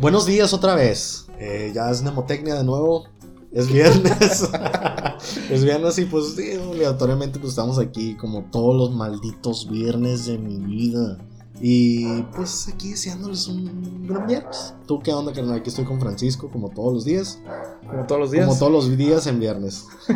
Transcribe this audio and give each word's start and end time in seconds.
Buenos 0.00 0.24
días 0.24 0.54
otra 0.54 0.74
vez. 0.74 1.26
Eh, 1.38 1.72
ya 1.74 1.90
es 1.90 2.02
Nemotecnia 2.02 2.54
de 2.54 2.64
nuevo. 2.64 3.04
Es 3.52 3.70
viernes. 3.70 4.48
es 5.50 5.62
viernes 5.62 5.98
y 5.98 6.06
pues 6.06 6.36
sí, 6.36 6.56
obligatoriamente 6.56 7.38
pues 7.38 7.50
estamos 7.50 7.78
aquí 7.78 8.16
como 8.16 8.44
todos 8.50 8.74
los 8.74 8.96
malditos 8.96 9.68
viernes 9.68 10.24
de 10.24 10.38
mi 10.38 10.56
vida. 10.56 11.18
Y 11.62 12.22
pues 12.34 12.68
aquí 12.72 12.90
deseándoles 12.90 13.46
un 13.48 14.06
gran 14.06 14.26
viernes. 14.26 14.74
¿Tú 14.86 15.00
qué 15.00 15.12
onda, 15.12 15.32
carnal? 15.32 15.56
Aquí 15.56 15.68
estoy 15.68 15.84
con 15.84 16.00
Francisco 16.00 16.48
como 16.48 16.70
todos 16.70 16.92
los 16.94 17.04
días. 17.04 17.38
Como 17.86 18.06
todos 18.06 18.20
los 18.20 18.30
días. 18.30 18.46
Como 18.46 18.58
todos 18.58 18.72
los 18.72 18.96
días 18.96 19.26
en 19.26 19.40
viernes. 19.40 19.86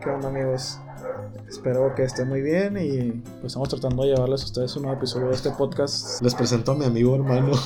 ¿Qué 0.00 0.10
onda, 0.10 0.28
amigos? 0.28 0.78
Espero 1.48 1.92
que 1.96 2.04
estén 2.04 2.28
muy 2.28 2.40
bien 2.42 2.76
y 2.76 3.10
pues 3.40 3.46
estamos 3.46 3.68
tratando 3.68 4.02
de 4.04 4.10
llevarles 4.10 4.42
a 4.42 4.44
ustedes 4.44 4.76
un 4.76 4.82
nuevo 4.82 4.96
episodio 4.98 5.26
de 5.28 5.34
este 5.34 5.50
podcast. 5.50 6.22
Les 6.22 6.34
presento 6.34 6.72
a 6.72 6.74
mi 6.76 6.84
amigo 6.84 7.14
hermano. 7.14 7.52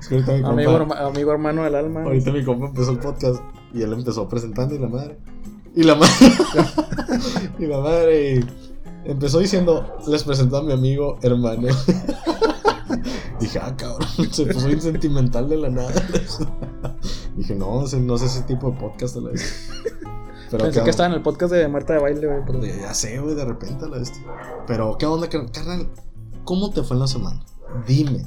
Es 0.00 0.08
que 0.08 0.16
mi 0.16 0.44
amigo, 0.44 0.72
herma- 0.72 0.98
amigo 1.06 1.30
hermano 1.32 1.62
del 1.64 1.74
alma. 1.74 2.02
Ahorita 2.02 2.32
mi 2.32 2.44
compa 2.44 2.66
empezó 2.66 2.90
el 2.92 2.98
podcast 2.98 3.40
y 3.72 3.82
él 3.82 3.92
empezó 3.92 4.28
presentando 4.28 4.74
y 4.74 4.78
la 4.78 4.88
madre. 4.88 5.18
Y 5.74 5.82
la 5.84 5.94
madre. 5.94 6.12
y 7.58 7.66
la 7.66 7.78
madre. 7.80 8.34
y 8.36 8.71
empezó 9.04 9.38
diciendo: 9.38 9.96
Les 10.08 10.24
presento 10.24 10.56
a 10.58 10.62
mi 10.62 10.72
amigo 10.72 11.18
hermano. 11.22 11.68
Dije, 13.40 13.58
ah, 13.60 13.74
cabrón, 13.76 14.06
se 14.30 14.46
puso 14.46 14.66
bien 14.68 14.80
sentimental 14.80 15.48
de 15.48 15.56
la 15.56 15.68
nada. 15.68 15.90
Dije, 17.36 17.54
no, 17.56 17.82
no 17.82 18.14
es 18.14 18.22
ese 18.22 18.42
tipo 18.42 18.70
de 18.70 18.78
podcast 18.78 19.16
a 19.16 19.20
la 19.20 19.30
vez. 19.30 19.68
Pero 20.50 20.64
Pensé 20.64 20.80
¿qué 20.80 20.84
que 20.84 20.90
estaba 20.90 21.08
en 21.08 21.14
el 21.14 21.22
podcast 21.22 21.52
de 21.52 21.66
Marta 21.66 21.94
de 21.94 22.00
Baile, 22.00 22.26
güey. 22.26 22.40
pero-? 22.46 22.64
Ya 22.64 22.94
sé, 22.94 23.18
güey, 23.18 23.34
de 23.34 23.44
repente 23.44 23.84
a 23.84 23.88
la 23.88 23.98
vez. 23.98 24.12
Pero, 24.66 24.96
¿qué 24.98 25.06
onda, 25.06 25.28
car- 25.28 25.50
carnal? 25.50 25.88
¿Cómo 26.44 26.70
te 26.70 26.82
fue 26.82 26.94
en 26.96 27.00
la 27.00 27.06
semana? 27.08 27.42
Dime. 27.86 28.26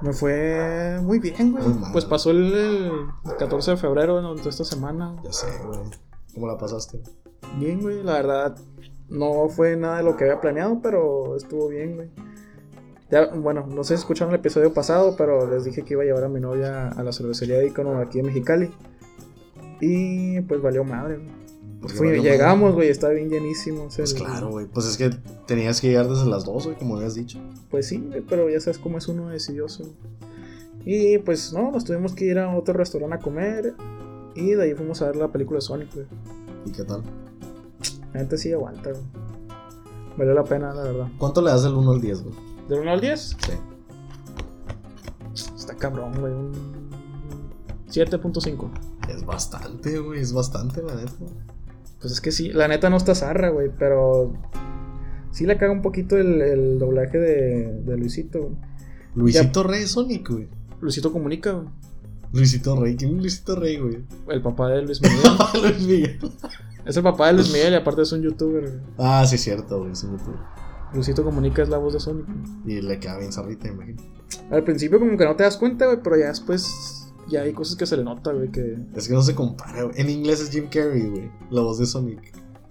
Me 0.00 0.12
fue 0.12 0.98
muy 1.02 1.18
bien, 1.18 1.52
güey. 1.52 1.64
Muy 1.64 1.74
mal. 1.80 1.92
Pues 1.92 2.04
pasó 2.04 2.30
el, 2.30 2.52
el 2.54 3.36
14 3.38 3.72
de 3.72 3.76
febrero 3.76 4.34
de 4.34 4.48
esta 4.48 4.64
semana. 4.64 5.16
Ya 5.24 5.32
sé, 5.32 5.46
güey. 5.66 5.80
¿Cómo 6.32 6.46
la 6.46 6.56
pasaste? 6.56 7.02
Bien, 7.58 7.80
güey. 7.82 8.02
La 8.02 8.12
verdad, 8.14 8.56
no 9.14 9.48
fue 9.48 9.76
nada 9.76 9.96
de 9.98 10.02
lo 10.02 10.16
que 10.16 10.24
había 10.24 10.40
planeado, 10.40 10.80
pero 10.82 11.36
estuvo 11.36 11.68
bien, 11.68 11.96
güey. 11.96 12.08
Ya, 13.10 13.26
bueno, 13.34 13.66
no 13.68 13.84
sé 13.84 13.96
si 13.96 14.00
escucharon 14.00 14.34
el 14.34 14.40
episodio 14.40 14.72
pasado, 14.74 15.14
pero 15.16 15.48
les 15.48 15.64
dije 15.64 15.82
que 15.82 15.94
iba 15.94 16.02
a 16.02 16.06
llevar 16.06 16.24
a 16.24 16.28
mi 16.28 16.40
novia 16.40 16.88
a 16.88 17.02
la 17.02 17.12
cervecería 17.12 17.56
de 17.58 17.66
Icono 17.68 17.98
aquí 17.98 18.18
en 18.18 18.26
Mexicali. 18.26 18.70
Y 19.80 20.40
pues 20.42 20.60
valió 20.62 20.84
madre, 20.84 21.16
güey. 21.16 21.28
¿Por 21.80 21.90
qué 21.90 21.96
Fui- 21.98 22.06
valió 22.08 22.22
madre? 22.22 22.32
llegamos, 22.32 22.74
güey, 22.74 22.88
estaba 22.88 23.12
bien 23.12 23.28
llenísimo. 23.28 23.84
o 23.84 23.90
sea, 23.90 24.04
Pues 24.04 24.14
claro, 24.14 24.48
güey. 24.50 24.66
Pues 24.66 24.86
es 24.86 24.96
que 24.96 25.10
tenías 25.46 25.80
que 25.80 25.88
llegar 25.88 26.08
desde 26.08 26.26
las 26.26 26.44
2, 26.44 26.64
güey, 26.66 26.78
como 26.78 26.96
habías 26.96 27.14
dicho. 27.14 27.38
Pues 27.70 27.86
sí, 27.86 28.08
pero 28.28 28.48
ya 28.48 28.58
sabes 28.60 28.78
cómo 28.78 28.98
es 28.98 29.06
uno 29.08 29.28
decidioso. 29.28 29.84
Y 30.86 31.18
pues 31.18 31.52
no, 31.52 31.70
nos 31.70 31.84
tuvimos 31.84 32.14
que 32.14 32.24
ir 32.24 32.38
a 32.38 32.54
otro 32.56 32.74
restaurante 32.74 33.16
a 33.16 33.18
comer. 33.20 33.74
Y 34.34 34.52
de 34.54 34.62
ahí 34.62 34.74
fuimos 34.74 35.00
a 35.02 35.06
ver 35.06 35.16
la 35.16 35.28
película 35.28 35.58
de 35.58 35.62
Sonic, 35.62 35.94
güey. 35.94 36.06
¿Y 36.66 36.72
qué 36.72 36.82
tal? 36.84 37.02
La 38.14 38.20
gente 38.20 38.38
sí 38.38 38.52
aguanta, 38.52 38.90
güey. 38.90 39.02
Valió 40.16 40.34
la 40.34 40.44
pena, 40.44 40.72
la 40.72 40.82
verdad. 40.84 41.08
¿Cuánto 41.18 41.42
le 41.42 41.50
das 41.50 41.64
del 41.64 41.74
1 41.74 41.90
al 41.90 42.00
10, 42.00 42.22
güey? 42.22 42.34
¿Del 42.68 42.80
1 42.80 42.90
al 42.92 43.00
10? 43.00 43.20
Sí. 43.20 43.52
Está 45.56 45.74
cabrón, 45.76 46.12
güey. 46.20 46.32
Un 46.32 46.52
7.5. 47.88 48.70
Es 49.08 49.26
bastante, 49.26 49.98
güey. 49.98 50.20
Es 50.20 50.32
bastante, 50.32 50.82
la 50.82 50.94
neta. 50.94 51.12
Pues 52.00 52.12
es 52.12 52.20
que 52.20 52.30
sí, 52.32 52.50
la 52.52 52.68
neta 52.68 52.88
no 52.90 52.96
está 52.96 53.14
zarra, 53.14 53.48
güey, 53.48 53.70
pero 53.78 54.34
sí 55.30 55.46
le 55.46 55.56
caga 55.56 55.72
un 55.72 55.82
poquito 55.82 56.16
el, 56.16 56.40
el 56.42 56.78
doblaje 56.78 57.18
de, 57.18 57.80
de 57.82 57.96
Luisito, 57.96 58.42
güey. 58.42 58.56
Luisito 59.14 59.62
Rey 59.62 59.82
es 59.82 59.92
Sonic, 59.92 60.28
güey. 60.28 60.48
Luisito 60.80 61.12
comunica, 61.12 61.52
güey. 61.52 61.68
Luisito 62.32 62.76
Rey. 62.80 62.96
¿Quién 62.96 63.12
es 63.16 63.16
Luisito 63.18 63.56
Rey, 63.56 63.78
güey? 63.78 64.04
El 64.28 64.42
papá 64.42 64.68
de 64.68 64.82
Luis 64.82 65.00
Miguel. 65.02 65.18
Luis 65.62 65.80
Miguel. 65.80 66.18
Es 66.86 66.96
el 66.96 67.02
papá 67.02 67.28
de 67.28 67.34
Luis 67.34 67.52
Miguel 67.52 67.72
y 67.72 67.76
aparte 67.76 68.02
es 68.02 68.12
un 68.12 68.22
youtuber. 68.22 68.62
güey. 68.62 68.82
Ah, 68.98 69.24
sí, 69.26 69.38
cierto, 69.38 69.80
güey. 69.80 69.94
Sí, 69.94 70.06
me 70.06 70.16
acuerdo. 70.20 70.40
Luisito 70.92 71.24
comunica 71.24 71.62
es 71.62 71.68
la 71.68 71.78
voz 71.78 71.92
de 71.94 72.00
Sonic. 72.00 72.26
güey. 72.26 72.76
Y 72.78 72.82
le 72.82 72.98
queda 73.00 73.18
bien 73.18 73.32
zarrita, 73.32 73.68
imagino. 73.68 74.02
Al 74.50 74.62
principio 74.64 74.98
como 74.98 75.16
que 75.16 75.24
no 75.24 75.34
te 75.36 75.42
das 75.42 75.56
cuenta, 75.56 75.86
güey, 75.86 75.98
pero 76.02 76.16
ya 76.16 76.28
después 76.28 77.12
ya 77.28 77.42
hay 77.42 77.52
cosas 77.52 77.76
que 77.76 77.86
se 77.86 77.96
le 77.96 78.04
nota, 78.04 78.32
güey, 78.32 78.50
que... 78.50 78.76
Es 78.94 79.08
que 79.08 79.14
no 79.14 79.22
se 79.22 79.34
compara, 79.34 79.82
güey. 79.84 80.00
En 80.00 80.10
inglés 80.10 80.40
es 80.40 80.50
Jim 80.50 80.68
Carrey, 80.70 81.08
güey. 81.08 81.30
La 81.50 81.62
voz 81.62 81.78
de 81.78 81.86
Sonic. 81.86 82.20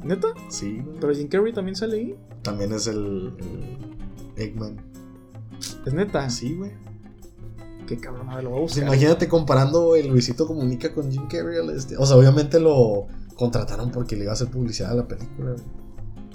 ¿Neta? 0.03 0.27
Sí, 0.49 0.81
güey. 0.85 0.97
Pero 1.01 1.13
Jim 1.13 1.27
Carrey 1.27 1.51
también 1.53 1.75
sale 1.75 1.97
ahí. 1.97 2.15
También 2.43 2.71
es 2.73 2.87
el, 2.87 3.33
el 3.39 4.41
Eggman. 4.43 4.77
¿Es 5.85 5.93
neta? 5.93 6.29
Sí, 6.29 6.55
güey. 6.55 6.71
Qué 7.87 7.97
cabrón, 7.97 8.29
a 8.29 8.35
ver, 8.35 8.43
lo 8.45 8.51
voy 8.51 8.59
a 8.59 8.61
Pues 8.61 8.75
buscar. 8.75 8.87
imagínate 8.87 9.27
comparando 9.27 9.95
el 9.97 10.07
Luisito 10.07 10.47
Comunica 10.47 10.93
con 10.93 11.11
Jim 11.11 11.27
Carrey. 11.27 11.57
este. 11.75 11.97
O 11.97 12.05
sea, 12.05 12.15
obviamente 12.15 12.59
lo 12.59 13.07
contrataron 13.35 13.91
porque 13.91 14.15
le 14.15 14.23
iba 14.23 14.31
a 14.31 14.33
hacer 14.33 14.49
publicidad 14.49 14.91
a 14.91 14.95
la 14.95 15.07
película, 15.07 15.51
güey. 15.51 15.63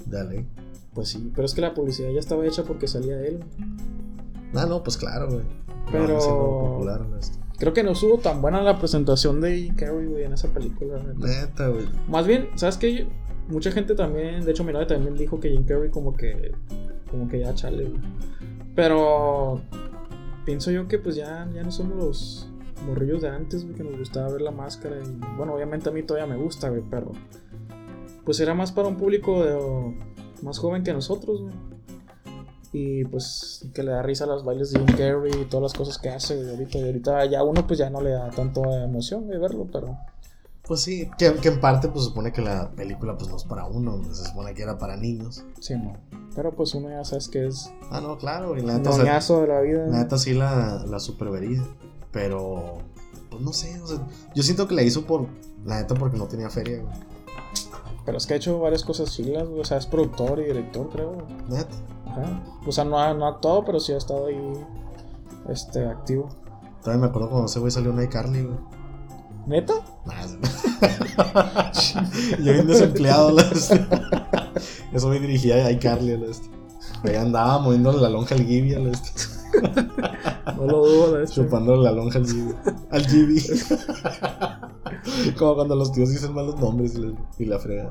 Dale. 0.07 0.47
Pues 0.95 1.09
sí, 1.11 1.31
pero 1.35 1.45
es 1.47 1.55
que 1.55 1.61
la 1.61 1.75
publicidad 1.75 2.11
ya 2.11 2.19
estaba 2.21 2.45
hecha 2.47 2.65
porque 2.65 2.89
salía 2.89 3.21
él. 3.21 3.45
Ah, 4.55 4.67
no, 4.67 4.83
pues 4.83 4.97
claro, 4.97 5.29
güey. 5.29 5.43
Pero- 5.93 6.19
No, 6.19 6.71
popular, 6.73 7.07
este. 7.19 7.39
Creo 7.59 7.73
que 7.73 7.83
no 7.83 7.91
estuvo 7.91 8.19
tan 8.19 8.41
buena 8.41 8.63
la 8.63 8.79
presentación 8.79 9.41
de 9.41 9.57
Jim 9.59 9.75
Carrey, 9.75 10.07
güey, 10.07 10.25
en 10.25 10.33
esa 10.33 10.49
película. 10.49 10.99
neta. 11.03 11.27
Neta, 11.27 11.69
güey. 11.69 11.87
Más 12.09 12.27
bien, 12.27 12.49
¿sabes 12.55 12.77
qué? 12.77 13.09
Mucha 13.49 13.73
gente 13.73 13.95
también, 13.95 14.45
de 14.45 14.51
hecho 14.53 14.63
mi 14.65 14.73
novia 14.73 14.87
también 14.87 15.17
dijo 15.17 15.41
que 15.41 15.51
Jim 15.51 15.65
Carrey 15.65 15.91
como 15.91 16.15
que, 16.15 16.53
como 17.11 17.27
que 17.29 17.41
ya 17.41 17.55
chale, 17.55 17.85
güey. 17.85 18.01
Pero 18.77 19.61
pienso 20.45 20.71
yo 20.71 20.87
que 20.87 20.99
pues 20.99 21.17
ya, 21.17 21.49
ya 21.55 21.63
no 21.65 21.73
somos 21.73 21.97
los 21.97 22.49
morrillos 22.87 23.23
de 23.23 23.29
antes, 23.29 23.65
güey, 23.65 23.75
que 23.77 23.85
nos 23.85 23.99
gustaba 23.99 24.29
ver 24.31 24.41
la 24.43 24.51
máscara. 24.51 24.97
Y 25.03 25.37
bueno, 25.37 25.55
obviamente 25.55 25.89
a 25.89 25.93
mí 25.93 26.03
todavía 26.03 26.27
me 26.33 26.41
gusta, 26.43 26.69
güey, 26.69 26.83
pero 26.91 27.13
pues 28.25 28.41
era 28.41 28.55
más 28.55 28.73
para 28.73 28.89
un 28.89 28.97
público 28.97 29.43
de- 29.45 29.95
más 30.43 30.59
joven 30.59 30.83
que 30.85 30.93
nosotros, 30.93 31.43
güey. 31.43 31.55
Y 32.71 33.05
pues 33.07 33.67
que 33.75 33.83
le 33.83 33.93
da 33.93 34.03
risa 34.03 34.25
a 34.25 34.27
los 34.27 34.45
bailes 34.45 34.71
de 34.73 34.79
Jim 34.81 34.95
Carrey 34.97 35.33
y 35.41 35.45
todas 35.47 35.63
las 35.63 35.73
cosas 35.75 35.99
que 35.99 36.11
hace, 36.11 36.37
güey, 36.37 36.51
ahorita. 36.51 36.79
Y 36.79 36.83
ahorita 36.85 37.25
ya 37.27 37.43
uno 37.43 37.67
pues 37.67 37.79
ya 37.79 37.89
no 37.89 38.01
le 38.03 38.11
da 38.11 38.31
tanto 38.31 38.63
emoción, 38.75 39.25
güey, 39.27 39.39
verlo, 39.39 39.67
pero... 39.73 39.97
Pues 40.67 40.83
sí, 40.83 41.09
que, 41.17 41.33
que 41.37 41.49
en 41.49 41.61
parte 41.61 41.89
pues 41.89 42.05
supone 42.05 42.31
que 42.31 42.43
la 42.43 42.71
película 42.73 43.17
pues 43.17 43.31
no 43.31 43.39
es 43.39 43.45
para 43.45 43.65
uno, 43.65 44.03
se 44.13 44.27
supone 44.27 44.53
que 44.53 44.63
era 44.65 44.77
para 44.77 44.99
niños. 44.99 45.43
Sí, 45.61 45.75
no. 45.77 45.95
Pero 46.37 46.53
pues 46.55 46.75
uno 46.75 46.91
ya 46.91 47.03
sabes 47.07 47.29
que 47.29 47.47
es 47.47 47.73
Ah, 47.91 48.03
no, 48.03 48.19
claro, 48.19 48.55
y 48.55 48.61
la 48.61 48.73
un 48.73 48.79
neta, 48.79 48.91
o 48.91 48.93
sea, 48.93 49.03
doñazo 49.05 49.41
de 49.41 49.49
la 49.49 49.61
vida. 49.63 49.87
la 49.87 49.99
neta 50.01 50.19
sí 50.19 50.35
la, 50.35 50.85
la 50.87 51.01
supervería. 51.01 51.63
Pero, 52.13 52.79
pues 53.31 53.43
no 53.43 53.53
sé, 53.53 53.81
o 53.81 53.87
sea, 53.87 54.07
yo 54.35 54.43
siento 54.43 54.67
que 54.67 54.75
la 54.75 54.83
hizo 54.83 55.05
por, 55.05 55.27
la 55.65 55.81
neta 55.81 55.95
porque 55.95 56.17
no 56.17 56.27
tenía 56.27 56.51
feria, 56.51 56.83
güey. 56.83 56.95
Pero 58.05 58.17
es 58.17 58.27
que 58.27 58.35
ha 58.35 58.37
hecho 58.39 58.59
varias 58.59 58.85
cosas 58.85 59.13
chilas, 59.13 59.47
güey. 59.47 59.61
O 59.61 59.65
sea, 59.65 59.77
es 59.77 59.87
productor 59.87 60.41
y 60.41 60.45
director, 60.45 60.89
creo. 60.89 61.27
Neta. 61.49 61.77
Ajá. 62.07 62.43
O 62.67 62.73
sea, 62.73 62.85
no 62.85 62.99
ha, 62.99 63.13
no 63.13 63.27
ha 63.27 63.33
actuado, 63.33 63.67
pero 63.67 63.81
sí 63.81 63.93
ha 63.93 63.99
estado 63.99 64.29
ahí 64.29 64.53
este, 65.51 65.87
activo. 65.87 66.31
Todavía 66.83 67.03
me 67.03 67.09
acuerdo 67.09 67.29
cuando 67.29 67.47
ese 67.47 67.59
güey 67.59 67.71
salió 67.71 67.91
en 67.91 68.03
iCarly, 68.05 68.45
güey. 68.45 68.59
¿Neta? 69.47 69.75
Nah, 70.07 70.15
Yo 72.39 72.53
bien 72.53 72.67
desempleado, 72.67 73.31
la 73.33 73.43
Eso 74.93 75.09
me 75.09 75.21
dirigía 75.21 75.67
a 75.67 75.71
iCarly, 75.73 76.17
la 76.17 76.27
este. 76.27 76.49
Ahí 77.05 77.17
andaba 77.17 77.59
moviéndole 77.59 78.01
la 78.01 78.09
lonja 78.09 78.35
al 78.35 78.47
Gibi, 78.47 78.75
a 78.75 78.79
la 78.79 78.91
este. 78.91 79.11
No 80.57 80.67
lo 80.67 80.87
dudo. 80.87 81.27
Chupándole 81.27 81.83
la 81.83 81.93
lonja 81.93 82.19
al 82.19 82.27
Gibi. 82.27 82.55
Al 82.91 83.07
Gibi. 83.07 83.43
Como 85.39 85.55
cuando 85.55 85.77
los 85.77 85.93
tíos 85.93 86.11
dicen 86.11 86.35
malos 86.35 86.59
nombres 86.61 86.97
y, 86.97 87.15
y 87.39 87.47
la 87.47 87.59
frega. 87.59 87.91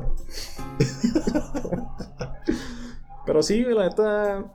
Pero 3.25 3.44
sí, 3.44 3.63
la 3.63 3.89
neta. 3.89 4.45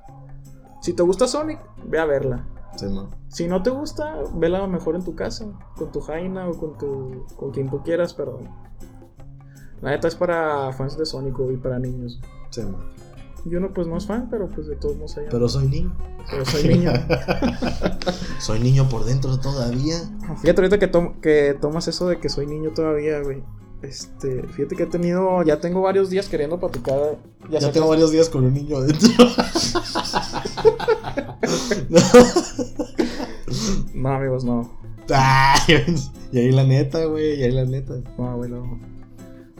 Si 0.81 0.95
te 0.95 1.03
gusta 1.03 1.27
Sonic, 1.29 1.61
ve 1.87 1.99
a 1.99 2.05
verla. 2.05 2.47
Sí. 2.77 2.87
Si 3.29 3.49
no 3.49 3.63
te 3.63 3.71
gusta, 3.71 4.17
vela 4.35 4.67
mejor 4.67 4.97
en 4.97 5.05
tu 5.05 5.15
casa, 5.15 5.47
con 5.77 5.93
tu 5.93 6.01
Jaina 6.01 6.49
o 6.49 6.57
con 6.57 6.77
tu 6.79 7.27
con 7.37 7.51
quien 7.51 7.69
tú 7.71 7.83
quieras, 7.83 8.15
pero 8.15 8.41
la 9.83 9.91
neta 9.91 10.09
es 10.09 10.15
para 10.15 10.73
fans 10.73 10.97
de 10.97 11.05
Sonic 11.05 11.37
y 11.53 11.57
para 11.57 11.79
niños. 11.79 12.21
Sí, 12.51 12.63
no. 12.63 12.79
Yo 13.45 13.59
no 13.61 13.73
pues 13.73 13.87
no 13.89 13.97
es 13.97 14.07
fan, 14.07 14.29
pero 14.31 14.49
pues 14.49 14.67
de 14.69 14.77
todos 14.77 14.97
modos 14.97 15.17
allá. 15.19 15.29
Pero 15.31 15.49
soy 15.49 15.67
niño. 15.69 15.93
Pero 16.31 16.45
soy 16.45 16.69
niño. 16.69 16.93
soy 18.39 18.61
niño 18.61 18.89
por 18.89 19.05
dentro 19.05 19.39
todavía. 19.41 19.97
Fíjate 20.41 20.61
ahorita 20.61 20.79
que, 20.79 20.87
tom- 20.89 21.21
que 21.21 21.57
tomas 21.61 21.89
eso 21.89 22.07
de 22.09 22.19
que 22.21 22.29
soy 22.29 22.47
niño 22.47 22.71
todavía, 22.75 23.21
güey. 23.21 23.43
Este, 23.83 24.45
fíjate 24.47 24.77
que 24.77 24.85
he 24.85 24.87
tenido, 24.87 25.43
ya 25.43 25.59
tengo 25.59 25.81
varios 25.81 26.09
días 26.09 26.29
queriendo 26.29 26.61
platicar. 26.61 27.19
Ya, 27.51 27.59
tengo 27.59 27.87
que- 27.87 27.91
varios 27.91 28.13
días 28.13 28.29
con 28.29 28.45
un 28.45 28.55
niño 28.55 28.77
adentro. 28.77 29.11
No, 33.95 34.09
amigos, 34.15 34.45
no. 34.45 34.71
Ay, 35.15 35.85
y 36.33 36.39
ahí 36.39 36.53
la 36.53 36.65
neta, 36.65 37.05
güey, 37.05 37.41
y 37.41 37.43
ahí 37.43 37.53
la 37.53 37.65
neta. 37.65 37.95
No, 38.19 38.37
güey, 38.37 38.51
luego, 38.51 38.79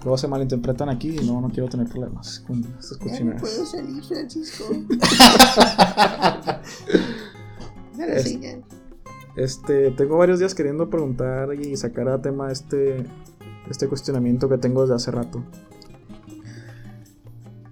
luego 0.05 0.19
se 0.19 0.29
malinterpretan 0.29 0.89
aquí 0.89 1.17
y 1.21 1.25
no, 1.27 1.41
no 1.41 1.49
quiero 1.49 1.69
tener 1.69 1.89
problemas 1.89 2.41
con 2.47 2.65
estas 2.79 2.99
cochinadas. 2.99 3.69
salir, 3.71 4.03
Francisco. 4.05 4.65
Es- 7.99 8.39
Este, 9.37 9.91
tengo 9.93 10.19
varios 10.19 10.39
días 10.39 10.55
queriendo 10.55 10.91
preguntar 10.91 11.55
y 11.55 11.75
sacar 11.77 12.09
a 12.09 12.21
tema 12.21 12.51
este, 12.53 13.07
este 13.71 13.89
cuestionamiento 13.89 14.49
que 14.49 14.59
tengo 14.59 14.83
desde 14.83 14.95
hace 14.95 15.11
rato. 15.11 15.43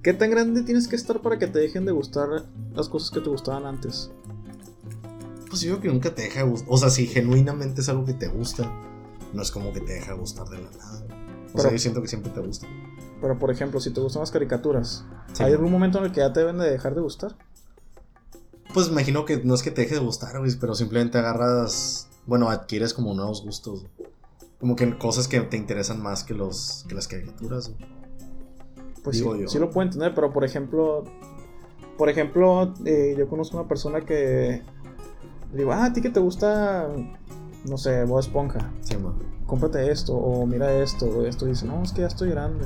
¿Qué 0.03 0.15
tan 0.15 0.31
grande 0.31 0.63
tienes 0.63 0.89
que 0.89 0.97
estar 0.97 1.21
para 1.21 1.39
que 1.39 1.47
te 1.47 1.59
dejen 1.59 1.85
de 1.85 1.93
gustar 1.93 2.29
las 2.75 2.89
cosas 2.89 3.11
que 3.11 3.21
te 3.21 3.29
gustaban 3.29 3.67
antes? 3.67 4.11
Pues 5.51 5.61
yo 5.61 5.73
creo 5.73 5.83
que 5.83 5.89
nunca 5.89 6.15
te 6.15 6.23
deja 6.23 6.43
gustar. 6.45 6.69
O 6.71 6.79
sea, 6.79 6.89
si 6.89 7.07
genuinamente 7.07 7.83
es 7.83 7.89
algo 7.91 8.07
que 8.07 8.15
te 8.15 8.29
gusta, 8.29 8.73
no 9.35 9.43
es 9.43 9.51
como 9.51 9.73
que 9.75 9.81
te 9.81 9.93
deja 9.95 10.15
gustar 10.15 10.49
de 10.49 10.59
la 10.63 10.71
nada. 10.71 11.05
O 11.55 11.59
sea, 11.61 11.71
yo 11.71 11.79
siento 11.79 12.01
que 12.03 12.09
siempre 12.09 12.31
te 12.33 12.41
gusta. 12.41 12.67
Pero, 13.21 13.39
por 13.39 13.51
ejemplo, 13.51 13.81
si 13.81 13.91
te 13.91 14.01
gustan 14.01 14.21
las 14.21 14.31
caricaturas, 14.31 15.05
Sí. 15.33 15.43
¿hay 15.43 15.53
algún 15.53 15.71
momento 15.71 15.99
en 15.99 16.05
el 16.05 16.13
que 16.13 16.21
ya 16.21 16.33
te 16.33 16.41
deben 16.41 16.59
de 16.59 16.71
dejar 16.71 16.95
de 16.95 17.01
gustar? 17.01 17.37
Pues 18.73 18.89
imagino 18.89 19.25
que 19.25 19.39
no 19.45 19.55
es 19.55 19.63
que 19.63 19.71
te 19.71 19.83
deje 19.83 19.95
de 19.97 20.01
gustar, 20.01 20.39
güey, 20.39 20.51
pero 20.61 20.75
simplemente 20.75 21.19
agarras. 21.19 22.09
Bueno, 22.27 22.51
adquieres 22.51 22.95
como 22.95 23.15
nuevos 23.15 23.43
gustos. 23.43 23.85
Como 24.61 24.77
que 24.77 24.97
cosas 24.99 25.27
que 25.27 25.41
te 25.41 25.57
interesan 25.57 26.03
más 26.03 26.23
que, 26.23 26.35
los, 26.35 26.85
que 26.89 26.95
las 26.95 27.09
caricaturas. 27.09 27.69
güey. 27.71 27.91
Pues 29.03 29.17
Digo 29.17 29.35
sí, 29.35 29.41
yo. 29.43 29.49
sí 29.49 29.59
lo 29.59 29.71
puedo 29.71 29.87
entender, 29.87 30.15
pero 30.15 30.33
por 30.33 30.45
ejemplo, 30.45 31.05
por 31.99 32.09
ejemplo, 32.11 32.75
eh, 32.85 33.15
yo 33.19 33.29
conozco 33.29 33.57
una 33.59 33.67
persona 33.67 34.03
que 34.03 34.63
le 35.53 35.59
digo, 35.59 35.73
ah, 35.73 35.87
a 35.87 35.93
ti 35.93 36.01
que 36.03 36.11
te 36.11 36.21
gusta, 36.21 36.89
no 37.69 37.77
sé, 37.79 38.05
Bob 38.05 38.21
Esponja, 38.21 38.71
Sí, 38.81 38.97
man. 38.97 39.15
cómprate 39.47 39.91
esto, 39.91 40.15
o 40.15 40.47
mira 40.47 40.73
esto, 40.73 41.07
o 41.07 41.25
esto, 41.27 41.47
y 41.47 41.51
dice, 41.51 41.67
no, 41.67 41.83
es 41.83 41.93
que 41.93 42.03
ya 42.03 42.07
estoy 42.07 42.31
grande. 42.31 42.65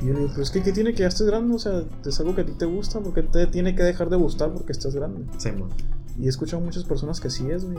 Y 0.00 0.06
yo 0.06 0.12
le 0.14 0.18
digo, 0.20 0.30
pero 0.32 0.42
es 0.42 0.50
que, 0.50 0.62
¿qué 0.62 0.72
tiene 0.72 0.92
que 0.94 1.00
ya 1.00 1.08
estés 1.08 1.26
grande? 1.26 1.54
O 1.54 1.58
sea, 1.58 1.84
es 2.04 2.20
algo 2.20 2.34
que 2.34 2.40
a 2.42 2.46
ti 2.46 2.52
te 2.52 2.64
gusta, 2.66 3.00
porque 3.00 3.22
te 3.22 3.46
tiene 3.46 3.74
que 3.74 3.82
dejar 3.82 4.10
de 4.10 4.16
gustar 4.16 4.52
porque 4.52 4.72
estás 4.72 4.94
grande. 4.94 5.24
Sí, 5.38 5.52
man. 5.52 5.68
Y 6.18 6.26
he 6.26 6.28
escuchado 6.28 6.60
muchas 6.62 6.84
personas 6.84 7.20
que 7.20 7.30
sí 7.30 7.48
es, 7.50 7.64
güey. 7.64 7.78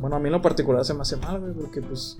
Bueno, 0.00 0.16
a 0.16 0.20
mí 0.20 0.28
en 0.28 0.32
lo 0.32 0.42
particular 0.42 0.84
se 0.84 0.94
me 0.94 1.00
hace 1.02 1.16
mal, 1.16 1.40
güey, 1.40 1.52
porque 1.52 1.82
pues. 1.82 2.18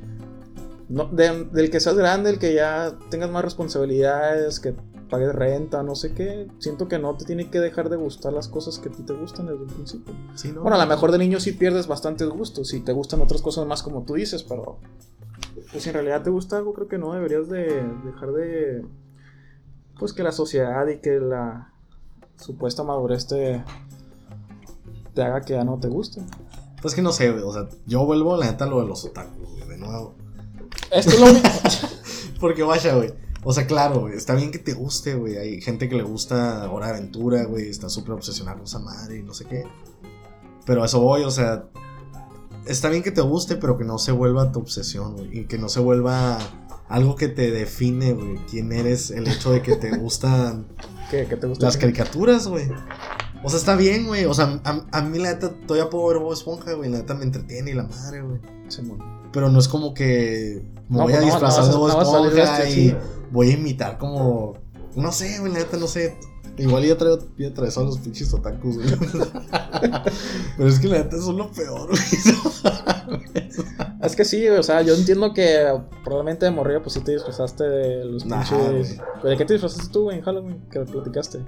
No, 0.88 1.04
de- 1.04 1.44
del 1.52 1.70
que 1.70 1.78
seas 1.78 1.94
grande, 1.96 2.31
el 2.31 2.38
que 2.40 2.52
ya 2.54 2.98
tengas 3.10 3.31
más 3.31 3.44
responsabilidades, 3.44 4.58
que 4.58 4.75
pagues 5.11 5.35
renta, 5.35 5.83
no 5.83 5.95
sé 5.95 6.15
qué. 6.15 6.47
Siento 6.59 6.89
que 6.89 6.99
no 6.99 7.15
te 7.17 7.25
tiene 7.25 7.51
que 7.51 7.61
dejar 7.61 7.91
de 7.91 7.97
gustar 7.97 8.33
las 8.33 8.49
cosas 8.49 8.79
que 8.79 8.89
a 8.89 8.93
ti 8.93 9.03
te 9.03 9.12
gustan 9.12 9.47
desde 9.47 9.62
un 9.62 9.67
principio. 9.67 10.15
Sí, 10.35 10.53
¿no? 10.53 10.62
Bueno, 10.62 10.77
a 10.77 10.85
lo 10.85 10.89
mejor 10.89 11.12
de 11.12 11.19
niño 11.19 11.41
sí 11.41 11.53
pierdes 11.53 11.87
bastantes 11.87 12.29
gustos 12.29 12.73
y 12.73 12.81
te 12.81 12.93
gustan 12.93 13.21
otras 13.21 13.43
cosas 13.43 13.67
más 13.67 13.83
como 13.83 14.05
tú 14.05 14.15
dices, 14.15 14.43
pero. 14.43 14.79
Pues 15.71 15.83
si 15.83 15.91
en 15.91 15.95
realidad 15.95 16.23
te 16.23 16.31
gusta 16.31 16.57
algo, 16.57 16.73
creo 16.73 16.89
que 16.89 16.99
no 16.99 17.12
deberías 17.12 17.49
de 17.49 17.83
dejar 18.05 18.33
de. 18.33 18.85
Pues 19.99 20.12
que 20.12 20.23
la 20.23 20.33
sociedad 20.33 20.87
y 20.87 20.99
que 20.99 21.21
la 21.21 21.73
supuesta 22.37 22.83
madurez 22.85 23.27
te. 23.27 23.62
te 25.15 25.23
haga 25.23 25.43
que 25.43 25.55
ya 25.55 25.65
no 25.65 25.79
te 25.79 25.89
guste. 25.89 26.23
Pues 26.81 26.95
que 26.95 27.03
no 27.03 27.12
sé. 27.12 27.31
O 27.31 27.53
sea, 27.53 27.69
yo 27.87 28.07
vuelvo 28.07 28.37
la 28.37 28.47
neta 28.47 28.65
a 28.65 28.69
lo 28.69 28.81
de 28.81 28.87
los 28.87 29.05
otakus, 29.05 29.69
de 29.69 29.77
nuevo. 29.77 30.15
Es 30.91 31.07
que 31.07 31.19
lo 31.19 31.27
mismo. 31.27 31.51
Porque 32.41 32.62
vaya, 32.62 32.95
güey. 32.95 33.12
O 33.42 33.52
sea, 33.52 33.66
claro, 33.66 34.00
güey, 34.00 34.14
está 34.14 34.34
bien 34.34 34.50
que 34.50 34.58
te 34.58 34.75
guste, 34.75 35.14
güey. 35.14 35.37
Hay 35.38 35.60
gente 35.60 35.88
que 35.88 35.96
le 35.96 36.02
gusta 36.02 36.70
Hora 36.70 36.88
de 36.88 36.92
Aventura, 36.98 37.44
güey. 37.44 37.69
Está 37.69 37.88
súper 37.88 38.12
obsesionada 38.12 38.56
con 38.56 38.66
esa 38.66 38.78
madre 38.81 39.19
y 39.19 39.22
no 39.22 39.32
sé 39.32 39.46
qué. 39.46 39.64
Pero 40.66 40.82
a 40.82 40.87
eso 40.87 41.00
voy, 41.00 41.22
o 41.22 41.31
sea. 41.31 41.64
Está 42.66 42.90
bien 42.90 43.02
que 43.02 43.10
te 43.10 43.22
guste, 43.22 43.56
pero 43.56 43.78
que 43.78 43.84
no 43.84 43.98
se 43.98 44.12
vuelva 44.12 44.52
tu 44.52 44.60
obsesión, 44.60 45.16
güey. 45.16 45.40
Y 45.40 45.44
que 45.46 45.56
no 45.56 45.70
se 45.70 45.81
vuelva 45.81 46.38
algo 46.88 47.16
que 47.16 47.28
te 47.28 47.50
define, 47.50 48.12
güey. 48.12 48.37
Quién 48.50 48.72
eres, 48.72 49.10
el 49.10 49.26
hecho 49.26 49.50
de 49.52 49.62
que 49.62 49.76
te 49.76 49.90
gustan 49.96 50.66
¿Qué, 51.10 51.26
qué 51.26 51.37
te 51.37 51.46
gusta? 51.46 51.64
las 51.64 51.78
caricaturas, 51.78 52.46
güey. 52.46 52.69
O 53.42 53.48
sea, 53.48 53.58
está 53.58 53.75
bien, 53.75 54.06
güey. 54.06 54.26
O 54.26 54.34
sea, 54.34 54.60
a, 54.64 54.84
a 54.92 55.02
mí 55.02 55.19
la 55.19 55.31
neta 55.32 55.50
todavía 55.66 55.88
puedo 55.88 56.08
ver 56.08 56.19
Bob 56.19 56.34
Esponja, 56.34 56.75
güey. 56.75 56.90
La 56.90 56.98
neta 56.98 57.14
me 57.14 57.25
entretiene 57.25 57.70
y 57.70 57.75
la 57.75 57.84
madre, 57.84 58.20
güey. 58.20 58.38
Simón. 58.69 58.98
Pero 59.32 59.48
no 59.48 59.58
es 59.58 59.69
como 59.69 59.94
que 59.94 60.62
me 60.88 60.98
No, 60.98 61.04
voy 61.04 61.14
a 61.14 61.16
pues 61.16 61.26
disfrazar 61.31 61.64
no 61.64 61.70
de 61.70 61.76
Bob 61.78 62.02
Esponja 62.02 62.62
este, 62.64 62.70
y 62.70 62.88
sí. 62.90 62.96
Voy 63.31 63.50
a 63.50 63.53
imitar 63.55 63.99
como. 63.99 64.55
No 64.97 65.12
sé, 65.12 65.38
güey, 65.38 65.53
la 65.53 65.61
neta 65.61 65.77
no 65.77 65.87
sé. 65.87 66.17
Igual 66.59 66.85
ya 66.85 66.99
traigo 66.99 67.19
ya 67.38 67.55
traes 67.55 67.79
a 67.79 67.82
los 67.82 67.99
pinches 67.99 68.35
otakus, 68.35 68.77
güey. 68.77 68.88
Pero 70.56 70.69
es 70.69 70.79
que 70.79 70.88
la 70.88 70.99
neta 70.99 71.19
son 71.19 71.38
lo 71.38 71.50
peor, 71.50 71.88
güey. 71.88 72.00
Es 74.03 74.17
que 74.17 74.25
sí, 74.25 74.49
o 74.49 74.62
sea, 74.62 74.82
yo 74.82 74.94
entiendo 74.94 75.32
que 75.35 75.79
probablemente 76.05 76.47
de 76.47 76.50
morrillo 76.50 76.82
pues 76.82 76.94
sí 76.94 77.00
te 77.00 77.12
disfrazaste 77.12 77.65
de 77.65 78.05
los 78.05 78.25
pinches... 78.25 78.99
¿De 79.23 79.37
qué 79.37 79.44
te 79.44 79.55
disfrazaste 79.55 79.93
tú, 79.93 80.05
güey, 80.05 80.19
en 80.19 80.25
Halloween? 80.25 80.61
Que 80.71 80.81
platicaste. 80.81 81.41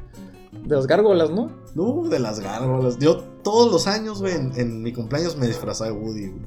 De 0.64 0.76
las 0.76 0.87
gárgolas, 0.87 1.31
¿no? 1.31 1.50
No, 1.75 2.09
de 2.09 2.19
las 2.19 2.41
gárgolas. 2.41 2.99
Yo 2.99 3.19
todos 3.43 3.73
los 3.73 3.87
años, 3.87 4.20
güey, 4.20 4.35
en, 4.35 4.53
en 4.56 4.82
mi 4.82 4.93
cumpleaños 4.93 5.37
me 5.37 5.47
disfrazaba 5.47 5.91
de 5.91 5.97
Woody, 5.97 6.29
güey. 6.29 6.43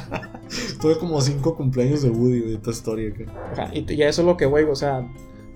Tuve 0.80 0.98
como 0.98 1.20
cinco 1.20 1.56
cumpleaños 1.56 2.02
de 2.02 2.10
Woody, 2.10 2.40
güey, 2.40 2.54
esta 2.54 2.70
historia, 2.70 3.12
güey. 3.14 3.28
Ajá, 3.52 3.70
y, 3.72 3.92
y 3.92 4.02
eso 4.02 4.22
es 4.22 4.26
lo 4.26 4.36
que, 4.36 4.46
güey, 4.46 4.64
o 4.64 4.76
sea, 4.76 5.08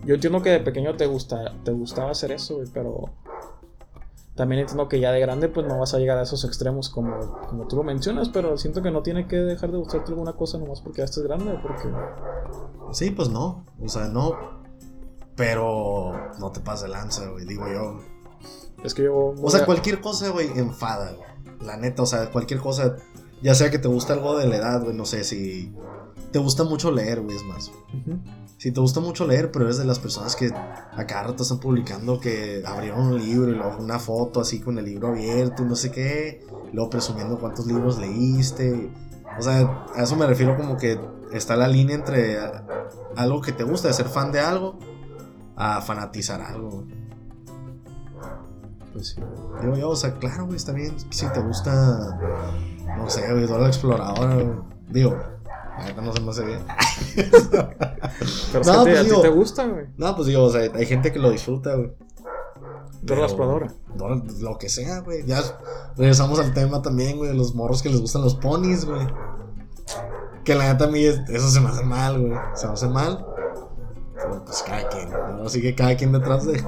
yo 0.05 0.15
entiendo 0.15 0.43
que 0.43 0.51
de 0.51 0.61
pequeño 0.61 0.97
te, 0.97 1.07
gusta, 1.07 1.55
te 1.65 1.73
gustaba 1.73 2.11
hacer 2.11 2.33
eso, 2.33 2.57
güey, 2.57 2.69
pero 2.73 3.11
también 4.35 4.63
entiendo 4.63 4.89
que 4.89 4.99
ya 4.99 5.13
de 5.13 5.21
grande 5.21 5.49
pues 5.49 5.67
no 5.67 5.79
vas 5.79 5.95
a 5.95 5.99
llegar 5.99 6.19
a 6.19 6.23
esos 6.23 6.45
extremos 6.45 6.89
como, 6.91 7.39
como 7.49 7.69
tú 7.69 7.77
lo 7.77 7.85
mencionas, 7.85 8.29
pero 8.29 8.59
siento 8.59 8.83
que 8.83 8.91
no 8.91 9.03
tiene 9.03 9.29
que 9.29 9.37
dejar 9.37 9.71
de 9.71 9.79
gustarte 9.79 10.11
alguna 10.11 10.33
cosa 10.33 10.59
nomás 10.59 10.81
porque 10.81 10.99
ya 10.99 11.05
estés 11.05 11.23
grande, 11.23 11.57
porque... 11.63 11.89
Sí, 12.93 13.11
pues 13.13 13.29
no. 13.29 13.65
O 13.81 13.89
sea, 13.89 14.09
no. 14.09 14.64
Pero 15.37 16.33
no 16.39 16.53
te 16.53 16.61
pases 16.61 16.83
de 16.83 16.89
lanza, 16.89 17.29
güey, 17.29 17.45
digo 17.45 17.67
yo. 17.69 18.01
Es 18.85 18.95
que 18.95 19.05
yo... 19.05 19.35
O 19.41 19.51
sea, 19.51 19.65
cualquier 19.65 20.01
cosa, 20.01 20.29
güey, 20.31 20.51
enfada, 20.59 21.13
güey. 21.13 21.29
La 21.67 21.77
neta, 21.77 22.03
o 22.03 22.07
sea, 22.07 22.31
cualquier 22.31 22.61
cosa. 22.61 22.97
Ya 23.43 23.55
sea 23.55 23.71
que 23.71 23.79
te 23.79 23.89
gusta 23.89 24.13
algo 24.13 24.39
de 24.39 24.47
la 24.47 24.57
edad, 24.57 24.83
güey, 24.83 24.95
no 24.95 25.07
sé 25.07 25.25
si. 25.25 25.73
Te 26.31 26.39
gusta 26.39 26.65
mucho 26.65 26.91
leer, 26.91 27.21
güey, 27.21 27.37
es 27.37 27.43
más. 27.45 27.69
Ujú. 27.69 28.19
Si 28.59 28.71
te 28.73 28.81
gusta 28.81 29.01
mucho 29.01 29.27
leer, 29.27 29.51
pero 29.51 29.65
eres 29.67 29.79
de 29.79 29.85
las 29.85 29.99
personas 29.99 30.37
que 30.37 30.51
a 30.53 31.07
cada 31.07 31.25
rato 31.25 31.43
están 31.43 31.59
publicando 31.59 32.21
que 32.21 32.63
abrieron 32.65 33.07
un 33.07 33.19
libro 33.19 33.51
y 33.51 33.55
luego 33.55 33.77
una 33.79 33.99
foto 33.99 34.41
así 34.41 34.61
con 34.61 34.79
el 34.79 34.85
libro 34.85 35.09
abierto 35.09 35.63
y 35.63 35.67
no 35.67 35.77
sé 35.77 35.91
qué. 35.91 36.47
Luego 36.73 36.91
presumiendo 36.91 37.39
cuántos 37.39 37.67
libros 37.67 37.99
leíste. 37.99 38.91
O 39.39 39.43
sea, 39.43 39.87
a 39.95 40.03
eso 40.03 40.17
me 40.17 40.27
refiero 40.27 40.57
como 40.57 40.77
que 40.77 40.99
está 41.33 41.57
la 41.57 41.69
línea 41.69 41.97
entre 41.97 42.39
algo 43.17 43.41
que 43.41 43.53
te 43.53 43.65
gusta, 43.65 43.89
de 43.89 43.95
ser 43.95 44.09
fan 44.09 44.33
de 44.33 44.41
algo, 44.41 44.79
a 45.57 45.81
fanatizar 45.81 46.41
algo. 46.41 46.85
Pues 48.93 49.09
sí. 49.11 49.21
Digo 49.61 49.77
yo, 49.77 49.91
o 49.91 49.97
sea, 49.97 50.15
claro, 50.19 50.45
güey, 50.47 50.57
está 50.57 50.73
bien 50.73 50.95
si 51.11 51.27
te 51.29 51.41
gusta, 51.41 52.17
no 52.97 53.11
sé, 53.11 53.31
güey, 53.33 53.47
Dora 53.47 53.63
la 53.63 53.69
Exploradora, 53.69 54.35
güey. 54.37 54.49
Digo, 54.89 55.17
la 55.79 55.85
neta 55.87 56.01
no 56.01 56.13
se 56.13 56.21
me 56.21 56.31
hace 56.31 56.45
bien. 56.45 56.61
Pero 58.53 58.61
es 58.61 58.67
No, 58.67 58.85
que 58.85 58.91
pues 58.91 58.99
a 58.99 59.03
ti 59.03 59.09
digo- 59.09 59.21
te 59.23 59.29
gusta, 59.31 59.67
güey. 59.67 59.87
No, 59.97 60.15
pues 60.15 60.29
digo, 60.29 60.45
o 60.45 60.51
sea, 60.51 60.61
hay 60.73 60.87
gente 60.87 61.13
que 61.13 61.19
lo 61.19 61.31
disfruta, 61.31 61.75
güey. 61.75 61.93
Dora 63.03 63.21
la 63.23 63.27
exploradora. 63.27 63.75
Dora, 63.97 64.23
lo 64.41 64.57
que 64.59 64.69
sea, 64.69 65.01
güey. 65.01 65.27
Ya 65.27 65.41
regresamos 65.97 66.39
al 66.39 66.55
tema 66.55 66.81
también, 66.81 67.17
güey, 67.19 67.31
de 67.31 67.37
los 67.37 67.55
morros 67.55 67.83
que 67.83 67.89
les 67.91 68.01
gustan 68.01 68.23
los 68.23 68.37
ponis, 68.37 68.85
güey. 68.85 69.07
Que 70.45 70.55
la 70.55 70.73
neta 70.73 70.85
a 70.85 70.89
mí 70.89 71.05
es- 71.05 71.21
eso 71.29 71.51
se 71.51 71.61
me 71.61 71.69
hace 71.69 71.85
mal, 71.85 72.21
güey. 72.21 72.39
Se 72.55 72.67
me 72.69 72.73
hace 72.75 72.89
mal. 72.89 73.27
Pero 74.25 74.45
pues 74.45 74.63
cada 74.63 74.89
quien, 74.89 75.11
¿no? 75.11 75.45
Así 75.47 75.61
que 75.61 75.75
cada 75.75 75.97
quien 75.97 76.13
detrás 76.13 76.47
de. 76.47 76.63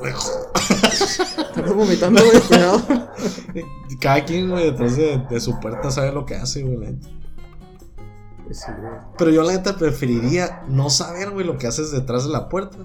Estás 0.00 1.74
vomitando, 1.74 2.20
güey, 2.22 2.40
cuidado. 2.42 2.82
Cada 4.00 4.24
quien, 4.24 4.48
güey, 4.48 4.70
detrás 4.70 4.96
de, 4.96 5.18
de 5.28 5.40
su 5.40 5.58
puerta 5.58 5.90
sabe 5.90 6.12
lo 6.12 6.24
que 6.24 6.36
hace, 6.36 6.62
güey. 6.62 6.96
Pues 8.44 8.60
sí, 8.60 8.70
güey. 8.78 8.92
Pero 9.16 9.30
yo 9.32 9.42
la 9.42 9.54
neta 9.54 9.76
preferiría 9.76 10.62
no 10.68 10.88
saber, 10.88 11.30
güey, 11.30 11.44
lo 11.44 11.58
que 11.58 11.66
haces 11.66 11.90
detrás 11.90 12.24
de 12.24 12.30
la 12.30 12.48
puerta. 12.48 12.78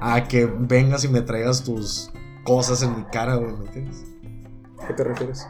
A 0.00 0.24
que 0.24 0.44
vengas 0.44 1.04
y 1.04 1.08
me 1.08 1.22
traigas 1.22 1.62
tus 1.62 2.10
cosas 2.44 2.82
en 2.82 2.96
mi 2.96 3.04
cara, 3.04 3.36
güey, 3.36 3.52
¿me 3.52 3.64
entiendes? 3.64 4.04
¿A 4.82 4.88
qué 4.88 4.94
te 4.94 5.04
refieres? 5.04 5.46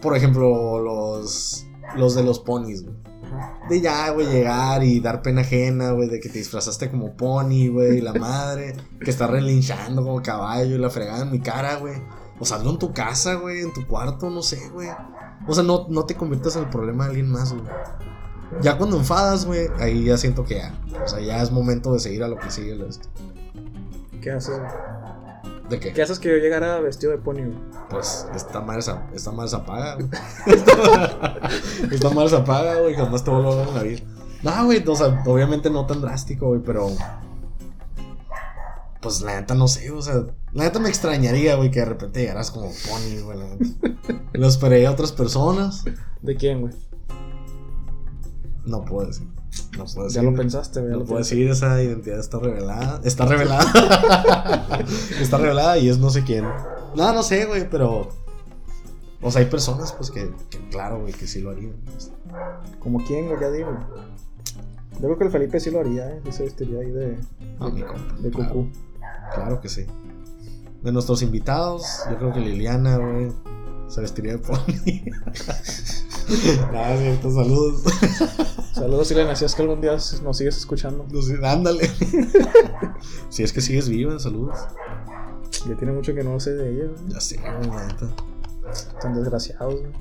Por 0.00 0.16
ejemplo, 0.16 0.78
los, 0.78 1.66
los 1.96 2.14
de 2.14 2.22
los 2.22 2.38
ponis, 2.38 2.84
güey. 2.84 2.96
De 3.68 3.80
ya, 3.80 4.10
güey, 4.10 4.26
llegar 4.26 4.82
y 4.84 5.00
dar 5.00 5.22
pena 5.22 5.40
ajena, 5.40 5.90
güey, 5.90 6.08
de 6.08 6.20
que 6.20 6.28
te 6.28 6.38
disfrazaste 6.38 6.90
como 6.90 7.16
pony, 7.16 7.68
güey, 7.68 8.00
la 8.00 8.12
madre, 8.12 8.76
que 9.00 9.10
está 9.10 9.26
relinchando 9.26 10.04
como 10.04 10.22
caballo 10.22 10.76
y 10.76 10.78
la 10.78 10.90
fregada 10.90 11.22
en 11.22 11.30
mi 11.30 11.40
cara, 11.40 11.76
güey. 11.76 11.94
O 12.38 12.44
sea, 12.44 12.58
en 12.58 12.78
tu 12.78 12.92
casa, 12.92 13.34
güey, 13.34 13.60
en 13.62 13.72
tu 13.72 13.86
cuarto, 13.86 14.30
no 14.30 14.42
sé, 14.42 14.68
güey. 14.70 14.88
O 15.46 15.54
sea, 15.54 15.62
no, 15.62 15.86
no 15.88 16.04
te 16.04 16.14
conviertas 16.14 16.56
en 16.56 16.64
el 16.64 16.68
problema 16.68 17.04
de 17.04 17.10
alguien 17.10 17.30
más, 17.30 17.52
güey. 17.52 17.64
Ya 18.62 18.78
cuando 18.78 18.96
enfadas, 18.96 19.44
güey, 19.44 19.68
ahí 19.78 20.04
ya 20.04 20.16
siento 20.16 20.44
que 20.44 20.56
ya. 20.56 20.74
O 21.04 21.08
sea, 21.08 21.20
ya 21.20 21.42
es 21.42 21.50
momento 21.50 21.92
de 21.92 22.00
seguir 22.00 22.22
a 22.22 22.28
lo 22.28 22.38
que 22.38 22.50
sigue 22.50 22.76
esto. 22.88 23.08
¿Qué 24.20 24.30
haces? 24.30 24.60
¿De 25.68 25.80
qué? 25.80 25.92
¿Qué 25.92 26.02
haces 26.02 26.18
que 26.20 26.28
yo 26.28 26.36
llegara 26.36 26.80
vestido 26.80 27.12
de 27.12 27.18
pony, 27.18 27.38
güey? 27.38 27.58
Pues 27.90 28.26
esta 28.34 28.60
madre 28.60 28.82
se, 28.82 28.92
esta 29.14 29.32
madre 29.32 29.50
se 29.50 29.56
apaga, 29.56 29.94
güey. 29.96 30.08
esta 31.92 32.10
madre 32.10 32.28
se 32.28 32.36
apaga, 32.36 32.80
güey. 32.80 32.94
Jamás 32.94 33.24
te 33.24 33.30
vuelvo 33.30 33.52
a 33.52 33.56
ver 33.56 33.68
en 33.68 33.74
la 33.74 33.82
vida. 33.82 34.00
No, 34.42 34.64
güey, 34.66 34.84
o 34.86 34.94
sea, 34.94 35.22
obviamente 35.26 35.70
no 35.70 35.86
tan 35.86 36.00
drástico, 36.00 36.48
güey, 36.48 36.60
pero. 36.64 36.88
Pues 39.00 39.20
la 39.22 39.40
neta 39.40 39.54
no 39.54 39.68
sé, 39.68 39.90
o 39.90 40.02
sea, 40.02 40.24
la 40.52 40.64
neta 40.64 40.78
me 40.78 40.88
extrañaría, 40.88 41.54
güey, 41.56 41.70
que 41.70 41.80
de 41.80 41.84
repente 41.84 42.20
llegaras 42.20 42.50
como 42.50 42.70
pony, 42.70 43.20
güey. 43.22 43.38
Lo 44.32 44.46
esperé 44.46 44.86
a 44.86 44.92
otras 44.92 45.12
personas. 45.12 45.84
¿De 46.22 46.36
quién, 46.36 46.60
güey? 46.60 46.74
No 48.64 48.84
puedo 48.84 49.06
decir. 49.06 49.35
No 49.76 49.84
puedo 49.84 50.04
decir. 50.08 50.22
Ya 50.22 50.30
lo 50.30 50.36
pensaste, 50.36 50.80
ya 50.80 50.86
No 50.88 50.98
lo 50.98 51.04
puedo 51.04 51.18
decir, 51.18 51.48
esa 51.48 51.82
identidad 51.82 52.18
está 52.18 52.38
revelada. 52.38 53.00
Está 53.04 53.26
revelada. 53.26 54.84
está 55.20 55.38
revelada 55.38 55.78
y 55.78 55.88
es 55.88 55.98
no 55.98 56.10
sé 56.10 56.24
quién. 56.24 56.44
No, 56.94 57.12
no 57.12 57.22
sé, 57.22 57.44
güey, 57.46 57.68
pero. 57.68 58.08
O 59.22 59.30
sea, 59.30 59.40
hay 59.42 59.48
personas, 59.48 59.92
pues, 59.92 60.10
que, 60.10 60.30
que 60.50 60.58
claro, 60.70 61.00
güey, 61.00 61.12
que 61.12 61.26
sí 61.26 61.40
lo 61.40 61.50
harían. 61.50 61.74
pues. 61.86 62.10
¿Como 62.80 63.02
quién, 63.04 63.26
güey? 63.28 63.40
Ya 63.40 63.50
digo. 63.50 63.70
Yo 64.94 65.00
creo 65.00 65.18
que 65.18 65.24
el 65.24 65.30
Felipe 65.30 65.60
sí 65.60 65.70
lo 65.70 65.80
haría, 65.80 66.08
¿eh? 66.08 66.20
Sí 66.24 66.32
se 66.32 66.42
vestiría 66.44 66.80
ahí 66.80 66.90
de, 66.90 67.18
Ah, 67.60 67.68
mi 67.68 67.82
compa, 67.82 68.14
de 68.18 68.30
claro. 68.30 68.52
cucú. 68.52 68.68
Claro 69.34 69.60
que 69.60 69.68
sí. 69.68 69.84
De 70.82 70.92
nuestros 70.92 71.20
invitados, 71.22 71.84
yo 72.10 72.16
creo 72.16 72.32
que 72.32 72.40
Liliana, 72.40 72.96
güey, 72.96 73.32
se 73.88 74.00
vestiría 74.00 74.32
de 74.32 74.38
pony. 74.38 74.56
Nada, 76.72 76.96
cierto, 76.98 77.30
saludos. 77.30 77.82
Saludos, 78.72 79.08
Silena, 79.08 79.36
si 79.36 79.44
es 79.44 79.54
que 79.54 79.62
algún 79.62 79.80
día 79.80 79.96
nos 80.22 80.36
sigues 80.36 80.56
escuchando. 80.56 81.06
No 81.10 81.22
sé, 81.22 81.38
ándale. 81.44 81.90
si 83.28 83.42
es 83.42 83.52
que 83.52 83.60
sigues 83.60 83.88
viva, 83.88 84.18
saludos. 84.18 84.58
Ya 85.68 85.76
tiene 85.76 85.92
mucho 85.92 86.14
que 86.14 86.22
no 86.22 86.38
sé 86.40 86.54
de 86.54 86.72
ella, 86.72 86.84
güey. 86.86 87.12
Ya 87.12 87.20
sé, 87.20 87.38
güey, 87.38 87.70
la 87.70 87.86
neta. 87.86 88.08
Tan 89.00 89.14
desgraciados, 89.14 89.80
güey. 89.80 89.92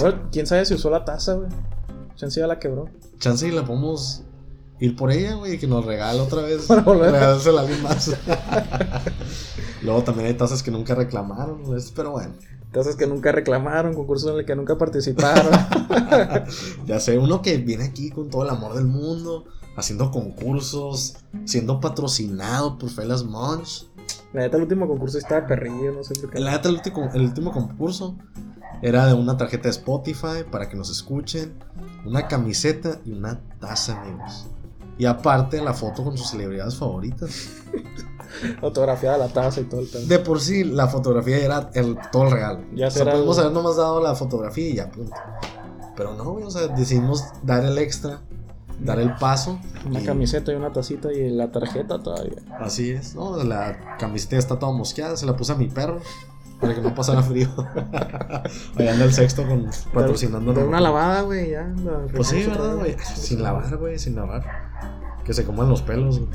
Bueno, 0.00 0.28
quién 0.30 0.46
sabe 0.46 0.64
si 0.64 0.74
usó 0.74 0.90
la 0.90 1.04
taza, 1.04 1.34
güey. 1.34 1.48
Chance 2.14 2.40
ya 2.40 2.46
la 2.46 2.58
quebró. 2.58 2.88
Chance 3.18 3.48
y 3.48 3.52
la 3.52 3.64
podemos 3.64 4.24
ir 4.80 4.96
por 4.96 5.10
ella, 5.10 5.34
güey, 5.34 5.58
que 5.58 5.66
nos 5.66 5.84
regale 5.84 6.20
otra 6.20 6.42
vez. 6.42 6.62
Para 6.68 6.82
volver. 6.82 7.12
Regálasela 7.12 7.60
a 7.60 7.62
alguien 7.62 7.82
más. 7.82 8.12
Luego 9.82 10.02
también 10.02 10.26
hay 10.26 10.34
tazas 10.34 10.62
que 10.62 10.70
nunca 10.70 10.94
reclamaron, 10.94 11.62
güey, 11.62 11.82
pero 11.94 12.12
bueno. 12.12 12.34
Tazas 12.72 12.96
que 12.96 13.06
nunca 13.06 13.32
reclamaron, 13.32 13.94
concursos 13.94 14.32
en 14.32 14.38
el 14.40 14.44
que 14.44 14.54
nunca 14.54 14.76
participaron. 14.76 15.52
Ya 16.86 17.00
sé, 17.00 17.18
uno 17.18 17.42
que 17.42 17.56
viene 17.58 17.84
aquí 17.84 18.10
con 18.10 18.30
todo 18.30 18.44
el 18.44 18.50
amor 18.50 18.74
del 18.74 18.86
mundo, 18.86 19.46
haciendo 19.76 20.10
concursos, 20.10 21.16
siendo 21.44 21.80
patrocinado 21.80 22.78
por 22.78 22.90
Felas 22.90 23.24
Munch. 23.24 23.86
la 24.32 24.42
neta, 24.42 24.56
el 24.56 24.64
último 24.64 24.86
concurso 24.86 25.18
estaba 25.18 25.46
perrillo, 25.46 25.92
no 25.92 26.04
sé 26.04 26.14
por 26.20 26.30
qué. 26.30 26.40
La 26.40 26.52
neta, 26.52 26.68
el 26.68 26.76
último, 26.76 27.10
el 27.14 27.22
último 27.22 27.52
concurso 27.52 28.16
era 28.82 29.06
de 29.06 29.14
una 29.14 29.36
tarjeta 29.36 29.64
de 29.64 29.70
Spotify 29.70 30.44
para 30.50 30.68
que 30.68 30.76
nos 30.76 30.90
escuchen, 30.90 31.54
una 32.04 32.28
camiseta 32.28 33.00
y 33.04 33.12
una 33.12 33.40
taza, 33.60 34.00
amigos. 34.00 34.46
Y 34.98 35.06
aparte, 35.06 35.62
la 35.62 35.74
foto 35.74 36.04
con 36.04 36.16
sus 36.16 36.30
celebridades 36.30 36.76
favoritas. 36.76 37.50
Autografiada 38.62 39.18
la 39.18 39.28
taza 39.28 39.60
y 39.60 39.64
todo 39.64 39.80
el 39.80 39.86
pedo. 39.88 40.06
De 40.06 40.18
por 40.18 40.40
sí, 40.40 40.64
la 40.64 40.86
fotografía 40.88 41.38
era 41.38 41.70
el, 41.74 41.96
todo 42.12 42.24
el 42.24 42.30
regalo. 42.32 42.60
Ya 42.74 42.88
o 42.88 42.90
sea, 42.90 43.00
será 43.04 43.12
podemos 43.12 43.36
el- 43.38 43.44
haber 43.44 43.54
nomás 43.54 43.76
dado 43.76 44.00
la 44.02 44.14
fotografía 44.14 44.68
y 44.68 44.74
ya, 44.76 44.90
punto. 44.90 45.14
Pero 45.96 46.14
no, 46.14 46.32
o 46.34 46.50
sea, 46.50 46.68
decidimos 46.68 47.24
dar 47.42 47.64
el 47.64 47.76
extra, 47.78 48.20
dar 48.80 49.00
el 49.00 49.14
paso. 49.16 49.58
Una 49.86 50.00
y- 50.00 50.04
camiseta 50.04 50.52
y 50.52 50.54
una 50.54 50.72
tacita 50.72 51.12
y 51.12 51.30
la 51.30 51.50
tarjeta 51.50 52.00
todavía. 52.02 52.38
Así 52.60 52.90
es, 52.90 53.14
¿no? 53.14 53.42
La 53.42 53.96
camiseta 53.98 54.36
está 54.36 54.58
toda 54.58 54.72
mosqueada, 54.72 55.16
se 55.16 55.26
la 55.26 55.36
puse 55.36 55.52
a 55.52 55.56
mi 55.56 55.66
perro 55.68 56.00
para 56.60 56.74
que 56.74 56.80
no 56.80 56.94
pasara 56.94 57.22
frío. 57.22 57.48
Allá 58.76 58.92
anda 58.92 59.04
el 59.04 59.12
sexto 59.12 59.46
con, 59.46 59.70
patrocinando. 59.94 60.52
De 60.52 60.62
una 60.64 60.80
lavada, 60.80 61.22
güey, 61.22 61.50
ya. 61.50 61.62
la 61.84 62.06
Pues 62.14 62.28
sí, 62.28 62.44
¿verdad, 62.46 62.76
güey? 62.76 62.96
Sin 63.14 63.42
lavar, 63.42 63.76
güey, 63.76 63.98
sin 63.98 64.14
lavar. 64.16 64.44
Que 65.24 65.32
se 65.34 65.44
coman 65.44 65.68
los 65.68 65.82
pelos, 65.82 66.20
güey. 66.20 66.30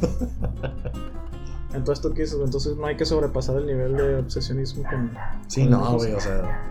Entonces, 1.74 2.02
¿tú 2.02 2.12
qué 2.14 2.22
dices? 2.22 2.38
Entonces, 2.42 2.76
no 2.76 2.86
hay 2.86 2.96
que 2.96 3.04
sobrepasar 3.04 3.56
el 3.56 3.66
nivel 3.66 3.96
de 3.96 4.16
obsesionismo 4.16 4.84
con. 4.88 5.12
Sí, 5.48 5.62
con 5.62 5.70
no, 5.72 5.92
güey, 5.96 6.14
o 6.14 6.20
sea. 6.20 6.62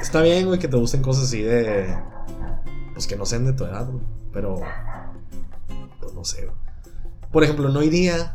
Está 0.00 0.22
bien, 0.22 0.46
güey, 0.46 0.58
que 0.58 0.68
te 0.68 0.76
gusten 0.76 1.02
cosas 1.02 1.24
así 1.24 1.42
de. 1.42 1.94
Pues 2.94 3.06
que 3.06 3.16
no 3.16 3.26
sean 3.26 3.44
de 3.44 3.52
tu 3.52 3.64
edad, 3.64 3.88
güey. 3.90 4.04
Pero. 4.32 4.60
Pues 6.00 6.14
no 6.14 6.24
sé, 6.24 6.44
güey. 6.44 6.56
Por 7.32 7.44
ejemplo, 7.44 7.68
no 7.68 7.82
iría 7.82 8.34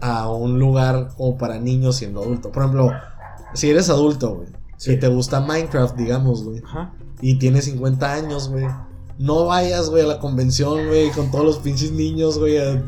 a 0.00 0.30
un 0.30 0.58
lugar 0.58 1.08
como 1.16 1.36
para 1.38 1.58
niños 1.58 1.96
siendo 1.96 2.22
adulto. 2.22 2.52
Por 2.52 2.62
ejemplo, 2.64 2.92
si 3.54 3.70
eres 3.70 3.88
adulto, 3.90 4.36
güey. 4.36 4.48
Sí. 4.76 4.92
Y 4.92 4.96
te 4.98 5.08
gusta 5.08 5.40
Minecraft, 5.40 5.96
digamos, 5.96 6.44
güey. 6.44 6.62
Ajá. 6.64 6.92
Y 7.22 7.38
tienes 7.38 7.64
50 7.64 8.12
años, 8.12 8.50
güey. 8.50 8.66
No 9.18 9.46
vayas, 9.46 9.88
güey, 9.88 10.04
a 10.04 10.06
la 10.06 10.18
convención, 10.18 10.86
güey, 10.88 11.10
con 11.10 11.30
todos 11.30 11.44
los 11.46 11.58
pinches 11.58 11.90
niños, 11.92 12.38
güey. 12.38 12.58
a- 12.58 12.82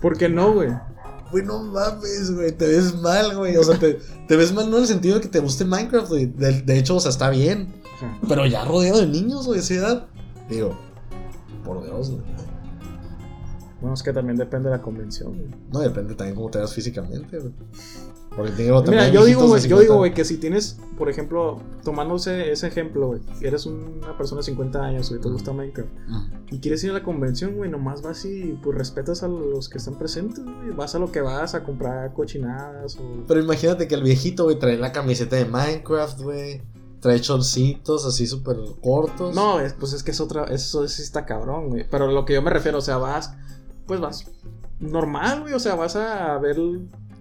¿Por 0.00 0.16
qué 0.16 0.28
no, 0.30 0.52
güey? 0.54 0.70
Güey, 1.34 1.44
no 1.44 1.64
mames, 1.64 2.30
güey, 2.30 2.52
te 2.52 2.64
ves 2.64 2.94
mal, 2.94 3.36
güey. 3.36 3.56
O 3.56 3.64
sea, 3.64 3.76
te, 3.76 3.98
te 4.28 4.36
ves 4.36 4.52
mal 4.52 4.70
no 4.70 4.76
en 4.76 4.82
el 4.82 4.88
sentido 4.88 5.16
de 5.16 5.20
que 5.20 5.26
te 5.26 5.40
guste 5.40 5.64
Minecraft, 5.64 6.08
güey. 6.08 6.26
De, 6.26 6.62
de 6.62 6.78
hecho, 6.78 6.94
o 6.94 7.00
sea, 7.00 7.10
está 7.10 7.28
bien. 7.28 7.74
Pero 8.28 8.46
ya 8.46 8.64
rodeado 8.64 9.00
de 9.00 9.08
niños, 9.08 9.44
güey, 9.44 9.58
de 9.58 9.64
esa 9.64 9.74
edad. 9.74 10.06
Digo, 10.48 10.78
por 11.64 11.82
Dios, 11.82 12.12
güey. 12.12 12.22
Bueno, 13.80 13.94
es 13.94 14.02
que 14.04 14.12
también 14.12 14.36
depende 14.36 14.70
de 14.70 14.76
la 14.76 14.82
convención, 14.82 15.36
güey. 15.36 15.50
No, 15.72 15.80
depende 15.80 16.14
también 16.14 16.36
cómo 16.36 16.50
te 16.50 16.58
veas 16.58 16.72
físicamente, 16.72 17.36
güey. 17.36 17.52
Porque 18.36 18.50
digo, 18.64 18.82
Mira, 18.88 19.08
yo 19.10 19.24
digo, 19.24 19.46
güey, 19.46 19.60
yo 19.62 19.76
50. 19.78 19.80
digo, 19.82 19.96
güey, 19.98 20.12
que 20.12 20.24
si 20.24 20.38
tienes, 20.38 20.76
por 20.98 21.08
ejemplo, 21.08 21.60
tomándose 21.84 22.50
ese 22.50 22.66
ejemplo, 22.66 23.06
güey, 23.08 23.20
eres 23.42 23.64
una 23.66 24.16
persona 24.18 24.40
de 24.40 24.44
50 24.46 24.82
años, 24.84 25.08
güey, 25.10 25.20
te 25.20 25.28
gusta 25.28 25.52
Minecraft, 25.52 25.88
y 26.50 26.58
quieres 26.58 26.82
ir 26.82 26.90
a 26.90 26.94
la 26.94 27.02
convención, 27.04 27.54
güey, 27.56 27.70
nomás 27.70 28.02
vas 28.02 28.24
y 28.24 28.58
pues 28.62 28.76
respetas 28.76 29.22
a 29.22 29.28
los 29.28 29.68
que 29.68 29.78
están 29.78 29.94
presentes, 29.94 30.42
güey, 30.44 30.70
vas 30.76 30.96
a 30.96 30.98
lo 30.98 31.12
que 31.12 31.20
vas 31.20 31.54
a 31.54 31.62
comprar 31.62 32.12
cochinadas 32.12 32.96
o... 32.96 33.22
Pero 33.28 33.40
imagínate 33.40 33.86
que 33.86 33.94
el 33.94 34.02
viejito, 34.02 34.44
güey, 34.44 34.58
trae 34.58 34.76
la 34.78 34.90
camiseta 34.90 35.36
de 35.36 35.44
Minecraft, 35.44 36.20
güey. 36.20 36.62
Trae 37.00 37.20
chorcitos 37.20 38.06
así 38.06 38.26
súper 38.26 38.56
cortos. 38.82 39.34
No, 39.34 39.60
es- 39.60 39.74
pues 39.74 39.92
es 39.92 40.02
que 40.02 40.10
es 40.10 40.20
otra, 40.20 40.44
eso 40.44 40.88
sí 40.88 41.02
está 41.02 41.24
cabrón, 41.26 41.68
güey, 41.68 41.86
pero 41.88 42.10
lo 42.10 42.24
que 42.24 42.32
yo 42.34 42.42
me 42.42 42.50
refiero, 42.50 42.78
o 42.78 42.80
sea, 42.80 42.96
vas, 42.96 43.32
pues 43.86 44.00
vas 44.00 44.24
normal, 44.80 45.42
güey, 45.42 45.52
o 45.54 45.58
sea, 45.60 45.74
vas 45.76 45.96
a 45.96 46.36
ver 46.38 46.56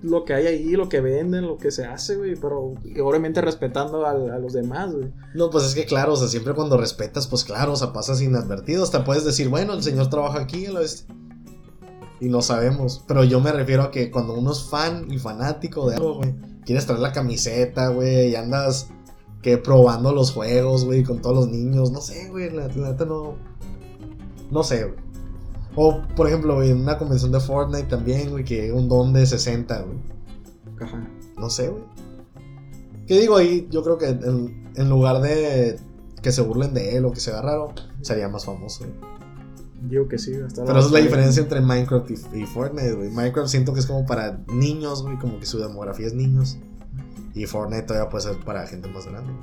lo 0.04 0.26
que 0.26 0.34
hay 0.34 0.48
ahí, 0.48 0.72
lo 0.72 0.90
que 0.90 1.00
venden, 1.00 1.48
lo 1.48 1.58
que 1.58 1.72
se 1.72 1.86
hace, 1.86 2.18
güey, 2.18 2.36
pero 2.36 2.74
obviamente 3.02 3.42
respetando 3.42 4.06
a, 4.06 4.14
los 4.14 4.54
demás, 4.54 4.94
güey. 4.94 5.12
No, 5.34 5.50
pues 5.50 5.64
es 5.64 5.76
que 5.76 5.86
claro, 5.86 6.14
o 6.14 6.16
sea, 6.18 6.28
siempre 6.28 6.54
cuando 6.54 6.78
respetas, 6.78 7.28
pues 7.28 7.46
claro, 7.46 7.72
o 7.74 7.76
sea, 7.78 7.94
pasas 7.94 8.22
inadvertido. 8.22 8.84
Hasta 8.84 9.06
puedes 9.06 9.24
decir, 9.24 9.48
bueno, 9.48 9.74
el 9.74 9.82
señor 9.82 10.10
trabaja 10.10 10.42
aquí, 10.42 10.68
lo 10.68 10.82
es. 10.82 11.08
Y 12.20 12.28
no 12.28 12.42
sabemos. 12.42 13.04
Pero 13.08 13.24
yo 13.24 13.40
me 13.40 13.52
refiero 13.54 13.84
a 13.84 13.92
que 13.92 14.12
cuando 14.12 14.34
uno 14.34 14.52
es 14.52 14.64
fan 14.64 15.08
y 15.10 15.20
fanático 15.20 15.90
de 15.90 15.96
algo, 15.96 16.16
güey, 16.16 16.36
quieres 16.66 16.86
traer 16.86 17.02
la 17.02 17.14
camiseta, 17.14 17.88
güey, 17.88 18.32
y 18.32 18.36
andas 18.36 18.90
que 19.42 19.58
probando 19.58 20.14
los 20.14 20.32
juegos, 20.32 20.84
güey, 20.84 21.04
con 21.04 21.22
todos 21.22 21.36
los 21.36 21.48
niños. 21.48 21.92
No 21.92 22.02
sé, 22.02 22.30
güey, 22.30 22.50
la 22.50 22.68
neta 22.68 23.06
no. 23.06 23.36
No 24.52 24.64
sé, 24.64 24.84
güey. 24.84 25.12
O, 25.75 26.01
por 26.15 26.27
ejemplo, 26.27 26.56
güey, 26.56 26.72
en 26.72 26.82
una 26.82 26.98
convención 26.98 27.32
de 27.32 27.39
Fortnite 27.39 27.88
también, 27.88 28.32
güey, 28.32 28.44
que 28.44 28.72
un 28.72 28.88
don 28.88 29.13
de 29.13 29.25
60, 29.25 29.82
güey. 29.82 29.98
Ajá. 30.82 31.08
No 31.38 31.50
sé, 31.50 31.70
güey. 31.70 31.84
¿Qué 33.08 33.20
digo 33.20 33.36
ahí? 33.38 33.68
Yo 33.72 33.84
creo 33.84 33.98
que 33.98 34.08
en, 34.08 34.72
en 34.75 34.89
lugar 34.89 35.22
de 35.22 35.80
que 36.22 36.32
se 36.32 36.42
burlen 36.42 36.74
de 36.74 36.96
él 36.96 37.06
o 37.06 37.12
que 37.12 37.20
se 37.20 37.32
haga 37.32 37.42
raro, 37.42 37.74
sería 38.01 38.30
más 38.30 38.46
famoso. 38.46 38.86
güey. 38.86 39.13
Digo 39.89 40.08
que 40.08 40.18
sí, 40.18 40.34
hasta 40.36 40.63
Pero 40.63 40.80
esa 40.80 40.88
es 40.88 40.94
la 40.94 41.00
diferencia 41.00 41.42
entre 41.42 41.60
Minecraft 41.60 42.10
y, 42.10 42.42
y 42.42 42.46
Fortnite, 42.46 42.94
güey. 42.94 43.10
Minecraft 43.10 43.50
siento 43.50 43.74
que 43.74 43.82
es 43.82 43.86
como 43.86 44.06
para 44.06 44.39
niños, 44.48 45.03
güey, 45.03 45.18
como 45.18 45.39
que 45.39 45.46
su 45.46 45.60
demografía 45.60 46.08
es 46.08 46.13
niños. 46.13 46.58
Y 47.34 47.46
Fortnite 47.46 47.84
todavía 47.84 48.10
puede 48.10 48.24
ser 48.24 48.38
para 48.46 48.65
gente 48.65 48.88
más 48.88 49.06
grande. 49.06 49.34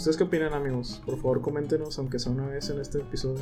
¿Ustedes 0.00 0.16
qué 0.16 0.24
opinan, 0.24 0.54
amigos? 0.54 1.02
Por 1.04 1.16
favor, 1.16 1.42
coméntenos, 1.42 1.98
aunque 1.98 2.18
sea 2.18 2.32
una 2.32 2.46
vez 2.46 2.70
en 2.70 2.80
este 2.80 2.98
episodio. 3.00 3.40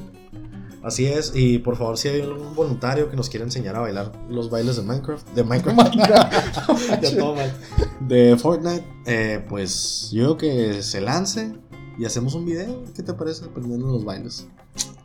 Así 0.82 1.06
es, 1.06 1.30
y 1.36 1.58
por 1.60 1.76
favor, 1.76 1.96
si 1.96 2.08
hay 2.08 2.20
algún 2.20 2.52
voluntario 2.56 3.08
que 3.08 3.14
nos 3.16 3.28
quiera 3.28 3.44
enseñar 3.44 3.76
a 3.76 3.80
bailar 3.80 4.10
los 4.28 4.50
bailes 4.50 4.74
de 4.74 4.82
Minecraft, 4.82 5.28
de 5.34 5.44
Minecraft, 5.44 5.94
ya 7.00 7.16
todo 7.16 7.36
mal. 7.36 7.52
de 8.00 8.36
Fortnite, 8.36 8.84
eh, 9.06 9.44
pues 9.48 10.10
yo 10.10 10.36
creo 10.36 10.72
que 10.74 10.82
se 10.82 11.00
lance 11.00 11.52
y 11.96 12.04
hacemos 12.06 12.34
un 12.34 12.44
video. 12.44 12.82
¿Qué 12.92 13.04
te 13.04 13.14
parece? 13.14 13.44
Aprendiendo 13.44 13.86
los 13.86 14.04
bailes. 14.04 14.48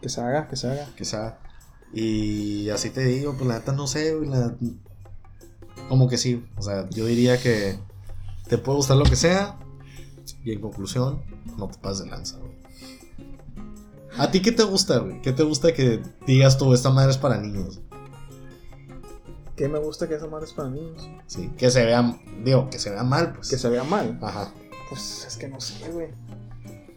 Que 0.01 0.09
se 0.09 0.21
haga, 0.21 0.47
que 0.47 0.55
se 0.55 0.67
haga. 0.71 0.87
que 0.95 1.05
sea. 1.05 1.37
Y 1.93 2.69
así 2.69 2.89
te 2.89 3.05
digo, 3.05 3.35
pues 3.35 3.47
la 3.47 3.59
neta 3.59 3.73
no 3.73 3.85
sé, 3.85 4.15
güey, 4.15 4.27
la- 4.27 4.55
como 5.87 6.07
que 6.09 6.17
sí. 6.17 6.43
O 6.57 6.63
sea, 6.63 6.89
yo 6.89 7.05
diría 7.05 7.37
que 7.39 7.77
te 8.47 8.57
puede 8.57 8.77
gustar 8.77 8.97
lo 8.97 9.03
que 9.05 9.15
sea. 9.15 9.59
Y 10.43 10.51
en 10.53 10.61
conclusión, 10.61 11.21
no 11.57 11.67
te 11.67 11.77
pases 11.79 12.05
de 12.05 12.11
lanza, 12.11 12.37
güey. 12.37 12.51
¿A 14.17 14.29
ti 14.29 14.41
qué 14.41 14.51
te 14.51 14.63
gusta, 14.63 14.99
güey? 14.99 15.21
¿Qué 15.21 15.31
te 15.33 15.43
gusta 15.43 15.73
que 15.73 16.01
digas 16.27 16.57
tú, 16.57 16.73
esta 16.73 16.89
madre 16.91 17.11
es 17.11 17.17
para 17.17 17.37
niños? 17.37 17.79
¿Qué 19.55 19.67
me 19.67 19.79
gusta 19.79 20.07
que 20.07 20.15
esa 20.15 20.27
madre 20.27 20.45
es 20.45 20.53
para 20.53 20.69
niños? 20.69 21.07
Sí, 21.27 21.51
que 21.57 21.69
se 21.69 21.85
vea, 21.85 22.19
digo, 22.43 22.69
que 22.69 22.79
se 22.79 22.89
vea 22.89 23.03
mal, 23.03 23.33
pues. 23.33 23.49
Que 23.49 23.57
se 23.57 23.69
vea 23.69 23.83
mal. 23.83 24.17
Ajá. 24.21 24.51
Pues 24.89 25.25
es 25.27 25.37
que 25.37 25.47
no 25.47 25.59
sé, 25.59 25.89
güey. 25.91 26.09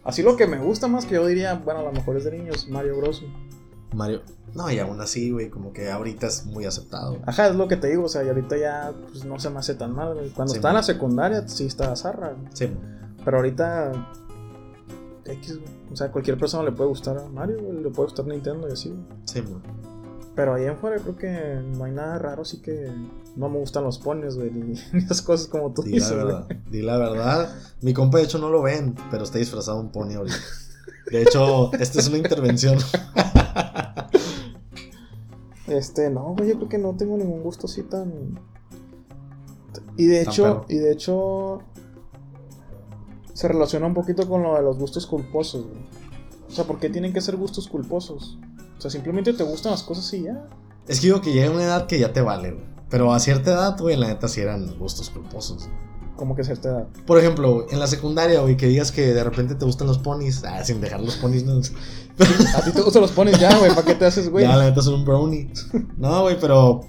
Así 0.03 0.23
lo 0.23 0.35
que 0.37 0.47
me 0.47 0.57
gusta 0.59 0.87
más 0.87 1.05
que 1.05 1.15
yo 1.15 1.25
diría, 1.25 1.55
bueno, 1.55 1.81
a 1.81 1.83
lo 1.83 1.91
mejor 1.91 2.17
es 2.17 2.23
de 2.23 2.31
niños, 2.31 2.67
Mario 2.69 2.97
Bros. 2.97 3.23
Mario. 3.93 4.21
No, 4.53 4.71
y 4.71 4.79
aún 4.79 4.99
así, 5.01 5.31
güey, 5.31 5.49
como 5.49 5.71
que 5.73 5.91
ahorita 5.91 6.27
es 6.27 6.45
muy 6.45 6.65
aceptado. 6.65 7.17
Ajá, 7.25 7.47
es 7.47 7.55
lo 7.55 7.67
que 7.67 7.77
te 7.77 7.87
digo, 7.87 8.05
o 8.05 8.09
sea, 8.09 8.23
y 8.23 8.27
ahorita 8.29 8.57
ya 8.57 8.93
pues, 9.11 9.23
no 9.25 9.39
se 9.39 9.49
me 9.49 9.59
hace 9.59 9.75
tan 9.75 9.93
mal, 9.93 10.13
güey. 10.13 10.29
Cuando 10.31 10.53
Sí, 10.53 10.57
estaba 10.57 10.71
en 10.71 10.75
man. 10.75 10.81
la 10.81 10.83
secundaria 10.93 11.47
sí 11.47 11.65
estaba 11.65 11.95
zarra, 11.95 12.29
güey. 12.33 12.47
Sí, 12.53 12.69
pero 13.23 13.37
ahorita 13.37 14.11
X, 15.27 15.57
güey. 15.59 15.69
O 15.91 15.95
sea, 15.95 16.11
cualquier 16.11 16.37
persona 16.37 16.63
le 16.63 16.71
puede 16.71 16.89
gustar 16.89 17.17
a 17.17 17.27
Mario, 17.29 17.57
güey, 17.61 17.83
le 17.83 17.89
puede 17.89 18.07
gustar 18.09 18.25
Nintendo 18.27 18.67
y 18.67 18.71
así, 18.71 18.89
güey. 18.89 19.01
sí, 19.25 19.41
man. 19.41 19.61
Pero 20.35 20.53
ahí 20.53 20.65
en 20.65 20.77
fuera 20.77 20.97
creo 20.97 21.15
que 21.17 21.61
no 21.75 21.85
hay 21.85 21.91
nada 21.91 22.19
raro, 22.19 22.43
así 22.43 22.61
que 22.61 22.91
no 23.35 23.49
me 23.49 23.57
gustan 23.57 23.83
los 23.83 23.97
ponios, 23.97 24.35
güey, 24.37 24.51
ni, 24.53 24.73
esas 24.99 25.21
cosas 25.23 25.47
como 25.47 25.73
tú 25.73 25.81
Di 25.81 25.91
la 25.91 25.95
dices, 25.95 26.11
güey. 26.13 26.25
verdad. 26.25 26.47
Di 26.69 26.81
la 26.83 26.97
verdad. 26.97 27.55
Mi 27.81 27.93
compa, 27.93 28.19
de 28.19 28.25
hecho, 28.25 28.37
no 28.37 28.49
lo 28.49 28.61
ven, 28.61 28.95
pero 29.09 29.23
está 29.23 29.39
disfrazado 29.39 29.79
un 29.79 29.91
pony 29.91 30.13
ahorita. 30.13 30.37
De 31.11 31.21
hecho, 31.23 31.73
esta 31.73 31.99
es 31.99 32.07
una 32.09 32.17
intervención. 32.17 32.77
Este, 35.67 36.09
no, 36.09 36.33
güey, 36.33 36.49
yo 36.49 36.55
creo 36.55 36.69
que 36.69 36.77
no 36.77 36.95
tengo 36.95 37.17
ningún 37.17 37.43
gusto 37.43 37.67
así 37.67 37.83
tan. 37.83 38.39
Y 39.97 40.05
de 40.05 40.23
Tan 40.23 40.31
hecho, 40.33 40.43
perro. 40.43 40.65
y 40.69 40.77
de 40.77 40.91
hecho. 40.93 41.61
Se 43.37 43.47
relaciona 43.47 43.85
un 43.85 43.93
poquito 43.93 44.27
con 44.27 44.41
lo 44.41 44.55
de 44.55 44.63
los 44.63 44.79
gustos 44.79 45.05
culposos, 45.05 45.63
güey. 45.67 45.77
O 46.49 46.51
sea, 46.51 46.63
¿por 46.63 46.79
qué 46.79 46.89
tienen 46.89 47.13
que 47.13 47.21
ser 47.21 47.35
gustos 47.35 47.67
culposos? 47.67 48.39
O 48.75 48.81
sea, 48.81 48.89
simplemente 48.89 49.31
te 49.31 49.43
gustan 49.43 49.73
las 49.73 49.83
cosas 49.83 50.11
y 50.15 50.23
ya. 50.23 50.49
Es 50.87 50.99
que 50.99 51.05
digo 51.05 51.21
que 51.21 51.31
llega 51.31 51.51
una 51.51 51.65
edad 51.65 51.85
que 51.85 51.99
ya 51.99 52.11
te 52.11 52.21
vale, 52.21 52.53
güey. 52.53 52.65
Pero 52.89 53.13
a 53.13 53.19
cierta 53.19 53.51
edad, 53.51 53.77
güey, 53.79 53.95
la 53.95 54.07
neta 54.07 54.27
sí 54.27 54.41
eran 54.41 54.75
gustos 54.79 55.11
culposos. 55.11 55.69
Como 56.15 56.33
que 56.33 56.41
a 56.41 56.45
cierta 56.45 56.69
edad. 56.69 56.87
Por 57.05 57.19
ejemplo, 57.19 57.67
en 57.69 57.79
la 57.79 57.85
secundaria, 57.85 58.41
güey, 58.41 58.57
que 58.57 58.65
digas 58.65 58.91
que 58.91 59.13
de 59.13 59.23
repente 59.23 59.53
te 59.53 59.65
gustan 59.65 59.85
los 59.85 59.99
ponis. 59.99 60.43
Ah, 60.43 60.63
sin 60.63 60.81
dejar 60.81 61.01
los 61.01 61.17
ponis, 61.17 61.45
no. 61.45 61.59
A 61.59 62.61
ti 62.63 62.71
te 62.71 62.81
gustan 62.81 63.03
los 63.03 63.11
pones 63.11 63.39
ya, 63.39 63.55
güey. 63.59 63.69
¿Para 63.69 63.85
qué 63.85 63.93
te 63.93 64.05
haces, 64.07 64.31
güey? 64.31 64.45
Ya, 64.45 64.57
la 64.57 64.63
neta 64.63 64.81
son 64.81 64.95
un 64.95 65.05
brownie. 65.05 65.51
No, 65.95 66.23
güey, 66.23 66.39
pero 66.39 66.81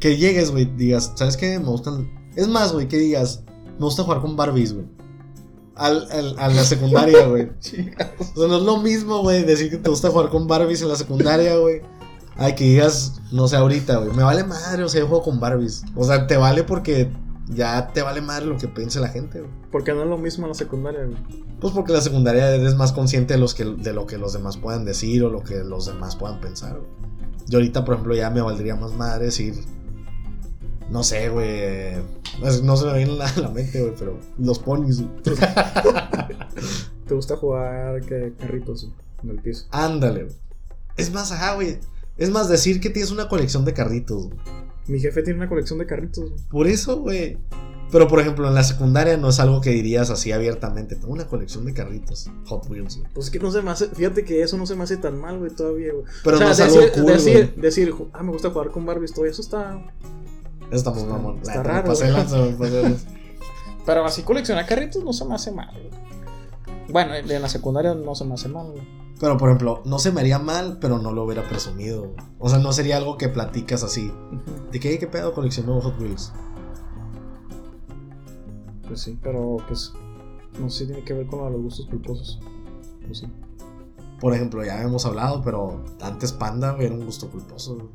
que 0.00 0.16
llegues, 0.16 0.50
güey, 0.50 0.64
digas, 0.64 1.12
¿sabes 1.14 1.36
qué? 1.36 1.58
Me 1.58 1.66
gustan. 1.66 2.10
Es 2.36 2.48
más, 2.48 2.72
güey, 2.72 2.88
que 2.88 2.96
digas, 2.96 3.42
me 3.78 3.84
gusta 3.84 4.02
jugar 4.02 4.22
con 4.22 4.34
Barbies, 4.34 4.72
güey. 4.72 5.03
Al, 5.76 6.06
al- 6.12 6.38
a 6.38 6.48
la 6.48 6.64
secundaria, 6.64 7.26
güey. 7.26 7.48
O 8.34 8.38
sea, 8.40 8.48
no 8.48 8.56
es 8.58 8.62
lo 8.62 8.78
mismo, 8.78 9.20
güey, 9.22 9.42
decir 9.44 9.70
que 9.70 9.76
te 9.78 9.90
gusta 9.90 10.10
jugar 10.10 10.28
con 10.30 10.46
Barbies 10.46 10.82
en 10.82 10.88
la 10.88 10.96
secundaria, 10.96 11.56
güey. 11.56 11.82
Ay, 12.36 12.54
que 12.54 12.64
digas, 12.64 13.20
no 13.32 13.46
sé, 13.48 13.56
ahorita, 13.56 13.96
güey. 13.98 14.16
Me 14.16 14.22
vale 14.24 14.44
madre, 14.44 14.82
o 14.84 14.88
sea, 14.88 15.00
yo 15.00 15.06
juego 15.08 15.22
con 15.24 15.40
Barbies. 15.40 15.84
O 15.96 16.04
sea, 16.04 16.26
te 16.26 16.36
vale 16.36 16.64
porque 16.64 17.10
ya 17.48 17.88
te 17.92 18.02
vale 18.02 18.20
madre 18.20 18.46
lo 18.46 18.56
que 18.56 18.68
piense 18.68 18.98
la 19.00 19.08
gente, 19.08 19.40
güey. 19.40 19.50
Porque 19.70 19.92
no 19.92 20.02
es 20.02 20.08
lo 20.08 20.18
mismo 20.18 20.44
en 20.44 20.50
la 20.50 20.54
secundaria, 20.54 21.04
güey. 21.04 21.16
Pues 21.60 21.72
porque 21.72 21.92
en 21.92 21.96
la 21.98 22.02
secundaria 22.02 22.54
eres 22.54 22.74
más 22.74 22.92
consciente 22.92 23.34
de, 23.34 23.40
los 23.40 23.54
que, 23.54 23.64
de 23.64 23.92
lo 23.92 24.06
que 24.06 24.18
los 24.18 24.32
demás 24.32 24.56
puedan 24.56 24.84
decir 24.84 25.22
o 25.24 25.30
lo 25.30 25.42
que 25.42 25.62
los 25.64 25.86
demás 25.86 26.16
puedan 26.16 26.40
pensar, 26.40 26.72
güey. 26.78 26.90
Yo 27.46 27.58
ahorita, 27.58 27.84
por 27.84 27.94
ejemplo, 27.94 28.14
ya 28.14 28.30
me 28.30 28.40
valdría 28.40 28.74
más 28.76 28.92
madre 28.92 29.26
decir. 29.26 29.54
No 30.90 31.02
sé, 31.02 31.28
güey. 31.28 31.94
No 32.62 32.76
se 32.76 32.86
me 32.86 32.98
viene 32.98 33.22
a 33.22 33.40
la 33.40 33.48
mente, 33.48 33.80
güey, 33.80 33.94
pero 33.98 34.18
los 34.38 34.58
ponis, 34.58 35.00
güey. 35.00 35.10
¿Te 37.06 37.14
gusta 37.14 37.36
jugar 37.36 38.00
que 38.02 38.32
carritos 38.38 38.88
en 39.22 39.30
el 39.30 39.40
piso? 39.40 39.66
Ándale, 39.70 40.24
güey. 40.24 40.36
Es 40.96 41.12
más, 41.12 41.32
ajá, 41.32 41.54
güey. 41.54 41.78
Es 42.16 42.30
más 42.30 42.48
decir 42.48 42.80
que 42.80 42.90
tienes 42.90 43.10
una 43.10 43.28
colección 43.28 43.64
de 43.64 43.72
carritos, 43.72 44.28
güey. 44.28 44.38
Mi 44.86 45.00
jefe 45.00 45.22
tiene 45.22 45.38
una 45.38 45.48
colección 45.48 45.78
de 45.78 45.86
carritos, 45.86 46.30
güey. 46.30 46.42
Por 46.50 46.66
eso, 46.66 47.00
güey. 47.00 47.38
Pero, 47.90 48.08
por 48.08 48.20
ejemplo, 48.20 48.48
en 48.48 48.54
la 48.54 48.64
secundaria 48.64 49.16
no 49.16 49.28
es 49.28 49.38
algo 49.40 49.60
que 49.60 49.70
dirías 49.70 50.10
así 50.10 50.32
abiertamente. 50.32 50.96
Tengo 50.96 51.12
una 51.12 51.26
colección 51.26 51.64
de 51.64 51.74
carritos. 51.74 52.28
Hot 52.46 52.68
Wheels, 52.68 52.98
güey. 52.98 53.08
Pues 53.14 53.26
es 53.26 53.32
que 53.32 53.38
no 53.38 53.50
se 53.52 53.62
me 53.62 53.70
hace, 53.70 53.88
fíjate 53.88 54.24
que 54.24 54.42
eso 54.42 54.56
no 54.56 54.66
se 54.66 54.74
me 54.74 54.82
hace 54.82 54.96
tan 54.96 55.18
mal, 55.20 55.38
güey, 55.38 55.50
todavía, 55.50 55.92
güey. 55.92 56.04
Pero 56.24 56.36
o 56.36 56.38
sea, 56.38 56.46
no 56.46 56.52
es 56.52 56.58
decir, 56.58 56.82
algo 56.82 56.92
cool, 56.94 57.12
decir, 57.12 57.52
güey. 57.54 57.62
decir, 57.62 57.94
ah, 58.12 58.22
me 58.22 58.32
gusta 58.32 58.50
jugar 58.50 58.70
con 58.70 58.84
Barbies, 58.84 59.12
todo 59.12 59.26
eso 59.26 59.42
está... 59.42 59.80
Eso 60.74 60.90
estamos 60.90 61.02
Está- 61.02 61.12
mamón. 61.12 61.38
está 61.40 61.62
raro, 61.62 61.88
pasé 61.88 62.10
lanza. 62.10 62.38
Pero 63.86 64.04
así 64.04 64.22
coleccionar 64.22 64.66
carritos 64.66 65.04
no 65.04 65.12
se 65.12 65.24
me 65.24 65.34
hace 65.34 65.52
mal. 65.52 65.70
Bueno, 66.88 67.14
en 67.14 67.42
la 67.42 67.48
secundaria 67.48 67.94
no 67.94 68.14
se 68.14 68.24
me 68.24 68.34
hace 68.34 68.48
mal. 68.48 68.72
Pero, 69.20 69.36
por 69.36 69.48
ejemplo, 69.50 69.82
no 69.84 69.98
se 70.00 70.10
me 70.10 70.20
haría 70.20 70.38
mal, 70.40 70.78
pero 70.80 70.98
no 70.98 71.12
lo 71.12 71.22
hubiera 71.24 71.42
presumido. 71.48 72.14
O 72.40 72.48
sea, 72.48 72.58
no 72.58 72.72
sería 72.72 72.96
algo 72.96 73.16
que 73.16 73.28
platicas 73.28 73.84
así. 73.84 74.12
¿De 74.72 74.80
qué, 74.80 74.98
qué 74.98 75.06
pedo 75.06 75.32
coleccionó 75.32 75.80
Hot 75.80 75.98
Wheels? 76.00 76.32
Pues 78.86 79.00
sí, 79.00 79.18
pero 79.22 79.56
pues 79.68 79.92
no 80.60 80.68
sé 80.68 80.80
si 80.80 80.86
tiene 80.86 81.04
que 81.04 81.14
ver 81.14 81.26
con 81.26 81.50
los 81.52 81.60
gustos 81.62 81.86
culposos. 81.86 82.40
Pues 83.06 83.18
sí. 83.18 83.26
Por 84.20 84.34
ejemplo, 84.34 84.64
ya 84.64 84.82
hemos 84.82 85.06
hablado, 85.06 85.42
pero 85.42 85.84
antes 86.02 86.32
Panda 86.32 86.76
era 86.80 86.94
un 86.94 87.04
gusto 87.04 87.28
culposo. 87.30 87.90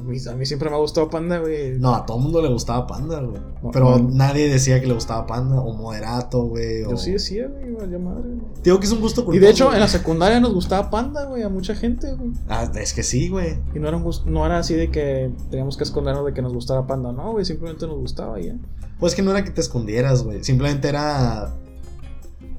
A 0.00 0.02
mí, 0.02 0.16
a 0.28 0.32
mí 0.34 0.46
siempre 0.46 0.70
me 0.70 0.76
ha 0.76 0.78
gustado 0.78 1.08
Panda, 1.10 1.38
güey. 1.38 1.78
No, 1.78 1.94
a 1.94 2.06
todo 2.06 2.16
el 2.16 2.22
mundo 2.24 2.42
le 2.42 2.48
gustaba 2.48 2.86
Panda, 2.86 3.20
güey. 3.20 3.40
No, 3.62 3.70
Pero 3.70 3.98
no. 3.98 4.08
nadie 4.10 4.48
decía 4.48 4.80
que 4.80 4.86
le 4.86 4.94
gustaba 4.94 5.26
Panda 5.26 5.60
o 5.60 5.72
Moderato, 5.74 6.42
güey. 6.44 6.82
o- 6.84 6.90
Yo 6.90 6.96
sí 6.96 7.12
decía, 7.12 7.46
güey, 7.48 7.72
valía 7.72 7.98
madre. 7.98 8.22
güey. 8.28 8.40
Digo 8.64 8.80
que 8.80 8.86
es 8.86 8.92
un 8.92 9.00
gusto 9.00 9.24
culposo. 9.24 9.36
Y 9.36 9.40
de 9.40 9.50
hecho, 9.50 9.72
en 9.72 9.80
la 9.80 9.88
secundaria 9.88 10.40
nos 10.40 10.54
gustaba 10.54 10.90
Panda, 10.90 11.24
güey, 11.26 11.42
a 11.42 11.48
mucha 11.48 11.74
gente, 11.74 12.12
güey. 12.14 12.30
Ah, 12.48 12.70
es 12.74 12.92
que 12.94 13.02
sí, 13.02 13.28
güey. 13.28 13.58
Y 13.74 13.78
no 13.78 13.88
era, 13.88 13.96
un 13.96 14.04
gust- 14.04 14.24
no 14.24 14.44
era 14.46 14.58
así 14.58 14.74
de 14.74 14.90
que 14.90 15.30
teníamos 15.50 15.76
que 15.76 15.84
escondernos 15.84 16.24
de 16.26 16.32
que 16.32 16.42
nos 16.42 16.52
gustara 16.54 16.86
Panda, 16.86 17.12
no, 17.12 17.32
güey, 17.32 17.44
simplemente 17.44 17.86
nos 17.86 17.96
gustaba 17.98 18.40
ya. 18.40 18.54
Pues 18.98 19.14
que 19.14 19.22
no 19.22 19.30
era 19.30 19.44
que 19.44 19.50
te 19.50 19.60
escondieras, 19.60 20.22
güey. 20.24 20.42
Simplemente 20.44 20.88
era. 20.88 21.54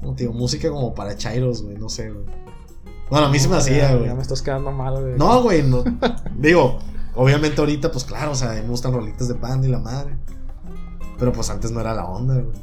Como 0.00 0.14
te 0.14 0.24
digo, 0.24 0.32
música 0.34 0.68
como 0.70 0.94
para 0.94 1.16
chairos, 1.16 1.62
güey. 1.62 1.76
No 1.76 1.88
sé, 1.88 2.10
güey. 2.10 2.24
Bueno, 3.10 3.26
a 3.26 3.30
mí 3.30 3.38
se 3.38 3.46
me 3.46 3.52
No, 3.54 3.58
hacía, 3.60 3.94
güey. 3.94 4.06
Ya 4.08 4.14
me 4.14 4.22
estás 4.22 4.40
quedando 4.42 4.72
mal, 4.72 5.00
güey. 5.00 5.16
No, 5.18 5.42
güey, 5.42 5.62
no. 5.62 5.84
Digo, 6.38 6.78
obviamente 7.14 7.60
ahorita, 7.60 7.90
pues 7.92 8.04
claro, 8.04 8.32
o 8.32 8.34
sea, 8.34 8.50
me 8.52 8.62
gustan 8.68 8.92
rolitas 8.92 9.28
de 9.28 9.34
Panda 9.34 9.66
y 9.66 9.70
la 9.70 9.78
madre. 9.78 10.16
Pero 11.18 11.32
pues 11.32 11.50
antes 11.50 11.70
no 11.70 11.80
era 11.80 11.94
la 11.94 12.04
onda, 12.06 12.34
güey. 12.34 12.56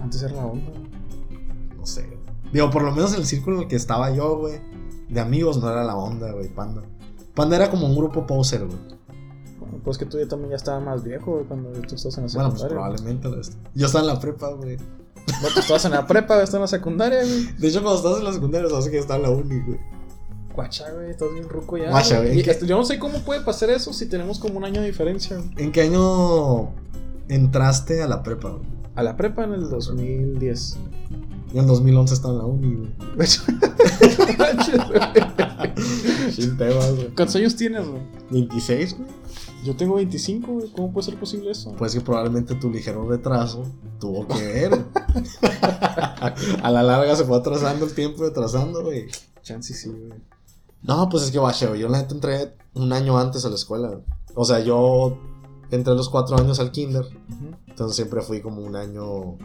Antes 0.00 0.22
era 0.22 0.34
la 0.34 0.46
onda. 0.46 0.70
No 1.76 1.86
sé. 1.86 2.06
güey. 2.06 2.18
Digo, 2.52 2.70
por 2.70 2.82
lo 2.82 2.92
menos 2.92 3.12
en 3.14 3.20
el 3.20 3.26
círculo 3.26 3.56
en 3.56 3.62
el 3.62 3.68
que 3.68 3.76
estaba 3.76 4.10
yo, 4.10 4.36
güey. 4.38 4.60
De 5.08 5.20
amigos 5.20 5.58
no 5.60 5.68
era 5.70 5.82
la 5.84 5.96
onda, 5.96 6.30
güey, 6.32 6.48
Panda. 6.48 6.82
Panda 7.34 7.56
era 7.56 7.70
como 7.70 7.86
un 7.86 7.96
grupo 7.96 8.26
poser, 8.26 8.66
güey. 8.66 8.78
Bueno, 9.58 9.78
pues 9.84 9.98
que 9.98 10.06
tú 10.06 10.18
ya 10.18 10.28
también 10.28 10.50
ya 10.50 10.56
estabas 10.56 10.82
más 10.84 11.02
viejo, 11.02 11.32
güey, 11.32 11.44
cuando 11.44 11.70
tú 11.70 11.94
estás 11.94 12.16
en 12.18 12.26
la 12.26 12.32
Bueno, 12.32 12.50
pues 12.50 12.60
secundaria. 12.62 12.68
probablemente. 12.68 13.28
lo 13.28 13.40
est- 13.40 13.54
Yo 13.74 13.86
estaba 13.86 14.04
en 14.04 14.14
la 14.14 14.20
prepa, 14.20 14.48
güey. 14.50 14.76
Bueno, 14.76 15.48
tú 15.54 15.60
estabas 15.60 15.84
en 15.84 15.90
la 15.92 16.06
prepa, 16.06 16.34
güey, 16.34 16.44
estás 16.44 16.54
en 16.56 16.60
la 16.62 16.66
secundaria, 16.68 17.20
güey. 17.22 17.46
De 17.58 17.68
hecho, 17.68 17.82
cuando 17.82 17.98
estás 18.00 18.18
en 18.18 18.24
la 18.24 18.32
secundaria, 18.32 18.68
sabes 18.70 18.88
que 18.88 18.98
estaba 18.98 19.16
en 19.16 19.22
la 19.22 19.30
uni, 19.30 19.60
güey. 19.60 19.78
Guacha, 20.60 20.90
güey, 20.92 21.10
estás 21.10 21.32
bien 21.32 21.48
ruco 21.48 21.76
ya. 21.76 21.90
Guacha, 21.90 22.20
güey. 22.20 22.42
Yo 22.42 22.76
no 22.76 22.84
sé 22.84 22.98
cómo 22.98 23.18
puede 23.20 23.40
pasar 23.40 23.70
eso 23.70 23.92
si 23.92 24.06
tenemos 24.06 24.38
como 24.38 24.58
un 24.58 24.64
año 24.64 24.80
de 24.80 24.86
diferencia, 24.88 25.36
güey. 25.36 25.50
¿En 25.56 25.72
qué 25.72 25.82
año 25.82 26.70
entraste 27.28 28.02
a 28.02 28.08
la 28.08 28.22
prepa, 28.22 28.50
güey? 28.50 28.62
A 28.96 29.02
la 29.02 29.16
prepa 29.16 29.44
en 29.44 29.54
el 29.54 29.70
2010. 29.70 30.76
Yo 31.54 31.60
en 31.60 31.66
2011 31.66 32.14
estaba 32.14 32.34
en 32.34 32.38
la 32.38 32.44
uni, 32.44 32.74
güey. 32.76 32.90
De 33.16 33.24
hecho- 33.24 33.42
Sin 36.32 36.56
temas, 36.56 36.94
güey. 36.94 37.08
¿Cuántos 37.14 37.36
años 37.36 37.56
tienes, 37.56 37.86
güey? 37.86 38.02
26, 38.30 38.96
güey. 38.98 39.08
Yo 39.64 39.76
tengo 39.76 39.96
25, 39.96 40.52
güey. 40.52 40.68
¿Cómo 40.72 40.92
puede 40.92 41.06
ser 41.06 41.18
posible 41.18 41.50
eso? 41.50 41.72
Pues 41.76 41.94
que 41.94 42.00
probablemente 42.00 42.54
tu 42.54 42.70
ligero 42.70 43.08
retraso 43.08 43.64
tuvo 43.98 44.26
que 44.28 44.42
ver. 44.42 44.72
a 46.62 46.70
la 46.70 46.82
larga 46.82 47.14
se 47.16 47.24
fue 47.24 47.36
atrasando 47.38 47.84
el 47.86 47.92
tiempo, 47.94 48.24
atrasando, 48.24 48.82
güey. 48.82 49.06
Chance 49.42 49.74
sí, 49.74 49.88
güey. 49.90 50.12
No, 50.82 51.08
pues 51.08 51.24
es 51.24 51.30
que 51.30 51.38
guache, 51.38 51.66
güey. 51.66 51.80
Yo 51.80 51.88
la 51.88 51.98
neta 51.98 52.14
entré 52.14 52.54
un 52.74 52.92
año 52.92 53.18
antes 53.18 53.44
a 53.44 53.48
la 53.48 53.54
escuela. 53.54 54.00
O 54.34 54.44
sea, 54.44 54.60
yo 54.60 55.18
entré 55.70 55.92
a 55.92 55.96
los 55.96 56.08
cuatro 56.08 56.36
años 56.38 56.58
al 56.60 56.70
kinder. 56.70 57.04
Entonces 57.68 57.96
siempre 57.96 58.22
fui 58.22 58.40
como 58.40 58.62
un 58.62 58.76
año. 58.76 59.36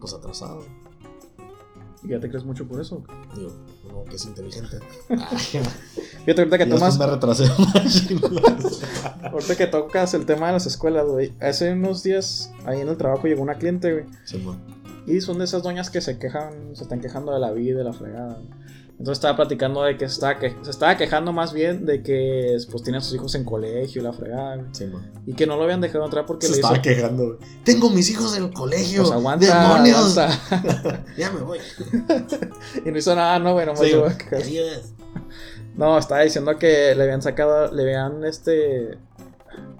Pues 0.00 0.12
atrasado. 0.14 0.62
¿Y 2.02 2.08
ya 2.08 2.20
te 2.20 2.28
crees 2.28 2.44
mucho 2.44 2.68
por 2.68 2.80
eso? 2.80 3.02
Digo, 3.34 3.50
uno 3.88 4.04
que 4.04 4.16
es 4.16 4.24
inteligente. 4.26 4.78
Fíjate, 5.08 6.40
ahorita 6.42 6.58
que 6.58 6.64
Y 6.64 6.68
tomas. 6.70 6.98
me 6.98 7.06
retrasé. 7.06 7.44
Ahorita 9.32 9.56
que 9.56 9.66
tocas 9.66 10.14
el 10.14 10.26
tema 10.26 10.48
de 10.48 10.52
las 10.54 10.66
escuelas, 10.66 11.06
güey. 11.06 11.34
Hace 11.40 11.72
unos 11.72 12.02
días, 12.02 12.52
ahí 12.66 12.80
en 12.80 12.88
el 12.88 12.96
trabajo 12.96 13.26
llegó 13.26 13.42
una 13.42 13.54
cliente, 13.56 13.92
güey. 13.92 14.04
Sí. 14.24 14.44
Y 15.06 15.20
son 15.20 15.38
de 15.38 15.44
esas 15.44 15.62
doñas 15.62 15.90
que 15.90 16.00
se 16.00 16.18
quejan, 16.18 16.74
se 16.76 16.82
están 16.84 17.00
quejando 17.00 17.32
de 17.32 17.40
la 17.40 17.52
vida 17.52 17.78
de 17.78 17.84
la 17.84 17.92
fregada. 17.92 18.38
Entonces 18.98 19.18
estaba 19.18 19.36
platicando 19.36 19.82
de 19.82 19.96
que 19.98 20.08
se 20.08 20.14
estaba, 20.14 20.38
que- 20.38 20.56
se 20.62 20.70
estaba 20.70 20.96
quejando 20.96 21.32
más 21.32 21.52
bien 21.52 21.84
de 21.84 22.02
que 22.02 22.56
pues 22.70 22.82
tiene 22.84 22.98
a 22.98 23.00
sus 23.00 23.14
hijos 23.14 23.34
en 23.34 23.44
colegio 23.44 24.00
y 24.00 24.04
la 24.04 24.12
fregada. 24.12 24.64
Sí. 24.72 24.90
Y 25.26 25.34
que 25.34 25.46
no 25.46 25.56
lo 25.56 25.64
habían 25.64 25.80
dejado 25.80 26.04
entrar 26.04 26.24
porque 26.26 26.46
Se 26.46 26.52
le 26.52 26.58
estaba 26.58 26.74
hizo... 26.74 26.82
quejando. 26.82 27.38
Tengo 27.64 27.90
mis 27.90 28.08
hijos 28.10 28.36
en 28.36 28.44
el 28.44 28.52
colegio. 28.52 29.02
Pues 29.02 29.12
aguanta, 29.12 29.46
¡Demonios! 29.62 30.16
aguanta. 30.16 31.04
Ya 31.18 31.30
me 31.32 31.40
voy. 31.40 31.58
Y 32.86 32.90
no 32.90 32.98
hizo 32.98 33.14
nada, 33.16 33.38
no, 33.38 33.54
nomás 33.64 33.80
Sí. 33.80 34.58
No, 35.76 35.98
estaba 35.98 36.20
diciendo 36.20 36.56
que 36.56 36.94
le 36.94 37.02
habían 37.02 37.20
sacado, 37.20 37.72
le 37.72 37.82
habían 37.82 38.24
este. 38.24 38.96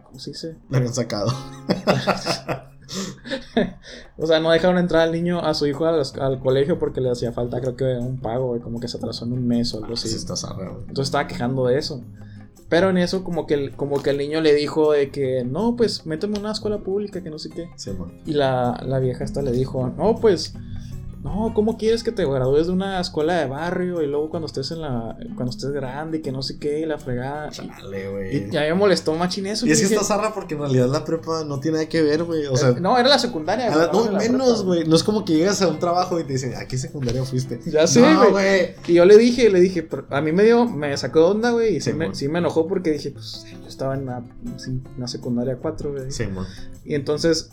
¿Cómo 0.04 0.18
se 0.18 0.30
dice? 0.30 0.56
Le 0.70 0.76
habían 0.78 0.92
sacado. 0.94 1.32
o 4.18 4.26
sea, 4.26 4.40
no 4.40 4.50
dejaron 4.50 4.78
entrar 4.78 5.02
al 5.02 5.12
niño, 5.12 5.40
a 5.40 5.54
su 5.54 5.66
hijo 5.66 5.86
al, 5.86 6.02
al 6.20 6.40
colegio 6.40 6.78
porque 6.78 7.00
le 7.00 7.10
hacía 7.10 7.32
falta, 7.32 7.60
creo 7.60 7.76
que 7.76 7.84
un 7.84 8.18
pago, 8.18 8.48
güey, 8.48 8.60
como 8.60 8.80
que 8.80 8.88
se 8.88 8.96
atrasó 8.96 9.24
en 9.24 9.32
un 9.32 9.46
mes 9.46 9.74
o 9.74 9.78
algo 9.78 9.94
así. 9.94 10.08
Sí, 10.08 10.16
está 10.16 10.36
zarra, 10.36 10.68
güey. 10.70 10.82
Entonces 10.88 11.06
estaba 11.06 11.26
quejando 11.26 11.66
de 11.66 11.78
eso. 11.78 12.02
Pero 12.68 12.90
en 12.90 12.98
eso, 12.98 13.24
como 13.24 13.46
que, 13.46 13.54
el, 13.54 13.76
como 13.76 14.02
que 14.02 14.10
el 14.10 14.18
niño 14.18 14.40
le 14.40 14.54
dijo 14.54 14.92
de 14.92 15.10
que 15.10 15.44
no, 15.44 15.76
pues 15.76 16.06
méteme 16.06 16.36
en 16.36 16.42
una 16.42 16.52
escuela 16.52 16.78
pública, 16.78 17.22
que 17.22 17.30
no 17.30 17.38
sé 17.38 17.50
qué. 17.50 17.68
Sí. 17.76 17.92
Y 18.26 18.32
la, 18.32 18.82
la 18.84 18.98
vieja 18.98 19.22
esta 19.22 19.42
le 19.42 19.52
dijo, 19.52 19.92
no, 19.96 20.16
pues, 20.16 20.54
no, 21.24 21.52
¿cómo 21.54 21.78
quieres 21.78 22.04
que 22.04 22.12
te 22.12 22.24
gradúes 22.26 22.66
de 22.66 22.72
una 22.74 23.00
escuela 23.00 23.34
de 23.38 23.46
barrio 23.46 24.02
y 24.02 24.06
luego 24.06 24.28
cuando 24.28 24.46
estés 24.46 24.70
en 24.72 24.82
la, 24.82 25.16
cuando 25.34 25.50
estés 25.50 25.70
grande 25.70 26.18
y 26.18 26.20
que 26.22 26.30
no 26.30 26.42
sé 26.42 26.58
qué, 26.58 26.80
y 26.80 26.84
la 26.86 26.98
fregada? 26.98 27.48
Chale, 27.50 27.70
Y 28.04 28.10
güey. 28.12 28.50
ya 28.50 28.60
me 28.60 28.74
molestó 28.74 29.14
machín 29.14 29.46
eso. 29.46 29.66
Y 29.66 29.70
es 29.70 29.78
que 29.78 29.84
dije, 29.84 29.94
está 29.94 30.06
zarra 30.06 30.34
porque 30.34 30.52
en 30.54 30.60
realidad 30.60 30.86
la 30.88 31.02
prepa 31.04 31.42
no 31.44 31.58
tiene 31.60 31.78
nada 31.78 31.88
que 31.88 32.02
ver, 32.02 32.24
güey. 32.24 32.44
O 32.46 32.56
sea, 32.56 32.68
eh, 32.70 32.76
no, 32.80 32.98
era 32.98 33.08
la 33.08 33.18
secundaria. 33.18 33.72
a 33.72 33.74
la- 33.76 33.86
güey, 33.86 34.04
no, 34.06 34.10
la 34.12 34.18
menos, 34.18 34.64
güey. 34.64 34.84
No 34.86 34.94
es 34.94 35.02
como 35.02 35.24
que 35.24 35.32
llegas 35.34 35.62
a 35.62 35.68
un 35.68 35.78
trabajo 35.78 36.20
y 36.20 36.24
te 36.24 36.34
dicen, 36.34 36.54
¿a 36.56 36.66
qué 36.68 36.76
secundaria 36.76 37.24
fuiste? 37.24 37.58
Ya 37.66 37.86
sé, 37.86 38.02
No, 38.02 38.18
güey. 38.18 38.30
güey. 38.30 38.74
Y 38.86 38.92
yo 38.92 39.06
le 39.06 39.16
dije, 39.16 39.48
le 39.48 39.60
dije, 39.60 39.88
a 40.10 40.20
mí 40.20 40.30
me 40.32 40.44
dio, 40.44 40.66
me 40.66 40.94
sacó 40.98 41.20
de 41.20 41.24
onda, 41.24 41.50
güey, 41.52 41.76
y 41.76 41.80
sí, 41.80 41.90
Sí, 41.92 41.96
me, 41.96 42.14
sí 42.14 42.28
me 42.28 42.40
enojó 42.40 42.66
porque 42.68 42.90
dije, 42.90 43.10
pues, 43.12 43.46
yo 43.50 43.66
estaba 43.66 43.94
en 43.94 44.04
la, 44.06 44.18
en 44.66 44.82
la 44.98 45.08
secundaria 45.08 45.56
4, 45.56 45.90
güey. 45.92 46.10
Sí, 46.12 46.26
man. 46.26 46.44
Y 46.84 46.94
entonces 46.94 47.48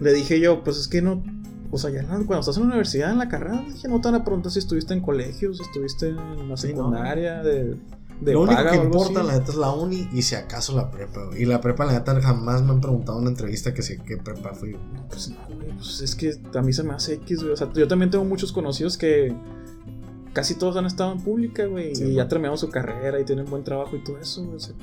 le 0.00 0.12
dije 0.12 0.40
yo, 0.40 0.64
pues 0.64 0.76
es 0.76 0.88
que 0.88 1.02
no, 1.02 1.22
o 1.70 1.78
sea, 1.78 1.90
ya 1.90 2.02
no- 2.02 2.08
cuando 2.26 2.40
estás 2.40 2.56
en 2.56 2.62
la 2.64 2.68
universidad, 2.68 3.10
en 3.12 3.18
la 3.18 3.28
carrera, 3.28 3.64
dije, 3.68 3.88
no 3.88 4.00
te 4.00 4.08
van 4.10 4.20
a 4.20 4.24
preguntar 4.24 4.50
si 4.52 4.58
estuviste 4.58 4.94
en 4.94 5.00
colegio, 5.00 5.52
si 5.54 5.62
estuviste 5.62 6.08
en 6.08 6.48
la 6.48 6.56
Sí, 6.56 6.68
secundaria, 6.68 7.42
de, 7.42 7.76
de 8.20 8.32
Lo 8.34 8.42
único 8.42 8.62
que 8.70 8.76
importa, 8.76 9.20
así. 9.20 9.28
la 9.28 9.32
neta, 9.38 9.50
es 9.52 9.56
la 9.56 9.70
uni 9.72 10.08
y 10.12 10.22
si 10.22 10.34
acaso 10.34 10.76
la 10.76 10.90
prepa, 10.90 11.24
güey. 11.26 11.42
Y 11.42 11.46
la 11.46 11.60
prepa, 11.60 11.86
la 11.86 11.92
neta, 11.92 12.20
jamás 12.20 12.62
me 12.62 12.70
han 12.72 12.80
preguntado 12.80 13.18
en 13.18 13.22
una 13.22 13.30
entrevista 13.30 13.72
que 13.72 13.82
si 13.82 13.96
qué 13.98 14.16
prepa 14.18 14.52
fui. 14.52 14.76
Pues 15.08 15.30
no, 15.30 15.36
güey, 15.56 15.70
pues 15.76 16.00
es 16.02 16.14
que 16.14 16.34
a 16.54 16.60
mí 16.62 16.72
se 16.72 16.82
me 16.82 16.92
hace 16.92 17.14
X, 17.14 17.40
güey. 17.42 17.52
O 17.52 17.56
sea, 17.56 17.72
yo 17.72 17.88
también 17.88 18.10
tengo 18.10 18.24
muchos 18.24 18.52
conocidos 18.52 18.98
que 18.98 19.34
casi 20.32 20.54
todos 20.56 20.76
han 20.76 20.86
estado 20.86 21.12
en 21.12 21.20
pública, 21.20 21.64
güey, 21.66 21.94
Sí, 21.94 22.04
y 22.04 22.14
ya 22.14 22.28
terminaron 22.28 22.58
su 22.58 22.68
carrera 22.68 23.18
y 23.20 23.24
tienen 23.24 23.46
buen 23.46 23.64
trabajo 23.64 23.96
y 23.96 24.04
todo 24.04 24.18
eso, 24.18 24.42
güey. 24.44 24.56
O 24.56 24.60
sea, 24.60 24.74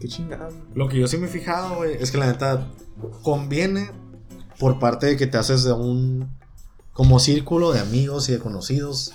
qué 0.00 0.08
chingado. 0.08 0.48
Lo 0.74 0.88
que 0.88 0.98
yo 0.98 1.06
sí 1.06 1.18
me 1.18 1.26
he 1.26 1.28
fijado, 1.28 1.76
güey, 1.76 1.94
es 2.00 2.10
que 2.10 2.18
la 2.18 2.26
neta 2.26 2.66
conviene 3.22 3.90
por 4.58 4.78
parte 4.78 5.06
de 5.06 5.16
que 5.16 5.26
te 5.26 5.38
haces 5.38 5.64
de 5.64 5.72
un 5.72 6.28
como 6.92 7.18
círculo 7.18 7.72
de 7.72 7.80
amigos 7.80 8.28
y 8.28 8.32
de 8.32 8.38
conocidos 8.38 9.12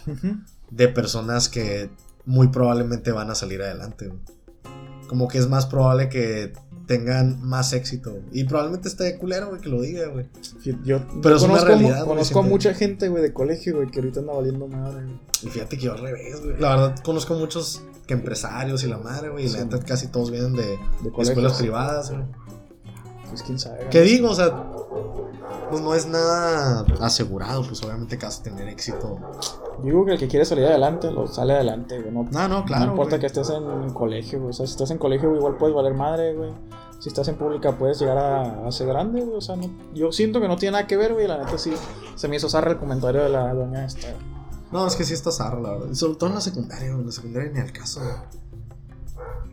de 0.69 0.87
personas 0.87 1.49
que 1.49 1.89
muy 2.25 2.49
probablemente 2.49 3.11
van 3.11 3.31
a 3.31 3.35
salir 3.35 3.61
adelante, 3.61 4.07
güey. 4.07 4.19
Como 5.07 5.27
que 5.27 5.39
es 5.39 5.47
más 5.49 5.65
probable 5.65 6.07
que 6.09 6.53
tengan 6.85 7.41
más 7.41 7.73
éxito. 7.73 8.19
Y 8.31 8.43
probablemente 8.43 8.87
esté 8.87 9.05
de 9.05 9.17
culero, 9.17 9.49
güey, 9.49 9.61
que 9.61 9.69
lo 9.69 9.81
diga, 9.81 10.07
güey. 10.07 10.27
Yo 10.83 10.99
Pero 11.21 11.35
es 11.37 11.41
una 11.43 11.59
realidad, 11.59 12.05
conozco 12.05 12.39
a 12.39 12.41
mucha 12.43 12.73
gente, 12.73 13.09
güey, 13.09 13.23
de 13.23 13.33
colegio, 13.33 13.75
güey, 13.77 13.89
que 13.89 13.99
ahorita 13.99 14.19
anda 14.19 14.33
valiendo 14.33 14.67
madre, 14.67 15.03
güey. 15.05 15.19
Y 15.43 15.47
fíjate 15.49 15.77
que 15.77 15.85
yo 15.85 15.93
al 15.93 15.99
revés, 15.99 16.41
güey. 16.43 16.59
La 16.59 16.75
verdad, 16.75 16.99
conozco 17.03 17.33
muchos 17.35 17.81
que 18.07 18.13
empresarios 18.13 18.83
y 18.83 18.87
la 18.87 18.97
madre, 18.97 19.29
güey. 19.29 19.45
Y 19.45 19.49
Sí. 19.49 19.57
la 19.57 19.63
neta 19.65 19.79
casi 19.79 20.07
todos 20.07 20.31
vienen 20.31 20.53
de 20.53 20.63
De 20.63 21.09
escuelas 21.23 21.53
privadas, 21.57 22.11
güey. 22.11 22.23
Pues 23.31 23.41
quién 23.43 23.57
sabe. 23.57 23.87
¿Qué 23.89 24.01
digo? 24.01 24.29
O 24.29 24.35
sea, 24.35 24.71
pues 25.69 25.81
no 25.81 25.95
es 25.95 26.05
nada 26.05 26.85
asegurado, 26.99 27.63
pues 27.65 27.81
obviamente 27.83 28.17
que 28.17 28.25
vas 28.25 28.39
a 28.41 28.43
tener 28.43 28.67
éxito. 28.67 29.17
Digo 29.83 30.05
que 30.05 30.11
el 30.13 30.19
que 30.19 30.27
quiere 30.27 30.45
salir 30.45 30.65
adelante, 30.65 31.09
lo 31.09 31.25
sale 31.27 31.53
adelante, 31.53 31.99
güey. 31.99 32.13
No, 32.13 32.27
No, 32.29 32.47
no, 32.47 32.65
claro. 32.65 32.85
no 32.85 32.91
importa 32.91 33.11
güey. 33.11 33.21
que 33.21 33.27
estés 33.27 33.49
en 33.49 33.93
colegio, 33.93 34.39
güey. 34.39 34.49
O 34.49 34.53
sea, 34.53 34.67
si 34.67 34.73
estás 34.73 34.91
en 34.91 34.97
colegio, 34.97 35.29
güey, 35.29 35.39
igual 35.39 35.57
puedes 35.57 35.75
valer 35.75 35.93
madre, 35.93 36.35
güey. 36.35 36.51
Si 36.99 37.09
estás 37.09 37.27
en 37.29 37.35
pública, 37.35 37.77
puedes 37.77 37.99
llegar 37.99 38.17
a, 38.17 38.67
a 38.67 38.71
ser 38.71 38.87
grande, 38.87 39.21
güey. 39.21 39.37
O 39.37 39.41
sea, 39.41 39.55
no, 39.55 39.71
yo 39.93 40.11
siento 40.11 40.39
que 40.39 40.47
no 40.47 40.57
tiene 40.57 40.73
nada 40.73 40.85
que 40.87 40.97
ver, 40.97 41.13
güey. 41.13 41.27
La 41.27 41.37
neta 41.37 41.57
sí 41.57 41.73
se 42.15 42.27
me 42.27 42.35
hizo 42.35 42.47
zarra 42.49 42.71
el 42.71 42.77
comentario 42.77 43.23
de 43.23 43.29
la 43.29 43.53
doña 43.53 43.85
esta. 43.85 44.09
No, 44.71 44.85
es 44.85 44.95
que 44.95 45.03
sí 45.03 45.13
está 45.13 45.31
zarra, 45.31 45.59
la 45.59 45.71
verdad. 45.71 45.93
Sobre 45.93 46.15
todo 46.15 46.29
en 46.29 46.35
la 46.35 46.41
secundaria, 46.41 46.89
güey. 46.89 46.99
En 46.99 47.05
la 47.07 47.11
secundaria 47.11 47.51
ni 47.51 47.59
al 47.59 47.71
caso, 47.71 48.01
güey. 48.01 48.13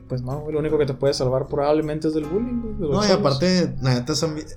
Pues 0.09 0.23
no, 0.23 0.51
lo 0.51 0.59
único 0.59 0.79
que 0.79 0.87
te 0.87 0.95
puede 0.95 1.13
salvar 1.13 1.47
probablemente 1.47 2.09
es 2.09 2.15
del 2.15 2.25
bullying, 2.25 2.63
güey. 2.63 2.91
No, 2.91 3.05
y 3.05 3.09
chavos. 3.09 3.21
aparte, 3.21 3.75
la 3.83 3.95
neta, 3.95 4.15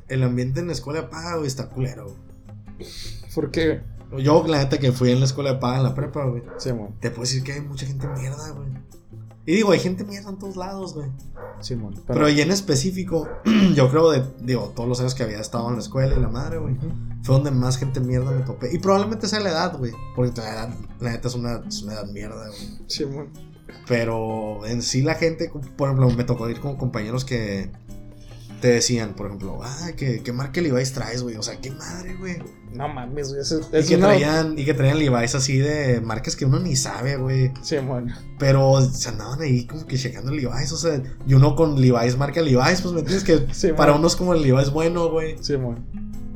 el 0.07 0.23
ambiente 0.23 0.61
en 0.61 0.67
la 0.67 0.73
escuela 0.73 1.01
de 1.01 1.07
paga, 1.07 1.35
güey, 1.35 1.47
está 1.47 1.69
culero, 1.69 2.05
güey. 2.05 2.89
¿Por 3.35 3.51
qué? 3.51 3.81
Yo, 4.17 4.45
la 4.47 4.59
neta, 4.59 4.79
que 4.79 4.91
fui 4.91 5.11
en 5.11 5.19
la 5.19 5.25
escuela 5.25 5.53
de 5.53 5.59
paga 5.59 5.77
en 5.77 5.83
la 5.83 5.93
prepa, 5.95 6.25
güey. 6.25 6.43
Simón, 6.57 6.95
Te 6.99 7.09
puedo 7.09 7.23
decir 7.23 7.43
que 7.43 7.53
hay 7.53 7.61
mucha 7.61 7.85
gente 7.85 8.07
mierda, 8.07 8.49
güey. 8.51 8.69
Y 9.45 9.55
digo, 9.55 9.71
hay 9.71 9.79
gente 9.79 10.03
mierda 10.03 10.29
en 10.29 10.37
todos 10.37 10.55
lados, 10.55 10.93
güey. 10.93 11.09
Simón. 11.61 11.95
Pero, 12.07 12.29
y 12.29 12.39
en 12.41 12.51
específico, 12.51 13.27
yo 13.75 13.89
creo 13.89 14.11
de, 14.11 14.23
digo, 14.41 14.71
todos 14.75 14.87
los 14.87 14.99
años 14.99 15.15
que 15.15 15.23
había 15.23 15.39
estado 15.39 15.67
en 15.69 15.75
la 15.75 15.81
escuela 15.81 16.15
y 16.15 16.19
la 16.19 16.29
madre, 16.29 16.57
güey. 16.57 16.75
Fue 17.23 17.35
donde 17.35 17.51
más 17.51 17.77
gente 17.77 17.99
mierda 17.99 18.31
me 18.31 18.41
topé. 18.43 18.73
Y 18.73 18.79
probablemente 18.79 19.27
sea 19.27 19.39
la 19.39 19.49
edad, 19.49 19.77
güey. 19.77 19.91
Porque 20.15 20.39
la 20.41 20.49
edad, 20.49 20.69
la 20.99 21.11
neta 21.11 21.27
es 21.27 21.35
una, 21.35 21.61
es 21.67 21.81
una 21.81 21.93
edad 21.93 22.07
mierda, 22.07 22.47
güey. 22.47 22.83
Simón. 22.87 23.50
Pero 23.87 24.65
en 24.65 24.81
sí 24.81 25.01
la 25.01 25.15
gente, 25.15 25.51
por 25.75 25.89
ejemplo, 25.89 26.09
me 26.11 26.23
tocó 26.23 26.49
ir 26.49 26.59
con 26.59 26.75
compañeros 26.77 27.25
que 27.25 27.69
te 28.61 28.67
decían, 28.67 29.15
por 29.15 29.25
ejemplo, 29.25 29.59
ah, 29.63 29.89
que, 29.97 30.21
que 30.21 30.31
marca 30.31 30.61
Levi's 30.61 30.93
traes, 30.93 31.23
güey. 31.23 31.35
O 31.35 31.41
sea, 31.43 31.59
qué 31.59 31.71
madre, 31.71 32.15
güey. 32.15 32.37
No 32.73 32.87
mames, 32.87 33.29
güey. 33.29 33.41
Es, 33.41 33.51
Y 33.51 33.75
es 33.75 33.87
que, 33.89 33.95
una- 33.95 34.07
traían, 34.09 34.57
y 34.57 34.63
que 34.65 34.73
traían 34.75 34.99
Levi's 34.99 35.33
así 35.33 35.57
de 35.57 35.99
marcas 35.99 36.35
que 36.35 36.45
uno 36.45 36.59
ni 36.59 36.75
sabe, 36.75 37.17
güey. 37.17 37.51
Simón. 37.63 38.13
Pero 38.37 38.79
se 38.81 39.09
andaban 39.09 39.41
ahí 39.41 39.65
como 39.65 39.85
que 39.87 39.97
checando 39.97 40.31
Levi's, 40.31 40.71
o 40.71 40.77
sea, 40.77 41.01
y 41.27 41.33
uno 41.33 41.55
con 41.55 41.81
Levi's 41.81 42.17
marca 42.17 42.39
Levi's, 42.41 42.81
pues 42.81 42.93
me 42.93 42.99
entiendes 42.99 43.23
que 43.23 43.47
Sí, 43.53 43.69
para 43.75 43.91
man. 43.93 43.99
uno 44.01 44.07
es 44.07 44.15
como 44.15 44.33
el 44.35 44.43
Levi's 44.43 44.69
bueno, 44.69 45.09
güey. 45.09 45.37
Simón. 45.43 45.83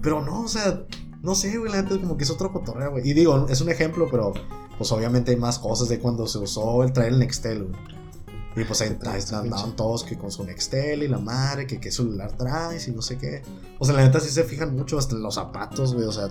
Pero 0.02 0.24
no, 0.26 0.42
o 0.42 0.48
sea, 0.48 0.82
no 1.22 1.36
sé, 1.36 1.56
güey, 1.58 1.72
la 1.72 1.84
neta 1.84 1.96
como 2.00 2.18
que 2.18 2.24
es 2.24 2.32
otro 2.32 2.52
cotorreo, 2.52 2.90
güey. 2.92 3.08
Y 3.08 3.14
digo, 3.14 3.46
es 3.50 3.62
un 3.62 3.70
ejemplo, 3.70 4.08
pero 4.10 4.34
pues 4.78 4.92
obviamente 4.92 5.32
hay 5.32 5.38
más 5.38 5.60
cosas 5.60 5.90
de 5.90 6.00
cuando 6.00 6.28
se 6.28 6.40
usó 6.40 6.84
el 6.84 6.94
traer 6.94 7.14
el 7.14 7.20
Nextel, 7.20 7.64
güey. 7.64 7.96
Y 8.58 8.64
pues 8.64 8.82
ahí, 8.82 8.98
Sí, 9.20 9.36
andaban 9.36 9.76
todos 9.76 10.04
que 10.04 10.18
con 10.18 10.32
su 10.32 10.46
Nextel 10.46 11.04
y 11.04 11.08
la 11.10 11.18
madre, 11.18 11.68
que 11.68 11.80
qué 11.80 11.92
celular 11.92 12.32
traes 12.38 12.88
y 12.88 12.92
no 12.92 13.02
sé 13.02 13.18
qué. 13.18 13.42
O 13.80 13.86
sea, 13.86 13.96
la 13.96 14.04
neta 14.04 14.20
sí 14.22 14.30
se 14.30 14.46
fijan 14.46 14.74
mucho 14.76 14.98
hasta 14.98 15.16
en 15.16 15.24
los 15.24 15.36
zapatos, 15.36 15.94
güey, 15.94 16.06
o 16.06 16.12
sea, 16.12 16.30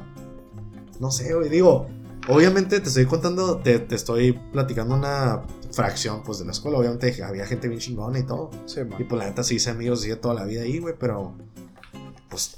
no 1.00 1.10
sé, 1.10 1.34
güey, 1.34 1.50
digo, 1.50 1.86
obviamente 2.28 2.80
te 2.80 2.88
estoy 2.88 3.04
contando, 3.04 3.58
te, 3.58 3.78
te 3.78 3.94
estoy 3.94 4.32
platicando 4.32 4.94
una 4.94 5.42
fracción, 5.72 6.22
pues, 6.22 6.38
de 6.38 6.46
la 6.46 6.52
escuela, 6.52 6.78
obviamente 6.78 7.22
había 7.22 7.46
gente 7.46 7.68
bien 7.68 7.80
chingona 7.80 8.18
y 8.18 8.22
todo. 8.22 8.50
Simón. 8.64 9.00
Y 9.00 9.04
pues 9.04 9.18
la 9.18 9.26
neta 9.28 9.44
sí 9.44 9.56
hice 9.56 9.70
amigos, 9.70 10.00
sí, 10.00 10.14
toda 10.16 10.34
la 10.34 10.44
vida 10.44 10.62
ahí, 10.62 10.78
güey, 10.78 10.94
pero 10.98 11.34
pues 12.30 12.56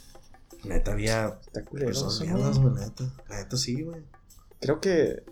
neta 0.65 0.93
había 0.93 1.41
personas 1.73 2.21
mierdas, 2.21 2.59
güey, 2.59 2.75
la 2.75 2.81
neta. 2.87 3.05
La 3.29 3.37
neta 3.39 3.57
sí, 3.57 3.83
güey. 3.83 4.05
Creo 4.61 4.81
que, 4.81 5.23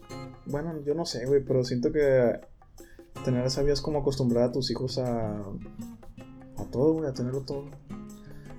bueno, 0.47 0.73
yo 0.85 0.95
no 0.95 1.07
sé, 1.07 1.27
güey, 1.27 1.43
pero 1.45 1.65
siento 1.65 1.91
que 1.93 2.41
tener 3.25 3.45
esa 3.47 3.63
vida 3.63 3.73
es 3.73 3.81
como 3.81 4.01
acostumbrar 4.01 4.45
a 4.45 4.53
tus 4.53 4.71
hijos 4.71 4.99
a, 4.99 5.33
a 5.39 6.65
todo, 6.71 6.93
güey, 6.95 7.09
a 7.09 7.13
tenerlo 7.15 7.41
todo. 7.41 7.65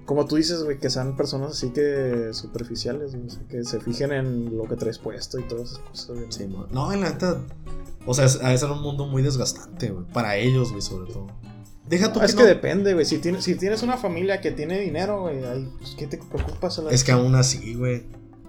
Como 0.06 0.26
tú 0.28 0.36
dices, 0.36 0.64
güey, 0.64 0.78
que 0.80 0.90
sean 0.90 1.16
personas 1.18 1.52
así 1.52 1.72
que 1.72 2.30
superficiales, 2.32 3.16
güey, 3.16 3.26
o 3.28 3.30
sea, 3.30 3.48
que 3.48 3.64
se 3.64 3.80
fijen 3.80 4.12
en 4.12 4.56
lo 4.56 4.66
que 4.66 4.76
traes 4.76 5.00
puesto 5.00 5.40
y 5.40 5.44
todas 5.48 5.72
esas 5.72 5.80
cosas, 5.80 6.08
güey. 6.16 6.26
Sí, 6.32 6.46
mo- 6.48 6.68
no, 6.72 6.92
en 6.94 7.02
la 7.02 7.10
neta. 7.12 7.42
O 8.06 8.14
sea, 8.14 8.26
es- 8.26 8.40
a 8.42 8.50
veces 8.50 8.64
era 8.64 8.74
un 8.74 8.84
mundo 8.84 9.08
muy 9.08 9.24
desgastante, 9.24 9.90
güey. 9.90 10.06
Para 10.14 10.38
ellos, 10.38 10.70
güey, 10.70 10.82
sobre 10.84 11.12
todo. 11.12 11.28
Deja 11.90 12.14
tú 12.14 12.20
No, 12.20 12.26
es 12.26 12.36
no- 12.36 12.42
que 12.42 12.48
depende, 12.48 12.94
güey. 12.94 13.06
Si 13.06 13.18
tienes, 13.18 13.44
si 13.44 13.56
tienes 13.56 13.82
una 13.84 13.98
familia 13.98 14.42
que 14.42 14.52
tiene 14.52 14.80
dinero, 14.80 15.22
güey, 15.22 15.40
pues, 15.78 15.96
¿qué 15.98 16.06
te 16.08 16.18
preocupas? 16.20 16.78
A 16.80 16.84
la 16.84 16.92
Es 16.92 17.04
que 17.04 17.12
aún 17.12 17.34
así, 17.36 17.74
güey. 17.76 18.06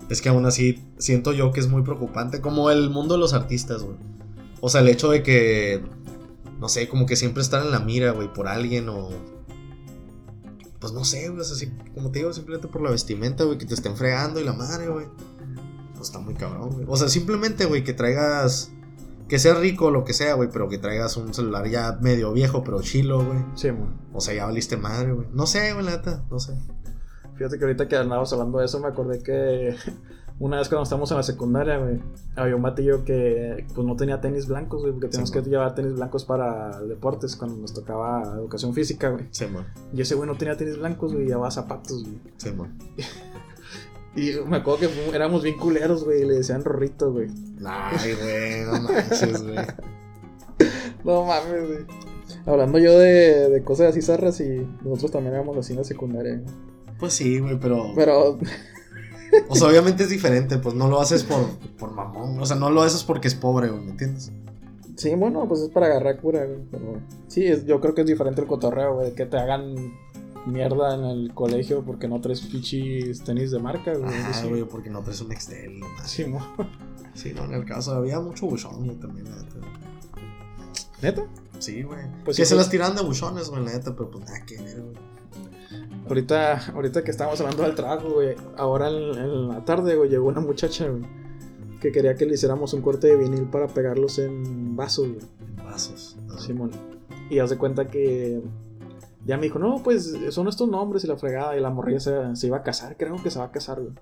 Es 0.08 0.20
que 0.20 0.28
aún 0.28 0.46
así 0.46 0.84
siento 0.98 1.32
yo 1.32 1.52
que 1.52 1.60
es 1.60 1.68
muy 1.68 1.82
preocupante. 1.82 2.40
Como 2.40 2.70
el 2.70 2.90
mundo 2.90 3.14
de 3.14 3.20
los 3.20 3.32
artistas, 3.32 3.82
güey. 3.82 3.96
O 4.60 4.68
sea, 4.68 4.80
el 4.80 4.88
hecho 4.88 5.10
de 5.10 5.22
que. 5.22 5.82
No 6.60 6.68
sé, 6.68 6.88
como 6.88 7.06
que 7.06 7.16
siempre 7.16 7.42
estar 7.42 7.62
en 7.62 7.70
la 7.70 7.80
mira, 7.80 8.12
güey, 8.12 8.32
por 8.32 8.48
alguien 8.48 8.88
o. 8.88 9.10
Pues 10.78 10.92
no 10.92 11.04
sé, 11.04 11.28
güey. 11.28 11.40
O 11.40 11.44
sea, 11.44 11.68
como 11.94 12.10
te 12.10 12.20
digo, 12.20 12.32
simplemente 12.32 12.68
por 12.68 12.82
la 12.82 12.90
vestimenta, 12.90 13.44
güey, 13.44 13.58
que 13.58 13.66
te 13.66 13.74
estén 13.74 13.96
fregando 13.96 14.40
y 14.40 14.44
la 14.44 14.52
madre, 14.52 14.88
güey. 14.88 15.06
Pues 15.94 16.08
está 16.08 16.18
muy 16.20 16.34
cabrón, 16.34 16.70
güey. 16.70 16.86
O 16.88 16.96
sea, 16.96 17.08
simplemente, 17.08 17.64
güey, 17.64 17.82
que 17.82 17.92
traigas. 17.92 18.70
Que 19.28 19.40
seas 19.40 19.58
rico 19.58 19.86
o 19.86 19.90
lo 19.90 20.04
que 20.04 20.12
sea, 20.12 20.34
güey, 20.34 20.48
pero 20.52 20.68
que 20.68 20.78
traigas 20.78 21.16
un 21.16 21.34
celular 21.34 21.68
ya 21.68 21.98
medio 22.00 22.32
viejo, 22.32 22.62
pero 22.62 22.80
chilo, 22.80 23.24
güey. 23.24 23.40
Sí, 23.56 23.70
güey. 23.70 23.88
O 24.12 24.20
sea, 24.20 24.34
ya 24.34 24.46
valiste 24.46 24.76
madre, 24.76 25.12
güey. 25.12 25.26
No 25.32 25.48
sé, 25.48 25.72
güey, 25.72 25.84
la 25.84 25.96
neta, 25.96 26.24
no 26.30 26.38
sé. 26.38 26.52
Fíjate 27.36 27.58
que 27.58 27.64
ahorita 27.64 27.88
que 27.88 27.96
andábamos 27.96 28.32
hablando 28.32 28.58
de 28.58 28.64
eso, 28.64 28.80
me 28.80 28.88
acordé 28.88 29.22
que 29.22 29.74
una 30.38 30.58
vez 30.58 30.68
cuando 30.68 30.82
estábamos 30.84 31.10
en 31.10 31.16
la 31.18 31.22
secundaria, 31.22 31.78
güey, 31.78 32.00
había 32.34 32.56
un 32.56 32.62
batillo 32.62 33.04
que 33.04 33.64
pues 33.74 33.86
no 33.86 33.96
tenía 33.96 34.20
tenis 34.20 34.46
blancos, 34.46 34.80
güey, 34.82 34.92
porque 34.92 35.08
teníamos 35.08 35.30
Sí, 35.30 35.38
que 35.38 35.48
llevar 35.48 35.74
tenis 35.74 35.94
blancos 35.94 36.24
para 36.24 36.80
deportes 36.82 37.36
cuando 37.36 37.56
nos 37.58 37.72
tocaba 37.74 38.22
educación 38.36 38.74
física, 38.74 39.10
güey. 39.10 39.26
Sí, 39.30 39.46
man. 39.46 39.66
Y 39.92 40.00
ese 40.00 40.14
güey 40.14 40.28
no 40.28 40.36
tenía 40.36 40.56
tenis 40.56 40.78
blancos, 40.78 41.12
güey, 41.12 41.24
y 41.24 41.28
llevaba 41.28 41.50
zapatos, 41.50 42.04
güey. 42.04 42.18
Sí, 42.36 42.50
man. 42.52 42.76
Y 44.16 44.32
me 44.48 44.56
acuerdo 44.56 44.80
que 44.80 45.14
éramos 45.14 45.42
bien 45.42 45.58
culeros, 45.58 46.02
güey, 46.04 46.22
y 46.22 46.24
le 46.24 46.36
decían 46.36 46.64
rorrito, 46.64 47.12
güey. 47.12 47.28
Ay, 47.62 48.14
güey, 48.14 48.64
no 48.64 48.88
manches, 48.88 49.42
güey. 49.42 49.56
No 51.04 51.24
mames, 51.26 51.68
güey. 51.68 51.86
Hablando 52.46 52.78
yo 52.78 52.98
de, 52.98 53.50
de 53.50 53.62
cosas 53.62 53.90
así 53.90 54.00
zarras 54.00 54.40
y 54.40 54.66
nosotros 54.82 55.12
también 55.12 55.34
éramos 55.34 55.56
así 55.58 55.74
en 55.74 55.78
la 55.80 55.84
secundaria. 55.84 56.42
Pues 56.98 57.12
sí, 57.14 57.38
güey, 57.38 57.58
pero. 57.58 57.92
Pero. 57.94 58.38
O 59.48 59.56
sea, 59.56 59.68
obviamente 59.68 60.04
es 60.04 60.08
diferente, 60.08 60.56
pues 60.58 60.74
no 60.76 60.88
lo 60.88 61.00
haces 61.00 61.24
por, 61.24 61.46
por 61.78 61.90
mamón. 61.92 62.38
O 62.40 62.46
sea, 62.46 62.56
no 62.56 62.70
lo 62.70 62.82
haces 62.82 63.02
porque 63.02 63.26
es 63.28 63.34
pobre, 63.34 63.68
güey, 63.68 63.82
¿me 63.84 63.90
entiendes? 63.90 64.30
Sí, 64.96 65.14
bueno, 65.16 65.46
pues 65.48 65.60
es 65.62 65.68
para 65.68 65.86
agarrar 65.86 66.20
cura, 66.20 66.44
güey. 66.46 66.60
Pero 66.70 67.00
sí, 67.26 67.44
es- 67.44 67.66
yo 67.66 67.80
creo 67.80 67.92
que 67.94 68.02
es 68.02 68.06
diferente 68.06 68.40
el 68.40 68.46
cotorreo, 68.46 68.94
güey. 68.94 69.14
Que 69.14 69.26
te 69.26 69.36
hagan 69.36 69.74
mierda 70.46 70.94
en 70.94 71.04
el 71.04 71.34
colegio 71.34 71.82
porque 71.84 72.06
no 72.08 72.20
traes 72.20 72.40
pichis 72.42 73.24
tenis 73.24 73.50
de 73.50 73.58
marca, 73.58 73.92
güey. 73.94 74.14
Ah, 74.14 74.32
Sí. 74.32 74.48
güey, 74.48 74.62
porque 74.64 74.90
no 74.90 75.02
traes 75.02 75.20
un 75.20 75.32
Excel, 75.32 75.80
nomás. 75.80 76.08
Sí, 76.08 76.24
mo. 76.24 76.40
Sí, 77.14 77.32
no, 77.34 77.44
en 77.44 77.52
el 77.54 77.64
caso 77.66 77.92
había 77.94 78.20
mucho 78.20 78.46
buchón, 78.46 78.84
güey, 78.86 78.96
también, 78.96 79.28
la 79.28 79.36
neta. 79.36 79.56
¿Neta? 81.02 81.26
Sí, 81.58 81.82
güey. 81.82 82.00
Pues 82.24 82.36
que 82.36 82.44
sí, 82.44 82.48
se 82.50 82.54
pues- 82.54 82.66
las 82.66 82.70
tiran 82.70 82.94
de 82.94 83.02
buchones, 83.02 83.50
güey, 83.50 83.64
la 83.64 83.72
neta, 83.72 83.94
pero 83.94 84.08
pues 84.10 84.24
nada 84.24 84.46
que 84.46 84.56
ver, 84.62 84.80
güey. 84.80 84.94
Ahorita, 86.08 86.72
ahorita 86.74 87.02
que 87.02 87.10
estábamos 87.10 87.40
hablando 87.40 87.64
del 87.64 87.74
trabajo, 87.74 88.10
güey. 88.10 88.36
Ahora 88.56 88.88
en, 88.88 89.18
en 89.18 89.48
la 89.48 89.64
tarde, 89.64 89.96
güey, 89.96 90.08
llegó 90.08 90.28
una 90.28 90.40
muchacha, 90.40 90.88
güey. 90.88 91.02
Que 91.80 91.92
quería 91.92 92.14
que 92.14 92.26
le 92.26 92.34
hiciéramos 92.34 92.72
un 92.74 92.82
corte 92.82 93.08
de 93.08 93.16
vinil 93.16 93.44
para 93.44 93.66
pegarlos 93.66 94.18
en 94.18 94.76
vasos, 94.76 95.08
güey. 95.08 95.20
En 95.40 95.64
vasos. 95.64 96.16
Simón. 96.38 96.70
Y 97.28 97.38
haz 97.40 97.50
de 97.50 97.58
cuenta 97.58 97.88
que 97.88 98.40
ya 99.24 99.36
me 99.36 99.44
dijo, 99.44 99.58
no, 99.58 99.82
pues 99.82 100.16
son 100.30 100.48
estos 100.48 100.68
nombres 100.68 101.04
y 101.04 101.08
la 101.08 101.16
fregada. 101.16 101.56
Y 101.56 101.60
la 101.60 101.70
morrilla 101.70 102.00
se, 102.00 102.36
se 102.36 102.46
iba 102.46 102.58
a 102.58 102.62
casar, 102.62 102.96
creo 102.96 103.16
que 103.22 103.30
se 103.30 103.38
va 103.38 103.46
a 103.46 103.50
casar, 103.50 103.80
güey. 103.80 103.92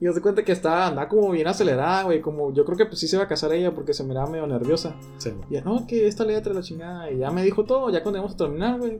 Y 0.00 0.06
haz 0.06 0.14
de 0.16 0.20
cuenta 0.20 0.44
que 0.44 0.52
estaba, 0.52 0.88
andaba 0.88 1.08
como 1.08 1.30
bien 1.30 1.46
acelerada, 1.46 2.02
güey. 2.04 2.20
Como 2.20 2.52
yo 2.52 2.64
creo 2.64 2.76
que 2.76 2.86
pues 2.86 2.98
sí 2.98 3.06
se 3.06 3.16
iba 3.16 3.24
a 3.24 3.28
casar 3.28 3.52
ella 3.52 3.74
porque 3.74 3.94
se 3.94 4.04
miraba 4.04 4.28
medio 4.28 4.46
nerviosa. 4.46 4.96
Sí. 5.18 5.32
Y 5.48 5.54
ya, 5.54 5.60
no, 5.62 5.86
que 5.86 6.06
esta 6.06 6.24
letra 6.24 6.52
la 6.52 6.62
chingada. 6.62 7.10
Y 7.10 7.18
ya 7.18 7.30
me 7.30 7.42
dijo 7.44 7.64
todo, 7.64 7.90
ya 7.90 8.02
cuando 8.02 8.18
íbamos 8.18 8.34
a 8.34 8.36
terminar, 8.36 8.78
güey. 8.78 8.98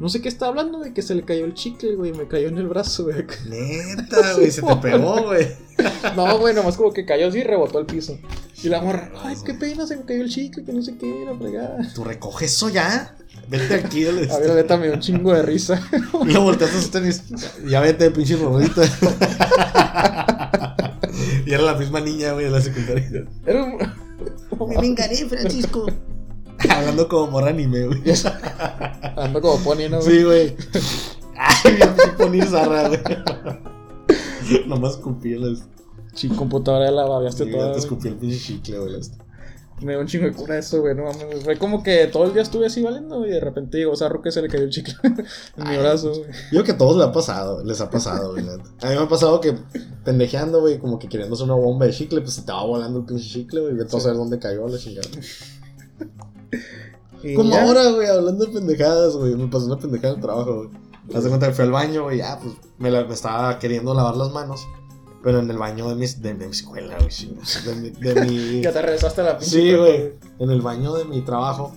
No 0.00 0.08
sé 0.08 0.20
qué 0.20 0.28
estaba 0.28 0.50
hablando, 0.50 0.78
güey, 0.78 0.92
que 0.92 1.02
se 1.02 1.14
le 1.14 1.24
cayó 1.24 1.44
el 1.44 1.54
chicle, 1.54 1.94
güey. 1.94 2.12
Me 2.12 2.26
cayó 2.26 2.48
en 2.48 2.58
el 2.58 2.66
brazo, 2.66 3.04
güey. 3.04 3.24
Neta, 3.48 4.34
güey, 4.34 4.50
se 4.50 4.62
te 4.62 4.76
pegó, 4.82 5.22
güey. 5.22 5.48
No, 6.16 6.38
güey, 6.38 6.54
nomás 6.54 6.76
como 6.76 6.92
que 6.92 7.04
cayó 7.04 7.28
así 7.28 7.38
y 7.38 7.44
rebotó 7.44 7.78
al 7.78 7.86
piso. 7.86 8.18
Y 8.62 8.68
la 8.68 8.80
morra, 8.80 9.10
ay, 9.22 9.36
qué 9.44 9.54
pena, 9.54 9.86
se 9.86 9.96
me 9.96 10.04
cayó 10.04 10.22
el 10.22 10.30
chicle, 10.30 10.64
que 10.64 10.72
no 10.72 10.82
sé 10.82 10.96
qué, 10.96 11.24
la 11.24 11.36
fregada. 11.36 11.78
¿Tú 11.94 12.02
recoges 12.04 12.52
eso 12.52 12.68
ya? 12.68 13.16
Vete 13.48 13.74
aquí, 13.74 14.04
dale. 14.04 14.30
A 14.30 14.38
ver, 14.38 14.54
neta, 14.54 14.76
me 14.76 14.86
dio 14.86 14.94
un 14.94 15.00
chingo 15.00 15.32
de 15.32 15.42
risa. 15.42 15.80
Y 16.26 16.32
lo 16.32 16.42
volteaste 16.42 16.76
a 16.76 16.80
sus 16.80 16.90
tenis. 16.90 17.22
Ya 17.68 17.80
vete, 17.80 18.10
pinche 18.10 18.36
rodita. 18.36 18.82
y 21.46 21.52
era 21.52 21.62
la 21.62 21.74
misma 21.74 22.00
niña, 22.00 22.32
güey, 22.32 22.46
de 22.46 22.50
la 22.50 22.60
secundaria. 22.60 23.24
Era 23.46 23.64
un... 23.64 23.78
Me 24.68 24.80
vengaré, 24.80 25.16
Francisco. 25.26 25.86
Hablando 26.70 27.08
como 27.08 27.30
morra 27.32 27.50
anime, 27.50 27.86
güey. 27.86 28.02
Ando 29.16 29.40
como 29.40 29.58
pony, 29.62 29.88
¿no? 29.90 30.00
güey? 30.00 30.10
Sí, 30.18 30.22
güey. 30.24 30.56
Ay, 31.36 31.78
poní 32.18 32.42
zarra, 32.42 32.88
güey. 32.88 33.00
Nomás 34.66 34.92
escupí 34.92 35.34
las. 35.36 35.64
Sí, 36.14 36.28
computadora 36.28 36.90
la 36.90 37.04
babeaste 37.06 37.44
Sí, 37.46 37.50
toda. 37.50 37.66
ya 37.68 37.72
te 37.72 37.78
escupí 37.80 38.08
el 38.08 38.14
pinche 38.14 38.38
chicle, 38.38 38.78
güey. 38.78 39.00
Me 39.80 39.92
dio 39.92 40.00
un 40.00 40.06
chingo 40.06 40.26
de 40.26 40.32
cura 40.32 40.56
eso, 40.56 40.80
güey. 40.80 40.94
No 40.94 41.02
mames. 41.04 41.42
Fue 41.42 41.58
como 41.58 41.82
que 41.82 42.06
todo 42.06 42.24
el 42.26 42.32
día 42.32 42.42
estuve 42.42 42.66
así 42.66 42.80
valiendo 42.80 43.26
y 43.26 43.30
de 43.30 43.40
repente 43.40 43.76
llegó 43.78 43.96
Sarro 43.96 44.22
que 44.22 44.30
se 44.30 44.40
le 44.40 44.48
cayó 44.48 44.62
el 44.62 44.70
chicle 44.70 44.94
en 45.02 45.68
mi 45.68 45.76
brazo, 45.76 46.10
güey. 46.10 46.22
Yo 46.52 46.62
creo 46.62 46.64
que 46.64 46.72
a 46.72 46.78
todos 46.78 46.96
les 46.96 47.06
ha 47.06 47.12
pasado, 47.12 47.64
les 47.64 47.80
ha 47.80 47.90
pasado, 47.90 48.30
güey. 48.32 48.44
A 48.48 48.88
mí 48.88 48.94
me 48.94 49.02
ha 49.02 49.08
pasado 49.08 49.40
que 49.40 49.54
pendejeando, 50.04 50.60
güey, 50.60 50.78
como 50.78 51.00
que 51.00 51.08
queriendo 51.08 51.34
hacer 51.34 51.44
una 51.46 51.54
bomba 51.56 51.86
de 51.86 51.92
chicle, 51.92 52.20
pues 52.20 52.34
se 52.34 52.42
te 52.42 52.52
va 52.52 52.64
volando 52.64 53.00
el 53.00 53.04
pinche 53.04 53.24
chicle, 53.28 53.60
güey. 53.62 53.72
Vete 53.74 53.96
a 53.96 53.98
Sí. 53.98 54.00
saber 54.02 54.16
dónde 54.16 54.38
cayó 54.38 54.68
la 54.68 54.78
chingada. 54.78 55.08
Como 57.36 57.50
ya. 57.50 57.64
ahora, 57.66 57.90
güey, 57.90 58.06
hablando 58.08 58.44
de 58.46 58.52
pendejadas, 58.52 59.16
güey. 59.16 59.34
Me 59.34 59.46
pasó 59.48 59.66
una 59.66 59.78
pendejada 59.78 60.10
en 60.14 60.16
el 60.16 60.22
trabajo, 60.22 60.56
güey. 60.56 60.68
Haz 61.14 61.24
de 61.24 61.28
cuenta 61.30 61.48
que 61.48 61.54
fui 61.54 61.64
al 61.64 61.70
baño, 61.72 62.04
güey, 62.04 62.18
ya, 62.18 62.38
pues 62.38 62.54
me, 62.78 62.90
la- 62.90 63.04
me 63.04 63.14
estaba 63.14 63.58
queriendo 63.58 63.94
lavar 63.94 64.16
las 64.16 64.30
manos. 64.32 64.66
Pero 65.22 65.38
en 65.38 65.50
el 65.50 65.56
baño 65.56 65.88
de 65.88 65.94
mi, 65.94 66.06
de, 66.06 66.34
de 66.34 66.46
mi 66.46 66.50
escuela, 66.52 66.96
güey, 66.98 67.10
de 67.64 67.74
mi, 67.76 67.90
de 67.90 68.26
mi- 68.26 68.60
Ya 68.62 68.72
te 68.72 68.82
regresaste 68.82 69.22
a 69.22 69.24
la 69.24 69.38
pinche. 69.38 69.56
Sí, 69.58 69.74
güey. 69.74 70.12
En 70.38 70.50
el 70.50 70.60
baño 70.60 70.94
de 70.94 71.04
mi 71.06 71.22
trabajo. 71.22 71.72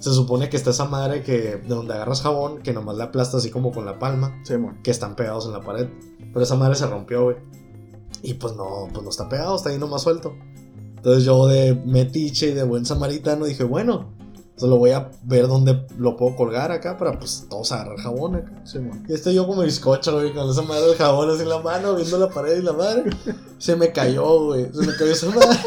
Se 0.00 0.12
supone 0.12 0.48
que 0.48 0.56
está 0.56 0.70
esa 0.70 0.84
madre 0.84 1.22
que 1.24 1.56
de 1.56 1.58
donde 1.68 1.92
agarras 1.94 2.20
jabón, 2.22 2.58
que 2.62 2.72
nomás 2.72 2.96
le 2.96 3.02
aplastas 3.04 3.40
así 3.40 3.50
como 3.50 3.72
con 3.72 3.84
la 3.84 3.98
palma, 3.98 4.38
Sí, 4.44 4.56
mon. 4.56 4.80
que 4.82 4.90
están 4.92 5.16
pegados 5.16 5.46
en 5.46 5.52
la 5.54 5.60
pared. 5.62 5.88
Pero 6.32 6.40
esa 6.42 6.54
madre 6.54 6.74
se 6.76 6.86
rompió, 6.86 7.24
güey. 7.24 7.36
Y 8.22 8.34
pues 8.34 8.54
no, 8.54 8.86
pues 8.92 9.02
no 9.02 9.10
está 9.10 9.28
pegado, 9.28 9.56
está 9.56 9.70
ahí 9.70 9.78
nomás 9.78 10.02
suelto. 10.02 10.36
Entonces 10.98 11.24
yo 11.24 11.46
de 11.46 11.74
metiche 11.74 12.48
y 12.48 12.54
de 12.54 12.64
buen 12.64 12.84
samaritano 12.84 13.46
dije, 13.46 13.64
bueno, 13.64 14.12
solo 14.56 14.76
voy 14.76 14.90
a 14.90 15.10
ver 15.22 15.46
dónde 15.46 15.86
lo 15.96 16.16
puedo 16.16 16.36
colgar 16.36 16.72
acá 16.72 16.98
para 16.98 17.18
pues 17.18 17.46
todos 17.48 17.70
agarrar 17.72 17.98
jabón 17.98 18.36
acá. 18.36 18.62
Sí. 18.64 18.78
Y 19.08 19.14
estoy 19.14 19.34
yo 19.34 19.46
como 19.46 19.62
bizcocho, 19.62 20.12
güey, 20.12 20.34
con 20.34 20.50
esa 20.50 20.62
madre 20.62 20.86
del 20.86 20.96
jabón 20.96 21.30
así 21.30 21.42
en 21.42 21.48
la 21.48 21.60
mano, 21.60 21.94
viendo 21.94 22.18
la 22.18 22.28
pared 22.28 22.58
y 22.58 22.62
la 22.62 22.72
madre. 22.72 23.04
Se 23.58 23.76
me 23.76 23.92
cayó, 23.92 24.46
güey. 24.46 24.68
Se 24.72 24.86
me 24.86 24.94
cayó 24.96 25.12
esa 25.12 25.30
madre. 25.30 25.58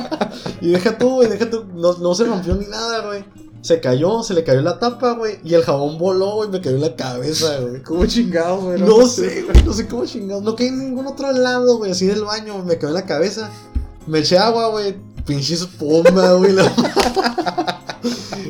y 0.60 0.70
deja 0.70 0.96
tú, 0.96 1.16
güey, 1.16 1.28
deja 1.28 1.50
tú. 1.50 1.64
No, 1.74 1.92
no 1.98 2.14
se 2.14 2.24
rompió 2.24 2.54
ni 2.54 2.66
nada, 2.66 3.06
güey. 3.06 3.24
Se 3.60 3.78
cayó, 3.78 4.22
se 4.22 4.32
le 4.32 4.42
cayó 4.42 4.62
la 4.62 4.78
tapa, 4.78 5.12
güey. 5.12 5.38
Y 5.44 5.52
el 5.52 5.62
jabón 5.62 5.98
voló, 5.98 6.36
güey, 6.36 6.48
me 6.48 6.62
cayó 6.62 6.76
en 6.76 6.82
la 6.82 6.96
cabeza, 6.96 7.58
güey. 7.60 7.82
¿Cómo 7.82 8.06
chingado, 8.06 8.58
güey? 8.62 8.80
No 8.80 9.06
sé, 9.06 9.42
güey, 9.42 9.62
no 9.64 9.74
sé 9.74 9.86
cómo 9.86 10.06
chingados. 10.06 10.42
No 10.42 10.56
caí 10.56 10.68
en 10.68 10.78
ningún 10.78 11.06
otro 11.06 11.30
lado, 11.30 11.76
güey, 11.76 11.90
así 11.92 12.06
del 12.06 12.24
baño, 12.24 12.64
me 12.64 12.76
cayó 12.76 12.88
en 12.88 12.94
la 12.94 13.04
cabeza. 13.04 13.50
Me 14.10 14.18
eché 14.18 14.38
agua, 14.38 14.68
güey. 14.70 14.96
Pinche 15.24 15.54
espuma, 15.54 16.32
güey. 16.34 16.52
la- 16.52 16.72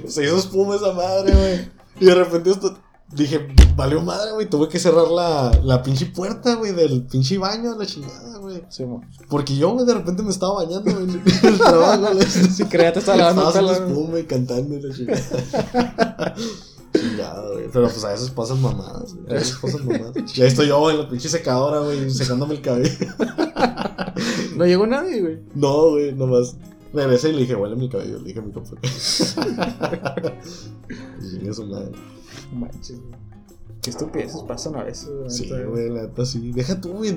Se 0.09 0.25
hizo 0.25 0.37
espuma 0.39 0.77
esa 0.77 0.93
madre, 0.93 1.33
güey. 1.35 1.69
Y 2.01 2.07
de 2.07 2.15
repente 2.15 2.51
esto. 2.51 2.79
Dije, 3.13 3.49
valió 3.75 4.01
madre, 4.01 4.31
güey. 4.33 4.49
Tuve 4.49 4.69
que 4.69 4.79
cerrar 4.79 5.09
la, 5.09 5.51
la 5.65 5.83
pinche 5.83 6.07
puerta, 6.07 6.55
güey, 6.55 6.73
del 6.73 7.03
pinche 7.07 7.39
baño, 7.39 7.75
la 7.77 7.85
chingada, 7.85 8.39
güey. 8.39 8.63
Sí. 8.69 8.85
Porque 9.29 9.57
yo, 9.57 9.73
güey, 9.73 9.85
de 9.85 9.95
repente 9.95 10.23
me 10.23 10.31
estaba 10.31 10.55
bañando, 10.55 10.93
güey, 10.93 11.03
en 11.05 11.23
el 11.43 11.59
trabajo, 11.59 12.15
güey. 12.15 12.27
Sí, 12.27 12.65
créate, 12.67 13.01
estaba 13.01 13.19
lavando 13.19 13.49
Estaba 13.49 13.73
espuma 13.73 14.19
y 14.21 14.25
cantando 14.25 14.77
la 14.79 14.95
chingada. 14.95 16.35
Chingada, 16.93 17.49
güey. 17.53 17.69
Pero 17.73 17.89
pues 17.89 18.05
a 18.05 18.11
veces 18.13 18.31
pasan 18.31 18.61
mamadas, 18.61 19.15
güey. 19.15 19.31
A 19.31 19.35
veces 19.35 19.57
pasan 19.61 19.87
mamadas. 19.87 20.15
Y 20.37 20.43
ahí 20.43 20.49
estoy 20.49 20.69
yo 20.69 20.91
en 20.91 20.99
la 20.99 21.09
pinche 21.09 21.29
secadora, 21.29 21.81
güey, 21.81 22.11
secándome 22.11 22.55
el 22.55 22.63
cabello. 22.63 22.91
No 24.57 24.67
llegó 24.67 24.87
nadie, 24.87 25.21
güey. 25.23 25.39
No, 25.55 25.91
güey, 25.91 26.13
nomás. 26.13 26.57
Regresé 26.93 27.31
y 27.31 27.33
le 27.33 27.39
dije, 27.43 27.55
huele 27.55 27.77
mi 27.77 27.89
cabello. 27.89 28.19
Le 28.19 28.25
dije 28.25 28.41
a 28.41 28.43
mi 28.43 28.53
compa. 28.53 28.71
Y 28.83 28.89
su 31.55 31.67
madre. 31.67 31.93
Manches, 32.53 33.01
güey. 33.01 33.15
Qué 33.81 33.91
estupideces 33.91 34.43
pasan 34.47 34.77
a 34.77 34.83
veces, 34.85 35.09
güey. 35.09 35.31
Sí, 35.31 35.49
güey, 35.49 35.89
la 35.89 36.03
neta 36.03 36.27
sí. 36.27 36.53
Deja 36.53 36.79
tú, 36.81 36.91
güey. 36.93 37.17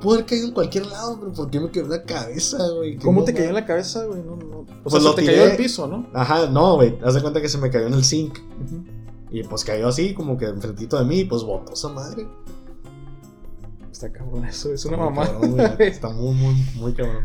Pudo 0.00 0.14
haber 0.14 0.26
caído 0.26 0.46
en 0.46 0.54
cualquier 0.54 0.86
lado, 0.86 1.18
pero 1.20 1.32
¿por 1.32 1.50
qué 1.50 1.60
me 1.60 1.70
quedó 1.70 1.84
en 1.86 1.90
la 1.90 2.04
cabeza, 2.04 2.66
güey? 2.70 2.96
¿Cómo 2.96 3.24
te 3.24 3.34
cayó 3.34 3.48
en 3.48 3.54
la 3.54 3.66
cabeza, 3.66 4.04
güey? 4.06 4.22
No, 4.22 4.36
no. 4.36 4.58
O 4.60 4.66
Pues 4.84 4.92
sea, 4.94 5.02
lo 5.02 5.10
se 5.10 5.16
te 5.16 5.22
tiré. 5.22 5.34
cayó 5.36 5.50
al 5.50 5.56
piso, 5.56 5.86
¿no? 5.88 6.06
Ajá, 6.14 6.46
no, 6.48 6.76
güey. 6.76 6.96
Haz 7.04 7.14
de 7.14 7.20
cuenta 7.20 7.42
que 7.42 7.48
se 7.48 7.58
me 7.58 7.68
cayó 7.70 7.88
en 7.88 7.94
el 7.94 8.04
zinc. 8.04 8.38
Ujú. 8.64 8.84
Y 9.30 9.42
pues 9.42 9.64
cayó 9.64 9.88
así, 9.88 10.14
como 10.14 10.36
que 10.38 10.46
enfrentito 10.46 10.98
de 10.98 11.04
mí, 11.04 11.20
y 11.20 11.24
pues 11.24 11.42
botó 11.42 11.72
esa 11.74 11.88
madre. 11.88 12.26
Está 13.92 14.10
cabrón 14.12 14.44
eso, 14.44 14.72
es 14.72 14.84
una 14.84 14.96
mamá. 14.96 15.24
Está 15.78 16.08
muy, 16.10 16.34
muy, 16.34 16.54
muy 16.76 16.94
cabrón. 16.94 17.24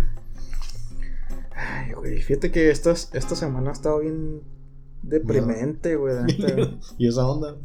Ay, 1.56 1.94
güey, 1.94 2.22
fíjate 2.22 2.52
que 2.52 2.72
esta, 2.72 2.92
esta 2.92 3.36
semana 3.36 3.70
ha 3.70 3.74
estado 3.74 4.00
bien 4.00 4.42
deprimente, 5.04 5.96
güey. 5.96 6.16
y 6.98 7.08
esa 7.08 7.28
onda. 7.28 7.56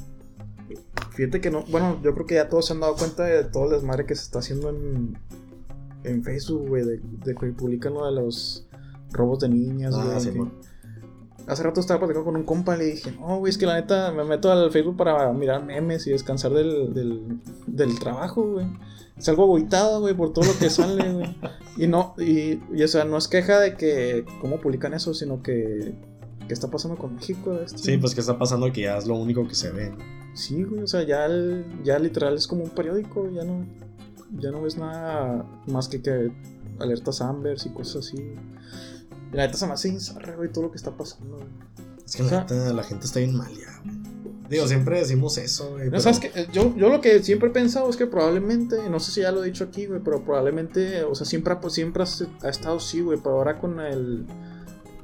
Fíjate 1.12 1.40
que 1.40 1.50
no, 1.50 1.64
bueno, 1.70 1.98
yo 2.02 2.14
creo 2.14 2.26
que 2.26 2.34
ya 2.34 2.48
todos 2.48 2.66
se 2.66 2.74
han 2.74 2.80
dado 2.80 2.94
cuenta 2.96 3.24
de 3.24 3.44
todo 3.44 3.64
el 3.64 3.70
desmadre 3.72 4.06
que 4.06 4.14
se 4.14 4.22
está 4.22 4.38
haciendo 4.40 4.68
en, 4.68 5.18
en 6.04 6.22
Facebook, 6.22 6.68
güey, 6.68 6.84
de, 6.84 7.00
de 7.24 7.34
que 7.34 7.46
publican 7.48 7.94
lo 7.94 8.04
de 8.06 8.12
los 8.12 8.66
robos 9.10 9.40
de 9.40 9.48
niñas, 9.48 9.94
Ah, 9.96 10.18
güey. 10.22 10.36
man. 10.38 10.52
Hace 11.48 11.62
rato 11.62 11.80
estaba 11.80 11.98
platicando 12.00 12.26
con 12.26 12.36
un 12.36 12.44
compa 12.44 12.76
y 12.76 12.78
le 12.78 12.84
dije, 12.84 13.12
no, 13.12 13.38
güey, 13.38 13.50
es 13.50 13.56
que 13.58 13.64
la 13.66 13.74
neta 13.80 14.12
me 14.12 14.22
meto 14.24 14.52
al 14.52 14.70
Facebook 14.70 14.96
para 14.96 15.32
mirar 15.32 15.64
memes 15.64 16.06
y 16.06 16.10
descansar 16.10 16.52
del, 16.52 16.92
del, 16.92 17.40
del 17.66 17.98
trabajo, 17.98 18.42
güey. 18.52 18.66
Salgo 19.18 19.44
agüitado, 19.44 20.00
güey, 20.00 20.14
por 20.14 20.32
todo 20.32 20.44
lo 20.44 20.58
que 20.58 20.68
sale, 20.70 21.12
güey. 21.12 21.36
Y 21.76 21.86
no, 21.86 22.14
y, 22.18 22.60
y, 22.72 22.82
o 22.82 22.88
sea, 22.88 23.04
no 23.04 23.16
es 23.16 23.28
queja 23.28 23.58
de 23.60 23.74
que 23.76 24.24
cómo 24.40 24.60
publican 24.60 24.92
eso, 24.94 25.14
sino 25.14 25.42
que, 25.42 25.94
¿qué 26.46 26.52
está 26.54 26.68
pasando 26.70 26.96
con 26.98 27.14
México? 27.14 27.58
Este? 27.64 27.78
Sí, 27.78 27.96
pues 27.96 28.14
que 28.14 28.20
está 28.20 28.38
pasando 28.38 28.70
que 28.70 28.82
ya 28.82 28.98
es 28.98 29.06
lo 29.06 29.16
único 29.16 29.48
que 29.48 29.54
se 29.54 29.70
ve. 29.70 29.92
Sí, 30.34 30.62
güey, 30.64 30.82
o 30.82 30.86
sea, 30.86 31.02
ya, 31.04 31.24
el- 31.26 31.64
ya 31.82 31.98
literal 31.98 32.34
es 32.34 32.46
como 32.46 32.62
un 32.62 32.70
periódico, 32.70 33.28
ya 33.30 33.42
no, 33.42 33.64
ya 34.38 34.50
no 34.50 34.62
ves 34.62 34.76
nada 34.76 35.44
más 35.66 35.88
que, 35.88 36.00
que 36.02 36.30
alertas 36.78 37.20
Ambers 37.22 37.66
y 37.66 37.70
cosas 37.70 38.06
así. 38.06 38.34
Y 39.32 39.36
la 39.36 39.46
neta 39.46 39.58
se 39.58 39.66
me 39.66 39.72
hace 39.74 39.88
insarre, 39.88 40.36
güey, 40.36 40.50
todo 40.52 40.64
lo 40.64 40.70
que 40.70 40.76
está 40.76 40.90
pasando, 40.96 41.36
güey. 41.36 41.48
Es 42.06 42.16
que 42.16 42.22
la, 42.22 42.28
Ajá. 42.28 42.40
neta, 42.54 42.72
la 42.72 42.82
gente 42.82 43.04
está 43.06 43.18
bien 43.20 43.36
mal 43.36 43.50
ya, 43.54 43.80
güey. 43.84 43.98
Digo, 44.48 44.66
siempre 44.66 44.98
decimos 44.98 45.36
eso, 45.36 45.72
güey. 45.72 45.84
No, 45.84 45.90
pero- 45.90 46.02
¿sabes 46.02 46.20
qué? 46.20 46.48
Yo, 46.52 46.74
yo 46.74 46.88
lo 46.88 47.02
que 47.02 47.22
siempre 47.22 47.50
he 47.50 47.52
pensado 47.52 47.90
es 47.90 47.96
que 47.98 48.06
probablemente, 48.06 48.88
no 48.88 48.98
sé 48.98 49.12
si 49.12 49.20
ya 49.20 49.30
lo 49.30 49.42
he 49.44 49.46
dicho 49.46 49.64
aquí, 49.64 49.84
güey, 49.86 50.00
pero 50.02 50.24
probablemente, 50.24 51.04
o 51.04 51.14
sea, 51.14 51.26
siempre, 51.26 51.52
ha- 51.52 51.60
pues, 51.60 51.74
siempre 51.74 52.02
ha, 52.02 52.06
ha 52.46 52.48
estado 52.48 52.76
así, 52.78 53.02
güey, 53.02 53.18
pero 53.22 53.36
ahora 53.36 53.58
con 53.58 53.78
el, 53.80 54.24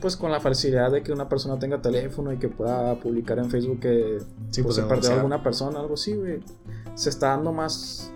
pues 0.01 0.17
con 0.17 0.31
la 0.31 0.41
facilidad 0.41 0.91
de 0.91 1.03
que 1.03 1.13
una 1.13 1.29
persona 1.29 1.59
tenga 1.59 1.83
teléfono 1.83 2.33
y 2.33 2.39
que 2.39 2.49
pueda 2.49 2.99
publicar 3.01 3.39
en 3.39 3.51
Facebook 3.51 3.81
que 3.81 4.19
Sí, 4.51 4.63
pues, 4.63 4.65
pues, 4.65 4.77
se 4.77 4.83
perdió 4.85 5.13
alguna 5.13 5.43
persona, 5.43 5.81
algo 5.81 5.93
así, 5.95 6.15
güey. 6.15 6.41
Se 6.95 7.11
está 7.11 7.29
dando 7.29 7.53
más, 7.53 8.11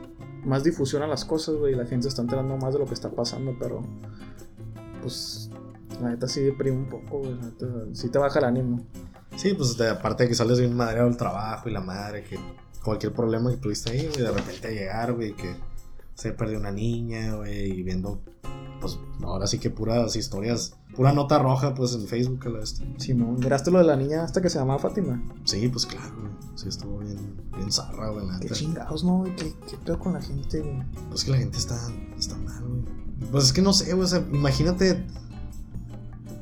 más 0.47 0.65
difusión 0.65 1.03
a 1.03 1.07
las 1.07 1.27
cosas, 1.27 1.57
güey, 1.57 1.75
y 1.75 1.77
la 1.77 1.85
gente 1.85 2.05
se 2.05 2.09
está 2.09 2.23
enterando 2.23 2.57
más 2.57 2.73
de 2.73 2.79
lo 2.79 2.87
que 2.87 2.95
está 2.95 3.11
pasando, 3.11 3.55
pero 3.61 3.83
pues 5.03 5.48
la 6.01 6.11
neta 6.11 6.29
sí 6.29 6.41
deprime 6.41 6.77
un 6.79 6.89
poco, 6.89 7.19
güey. 7.19 7.35
la 7.35 7.43
neta, 7.47 7.67
sí 7.93 8.09
te 8.09 8.19
baja 8.19 8.39
el 8.39 8.45
ánimo. 8.47 8.81
Sí, 9.37 9.55
pues 9.55 9.77
de- 9.77 9.91
aparte 9.91 10.25
de 10.25 10.29
que 10.31 10.35
sales 10.35 10.59
bien 10.59 10.75
madreado 10.77 11.09
del 11.09 11.17
trabajo 11.17 11.69
y 11.69 11.73
la 11.73 11.81
madre, 11.81 12.25
que 12.25 12.39
cualquier 12.83 13.13
problema 13.13 13.51
que 13.51 13.57
tuviste 13.59 13.91
ahí, 13.93 14.07
güey, 14.09 14.23
de 14.23 14.31
repente 14.31 14.69
a 14.69 14.71
llegar, 14.71 15.13
güey, 15.13 15.35
que 15.35 15.55
se 16.15 16.33
perdió 16.33 16.59
una 16.59 16.71
niña, 16.73 17.35
güey, 17.37 17.71
y 17.79 17.83
viendo, 17.83 18.21
pues 18.81 18.99
ahora 19.23 19.47
sí 19.47 19.59
que 19.59 19.71
puras 19.71 20.17
historias, 20.17 20.75
pura 20.97 21.13
nota 21.13 21.39
roja, 21.39 21.75
pues 21.75 21.93
en 21.95 22.07
Facebook, 22.09 22.41
a 22.47 22.49
la 22.49 22.63
este. 22.63 22.85
Simón, 22.99 23.37
¿miraste 23.39 23.71
lo 23.71 23.79
de 23.79 23.85
la 23.85 23.97
niña 23.97 24.25
hasta 24.25 24.41
que 24.43 24.49
se 24.51 24.59
llamaba 24.59 24.79
Fátima? 24.81 25.23
Sí, 25.45 25.69
pues 25.69 25.87
claro, 25.87 26.15
güey, 26.21 26.33
sí 26.57 26.69
estuvo 26.69 26.99
bien, 26.99 27.37
bien 27.57 27.71
zarra, 27.71 28.11
güey, 28.11 28.27
la 28.27 28.41
Qué 28.41 28.49
chingados, 28.49 29.05
¿no, 29.05 29.19
güey? 29.19 29.37
¿Qué, 29.37 29.53
qué 29.69 29.77
pedo 29.85 29.99
con 29.99 30.15
la 30.15 30.23
gente, 30.23 30.61
güey? 30.61 30.83
Pues 31.11 31.25
que 31.25 31.31
la 31.33 31.39
gente 31.39 31.59
está, 31.59 31.79
está 32.19 32.37
mal, 32.39 32.65
güey. 32.67 32.83
Pues 33.31 33.45
es 33.45 33.53
que 33.53 33.63
no 33.63 33.73
sé, 33.73 33.93
güey, 33.93 34.05
o 34.05 34.09
sea, 34.09 34.21
imagínate. 34.33 35.05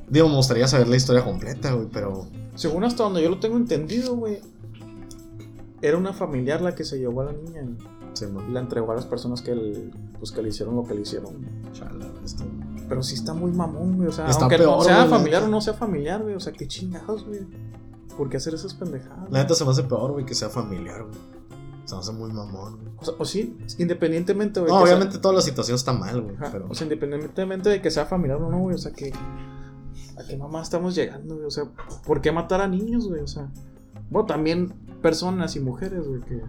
Digo, 0.08 0.28
me 0.28 0.36
gustaría 0.36 0.68
saber 0.68 0.88
la 0.88 0.96
historia 0.96 1.24
completa, 1.24 1.72
güey, 1.72 1.88
pero. 1.92 2.26
Según 2.54 2.84
hasta 2.84 3.02
donde 3.02 3.22
yo 3.22 3.28
lo 3.30 3.38
tengo 3.40 3.56
entendido, 3.56 4.16
güey, 4.16 4.40
era 5.82 5.96
una 5.98 6.12
familiar 6.12 6.60
la 6.62 6.74
que 6.74 6.84
se 6.84 6.98
llevó 6.98 7.20
a 7.22 7.24
la 7.26 7.32
niña 7.32 7.62
güey, 7.62 7.76
Se 8.14 8.26
y 8.26 8.52
la 8.52 8.60
entregó 8.60 8.92
a 8.92 8.94
las 8.94 9.04
personas 9.04 9.42
que, 9.42 9.50
el- 9.52 9.92
pues, 10.18 10.32
que 10.32 10.40
le 10.42 10.48
hicieron 10.48 10.74
lo 10.76 10.84
que 10.84 10.94
le 10.94 11.02
hicieron. 11.02 11.34
Chala, 11.72 12.06
esto. 12.24 12.44
Pero 12.88 13.02
sí 13.02 13.14
está 13.14 13.34
muy 13.34 13.50
mamón, 13.52 13.96
güey. 13.96 14.08
O 14.08 14.12
sea, 14.12 14.26
Está 14.28 14.44
aunque 14.44 14.56
peor, 14.58 14.78
no 14.78 14.82
sea 14.82 14.98
güey, 15.04 15.10
familiar 15.10 15.42
o 15.42 15.48
no 15.48 15.60
sea 15.60 15.74
familiar, 15.74 16.22
güey. 16.22 16.34
O 16.34 16.40
sea, 16.40 16.52
qué 16.52 16.66
chingados, 16.66 17.26
güey. 17.26 17.40
¿Por 18.16 18.30
qué 18.30 18.38
hacer 18.38 18.54
esas 18.54 18.72
pendejadas? 18.72 19.30
La 19.30 19.40
neta 19.42 19.54
se 19.54 19.64
me 19.64 19.70
hace 19.72 19.82
peor, 19.82 20.12
güey, 20.12 20.24
que 20.24 20.34
sea 20.34 20.48
familiar, 20.48 21.02
güey. 21.02 21.14
Se 21.84 21.94
me 21.94 22.00
hace 22.00 22.12
muy 22.12 22.32
mamón, 22.32 22.76
güey. 22.78 22.92
O, 22.98 23.04
sea, 23.04 23.14
o 23.18 23.24
sí, 23.26 23.56
independientemente, 23.78 24.60
güey. 24.60 24.72
No, 24.72 24.78
que 24.80 24.86
sea- 24.86 24.96
obviamente 24.96 25.18
toda 25.18 25.34
la 25.34 25.42
situación 25.42 25.74
está 25.74 25.92
mal, 25.92 26.22
güey, 26.22 26.36
pero. 26.50 26.66
O 26.70 26.74
sea, 26.74 26.84
independientemente 26.86 27.68
de 27.68 27.82
que 27.82 27.90
sea 27.90 28.06
familiar 28.06 28.40
o 28.40 28.50
no, 28.50 28.60
güey. 28.60 28.76
O 28.76 28.78
sea, 28.78 28.92
que. 28.92 29.12
¿A 30.18 30.24
qué 30.26 30.36
mamá 30.36 30.62
estamos 30.62 30.94
llegando, 30.94 31.34
güey? 31.34 31.46
O 31.46 31.50
sea, 31.50 31.64
¿por 32.06 32.20
qué 32.20 32.32
matar 32.32 32.60
a 32.60 32.68
niños, 32.68 33.08
güey? 33.08 33.20
O 33.20 33.26
sea. 33.26 33.50
Bueno, 34.08 34.26
también 34.26 34.72
personas 35.02 35.56
y 35.56 35.60
mujeres, 35.60 36.06
güey, 36.06 36.20
que. 36.22 36.42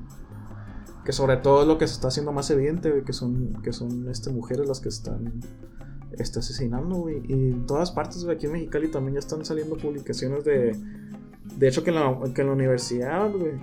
Que 1.04 1.14
sobre 1.14 1.38
todo 1.38 1.62
es 1.62 1.68
lo 1.68 1.78
que 1.78 1.88
se 1.88 1.94
está 1.94 2.10
haciendo 2.10 2.34
más 2.34 2.50
evidente, 2.50 2.92
güey, 2.92 3.04
que 3.04 3.14
son, 3.14 3.62
que 3.64 3.72
son 3.72 4.10
este, 4.10 4.30
mujeres 4.30 4.68
las 4.68 4.82
que 4.82 4.90
están 4.90 5.40
este, 6.12 6.40
asesinando, 6.40 6.96
güey. 6.98 7.22
Y 7.28 7.34
en 7.34 7.66
todas 7.66 7.92
partes, 7.92 8.24
güey, 8.24 8.36
aquí 8.36 8.46
en 8.46 8.54
Mexicali 8.54 8.90
también 8.90 9.14
ya 9.14 9.20
están 9.20 9.46
saliendo 9.46 9.78
publicaciones 9.78 10.44
de. 10.44 10.78
De 11.58 11.68
hecho, 11.68 11.84
que 11.84 11.92
en 11.92 11.96
la, 11.96 12.34
que 12.34 12.42
en 12.42 12.48
la 12.48 12.54
universidad, 12.54 13.32
güey, 13.32 13.54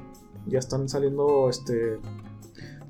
ya 0.46 0.58
están 0.58 0.88
saliendo, 0.88 1.48
este. 1.48 1.98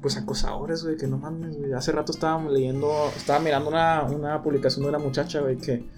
Pues 0.01 0.19
acosadores, 0.19 0.85
güey, 0.85 0.97
que 0.97 1.07
no 1.07 1.17
mames, 1.19 1.57
güey. 1.57 1.73
Hace 1.73 1.93
rato 1.93 2.13
estábamos 2.13 2.53
leyendo, 2.53 2.93
estaba 3.17 3.39
mirando 3.39 3.71
una, 3.71 4.03
una 4.05 4.43
publicación 4.43 4.83
de 4.83 4.91
una 4.91 4.99
muchacha, 4.99 5.41
güey, 5.41 5.57
que. 5.57 5.89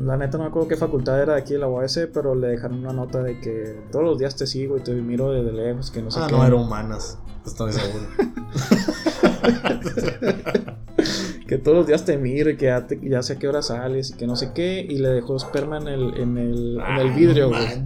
La 0.00 0.16
neta 0.16 0.38
no 0.38 0.44
me 0.44 0.50
acuerdo 0.50 0.68
qué 0.68 0.76
facultad 0.76 1.20
era 1.20 1.34
de 1.34 1.40
aquí 1.40 1.54
de 1.54 1.58
la 1.58 1.68
UAS, 1.68 1.98
pero 2.14 2.34
le 2.34 2.48
dejaron 2.48 2.78
una 2.78 2.92
nota 2.92 3.22
de 3.22 3.40
que 3.40 3.80
todos 3.90 4.04
los 4.04 4.18
días 4.18 4.36
te 4.36 4.46
sigo 4.46 4.76
y 4.76 4.80
te 4.80 4.92
miro 4.94 5.32
desde 5.32 5.52
lejos, 5.52 5.90
que 5.90 6.00
no 6.02 6.10
sé 6.10 6.20
Ah, 6.22 6.26
qué. 6.28 6.32
no, 6.36 6.46
eran 6.46 6.60
humanas. 6.60 7.18
Estoy 7.44 7.72
seguro. 7.72 8.04
que 11.48 11.58
todos 11.58 11.78
los 11.78 11.86
días 11.86 12.04
te 12.04 12.16
miro 12.18 12.50
y 12.50 12.56
que 12.56 12.66
ya, 12.66 12.86
te- 12.86 13.00
ya 13.08 13.22
sé 13.22 13.34
a 13.34 13.38
qué 13.38 13.48
hora 13.48 13.62
sales 13.62 14.10
y 14.10 14.14
que 14.14 14.26
no 14.26 14.36
sé 14.36 14.50
qué. 14.54 14.84
Y 14.88 14.98
le 14.98 15.08
dejó 15.08 15.36
esperma 15.36 15.78
en 15.78 15.88
el, 15.88 16.14
en 16.20 16.36
el, 16.38 16.80
en 16.86 16.98
el 16.98 17.08
Ah, 17.08 17.14
vidrio, 17.16 17.48
güey. 17.48 17.82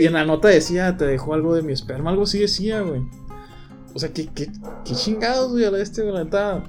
Y 0.00 0.06
en 0.06 0.12
la 0.14 0.24
nota 0.24 0.48
decía, 0.48 0.96
te 0.96 1.04
dejó 1.06 1.34
algo 1.34 1.54
de 1.54 1.62
mi 1.62 1.72
esperma, 1.72 2.10
algo 2.10 2.22
así 2.22 2.38
decía, 2.38 2.80
güey. 2.80 3.02
O 3.94 3.98
sea, 3.98 4.10
¿qué, 4.12 4.26
qué, 4.34 4.46
qué 4.84 4.94
chingados, 4.94 5.52
güey, 5.52 5.64
a 5.66 5.70
la 5.70 5.80
este, 5.80 6.02
güey, 6.02 6.14
la 6.14 6.24
neta. 6.24 6.62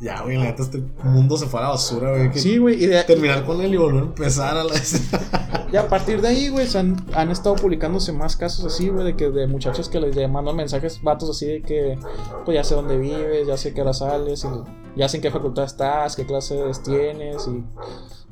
Ya, 0.00 0.22
güey, 0.22 0.38
la 0.38 0.44
neta, 0.44 0.62
este 0.62 0.82
mundo 1.04 1.36
se 1.36 1.46
fue 1.46 1.60
a 1.60 1.64
la 1.64 1.68
basura, 1.70 2.10
güey. 2.10 2.32
Sí, 2.32 2.56
güey, 2.56 2.82
y, 2.82 2.86
de- 2.86 3.04
Terminar 3.04 3.44
con 3.44 3.60
él 3.60 3.74
y 3.74 3.76
volver 3.76 4.02
a 4.02 4.06
empezar 4.06 4.56
a 4.56 4.64
la. 4.64 4.74
y 5.72 5.76
a 5.76 5.88
partir 5.88 6.22
de 6.22 6.28
ahí, 6.28 6.48
güey, 6.48 6.66
se 6.66 6.78
han, 6.78 6.96
han 7.12 7.30
estado 7.30 7.54
publicándose 7.56 8.12
más 8.12 8.34
casos 8.34 8.64
así, 8.64 8.88
güey, 8.88 9.04
de 9.04 9.16
que 9.16 9.30
de 9.30 9.46
muchachos 9.46 9.90
que 9.90 10.00
les 10.00 10.16
mandan 10.30 10.56
mensajes, 10.56 11.02
vatos 11.02 11.28
así 11.30 11.46
de 11.46 11.62
que, 11.62 11.98
pues 12.46 12.54
ya 12.54 12.64
sé 12.64 12.74
dónde 12.74 12.96
vives, 12.96 13.46
ya 13.46 13.58
sé 13.58 13.74
qué 13.74 13.82
hora 13.82 13.92
sales, 13.92 14.44
y 14.44 14.98
ya 14.98 15.06
sé 15.08 15.18
en 15.18 15.22
qué 15.22 15.30
facultad 15.30 15.64
estás, 15.64 16.16
qué 16.16 16.24
clases 16.24 16.82
tienes, 16.82 17.46
y. 17.46 17.62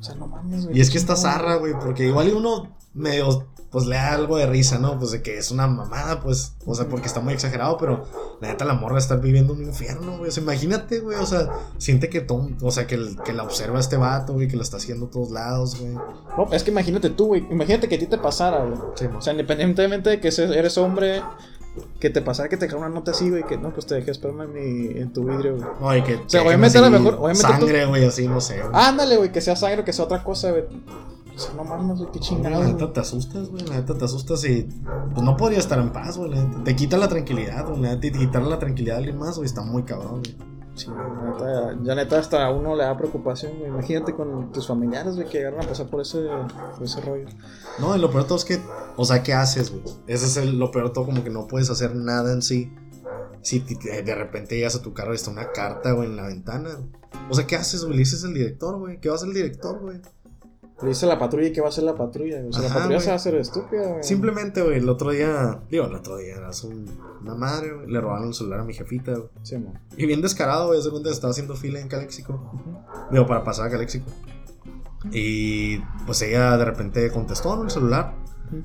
O 0.00 0.02
sea, 0.02 0.14
no 0.14 0.26
mames, 0.26 0.64
güey. 0.64 0.78
Y 0.78 0.80
es 0.80 0.90
que 0.90 0.96
está 0.96 1.16
zarra, 1.16 1.56
güey, 1.56 1.74
porque 1.78 2.06
igual 2.06 2.28
y 2.28 2.32
uno 2.32 2.74
medio, 2.94 3.46
pues 3.70 3.84
le 3.86 3.96
da 3.96 4.12
algo 4.14 4.36
de 4.38 4.46
risa, 4.46 4.78
¿no? 4.78 4.98
Pues 4.98 5.10
de 5.10 5.20
que 5.22 5.36
es 5.36 5.50
una 5.50 5.66
mamada, 5.66 6.20
pues, 6.20 6.54
o 6.64 6.74
sea, 6.74 6.88
porque 6.88 7.06
está 7.06 7.20
muy 7.20 7.34
exagerado, 7.34 7.76
pero 7.76 8.04
la 8.40 8.48
neta 8.48 8.64
la 8.64 8.72
morra 8.74 8.98
está 8.98 9.16
viviendo 9.16 9.52
un 9.52 9.62
infierno, 9.62 10.16
güey. 10.18 10.30
O 10.30 10.32
sea, 10.32 10.42
imagínate, 10.42 11.00
güey, 11.00 11.18
o 11.18 11.26
sea, 11.26 11.48
siente 11.76 12.08
que 12.08 12.20
todo, 12.20 12.48
o 12.62 12.70
sea, 12.70 12.86
que, 12.86 12.94
el- 12.94 13.18
que 13.24 13.32
la 13.32 13.42
observa 13.42 13.78
este 13.78 13.96
vato, 13.96 14.32
güey, 14.32 14.48
que 14.48 14.56
lo 14.56 14.62
está 14.62 14.78
haciendo 14.78 15.06
a 15.06 15.10
todos 15.10 15.30
lados, 15.30 15.78
güey. 15.78 15.92
No, 15.92 16.48
es 16.52 16.62
que 16.62 16.70
imagínate 16.70 17.10
tú, 17.10 17.26
güey. 17.26 17.46
Imagínate 17.50 17.88
que 17.88 17.96
a 17.96 17.98
ti 17.98 18.06
te 18.06 18.18
pasara, 18.18 18.64
güey. 18.64 18.78
Sí, 18.94 19.04
O 19.06 19.20
sea, 19.20 19.32
independientemente 19.32 20.08
de 20.10 20.20
que 20.20 20.28
eres 20.28 20.78
hombre, 20.78 21.22
que 22.00 22.10
te 22.10 22.22
pasara 22.22 22.48
que 22.48 22.56
te 22.56 22.64
dejara 22.66 22.86
una 22.86 22.94
nota 22.94 23.10
así, 23.12 23.28
güey, 23.30 23.44
que 23.44 23.56
no, 23.58 23.72
pues 23.72 23.86
te 23.86 23.94
dejé 23.96 24.10
esperma 24.10 24.44
en, 24.44 24.52
mi, 24.52 24.98
en 25.00 25.12
tu 25.12 25.24
vidrio, 25.24 25.56
güey. 25.56 25.68
No, 25.80 25.96
y 25.96 26.02
que. 26.02 26.14
O 26.16 26.24
sea, 26.28 26.42
obviamente 26.42 26.78
a 26.78 26.80
lo 26.80 26.90
mejor- 26.90 27.14
obviamente 27.14 27.42
Sangre, 27.42 27.84
güey, 27.86 28.04
así, 28.06 28.26
no 28.26 28.40
sé, 28.40 28.60
güey. 28.62 28.70
Ándale, 28.72 29.16
güey, 29.16 29.30
que 29.30 29.40
sea 29.40 29.54
sangre 29.56 29.84
que 29.84 29.92
sea 29.92 30.06
otra 30.06 30.24
cosa, 30.24 30.50
güey. 30.50 30.64
O 31.34 31.38
sea, 31.38 31.54
no 31.54 31.64
mames, 31.64 31.98
güey, 31.98 32.10
qué 32.12 32.18
la 32.18 32.24
chingado. 32.24 32.64
neta 32.64 32.78
güey. 32.84 32.92
te 32.92 33.00
asustas, 33.00 33.48
güey. 33.48 33.64
La 33.66 33.76
neta 33.76 33.96
te 33.96 34.04
asustas 34.04 34.44
y 34.44 34.68
pues 35.14 35.22
no 35.22 35.36
podría 35.36 35.58
estar 35.58 35.78
en 35.78 35.92
paz, 35.92 36.18
güey. 36.18 36.30
la 36.30 36.42
neta. 36.44 36.64
Te 36.64 36.76
quita 36.76 36.96
la 36.96 37.08
tranquilidad, 37.08 37.66
güey. 37.68 37.80
La 37.80 37.94
neta, 37.94 38.06
y 38.06 38.12
quitarle 38.12 38.50
la 38.50 38.58
tranquilidad 38.58 38.96
a 38.96 38.98
alguien 38.98 39.18
más, 39.18 39.36
güey, 39.36 39.46
está 39.46 39.62
muy 39.62 39.84
cabrón, 39.84 40.22
güey. 40.22 40.36
Sí, 40.74 40.86
la 40.90 41.30
neta, 41.30 41.78
ya 41.82 41.94
neta 41.96 42.18
hasta 42.20 42.46
a 42.46 42.52
uno 42.52 42.76
le 42.76 42.84
da 42.84 42.96
preocupación, 42.96 43.52
güey. 43.58 43.68
Imagínate 43.68 44.14
con 44.14 44.52
tus 44.52 44.66
familiares, 44.66 45.16
güey, 45.16 45.28
que 45.28 45.38
llegaron 45.38 45.60
a 45.64 45.66
pasar 45.68 45.86
por 45.86 46.00
ese, 46.00 46.28
por 46.76 46.84
ese 46.84 47.00
rollo. 47.00 47.26
No, 47.80 47.96
y 47.96 47.98
lo 47.98 48.10
peor 48.10 48.22
de 48.22 48.28
todo 48.28 48.38
es 48.38 48.44
que, 48.44 48.60
o 48.96 49.04
sea, 49.04 49.22
¿qué 49.22 49.34
haces, 49.34 49.70
güey? 49.72 49.82
Ese 50.06 50.26
es 50.26 50.36
el, 50.36 50.58
lo 50.58 50.70
peor 50.70 50.88
de 50.88 50.90
todo, 50.94 51.06
como 51.06 51.24
que 51.24 51.30
no 51.30 51.46
puedes 51.48 51.68
hacer 51.70 51.94
nada 51.96 52.32
en 52.32 52.42
sí. 52.42 52.72
Si 53.42 53.60
de 53.60 54.14
repente 54.14 54.56
llegas 54.56 54.74
a 54.76 54.82
tu 54.82 54.92
carro 54.92 55.12
y 55.12 55.16
está 55.16 55.30
una 55.30 55.52
carta, 55.52 55.92
güey, 55.92 56.08
en 56.08 56.16
la 56.16 56.26
ventana. 56.26 56.70
O 57.30 57.34
sea, 57.34 57.46
¿qué 57.46 57.56
haces, 57.56 57.82
güey? 57.82 57.94
Le 57.94 58.00
dices 58.00 58.24
al 58.24 58.34
director, 58.34 58.78
güey. 58.78 59.00
¿Qué 59.00 59.08
va 59.08 59.14
a 59.14 59.16
hacer 59.16 59.28
el 59.28 59.34
director, 59.34 59.80
güey? 59.80 60.00
Le 60.82 60.88
dice 60.90 61.06
la 61.06 61.18
patrulla 61.18 61.48
y 61.48 61.52
qué 61.52 61.60
va 61.60 61.66
a 61.66 61.70
hacer 61.70 61.82
la 61.84 61.94
patrulla. 61.96 62.36
güey? 62.36 62.48
O 62.50 62.52
sea, 62.52 62.66
Ajá, 62.66 62.74
la 62.74 62.80
patrulla 62.82 63.00
se 63.00 63.06
va 63.08 63.12
a 63.12 63.16
hacer 63.16 63.34
estúpida, 63.34 63.88
güey. 63.88 64.02
Simplemente, 64.04 64.62
güey, 64.62 64.78
el 64.78 64.88
otro 64.88 65.10
día, 65.10 65.60
digo, 65.70 65.86
el 65.86 65.94
otro 65.94 66.16
día, 66.18 66.36
era 66.36 66.50
un- 66.64 66.88
una 67.22 67.34
madre, 67.34 67.72
güey. 67.74 67.88
Le 67.90 68.00
robaron 68.00 68.28
el 68.28 68.34
celular 68.34 68.60
a 68.60 68.64
mi 68.64 68.74
jefita, 68.74 69.12
güey. 69.12 69.28
Sí, 69.42 69.56
mo. 69.58 69.74
Y 69.96 70.06
bien 70.06 70.22
descarado, 70.22 70.68
güey. 70.68 70.80
Se 70.80 70.90
cuenta 70.90 71.08
que 71.08 71.14
estaba 71.14 71.32
haciendo 71.32 71.56
fila 71.56 71.80
en 71.80 71.88
Caléxico. 71.88 72.34
Ujú. 72.54 72.78
Digo, 73.10 73.26
para 73.26 73.42
pasar 73.42 73.66
a 73.66 73.70
Caléxico. 73.70 74.06
Y 75.12 75.78
pues 76.06 76.22
ella 76.22 76.56
de 76.56 76.64
repente 76.64 77.10
contestó 77.10 77.54
en 77.56 77.62
el 77.64 77.70
celular. 77.70 78.14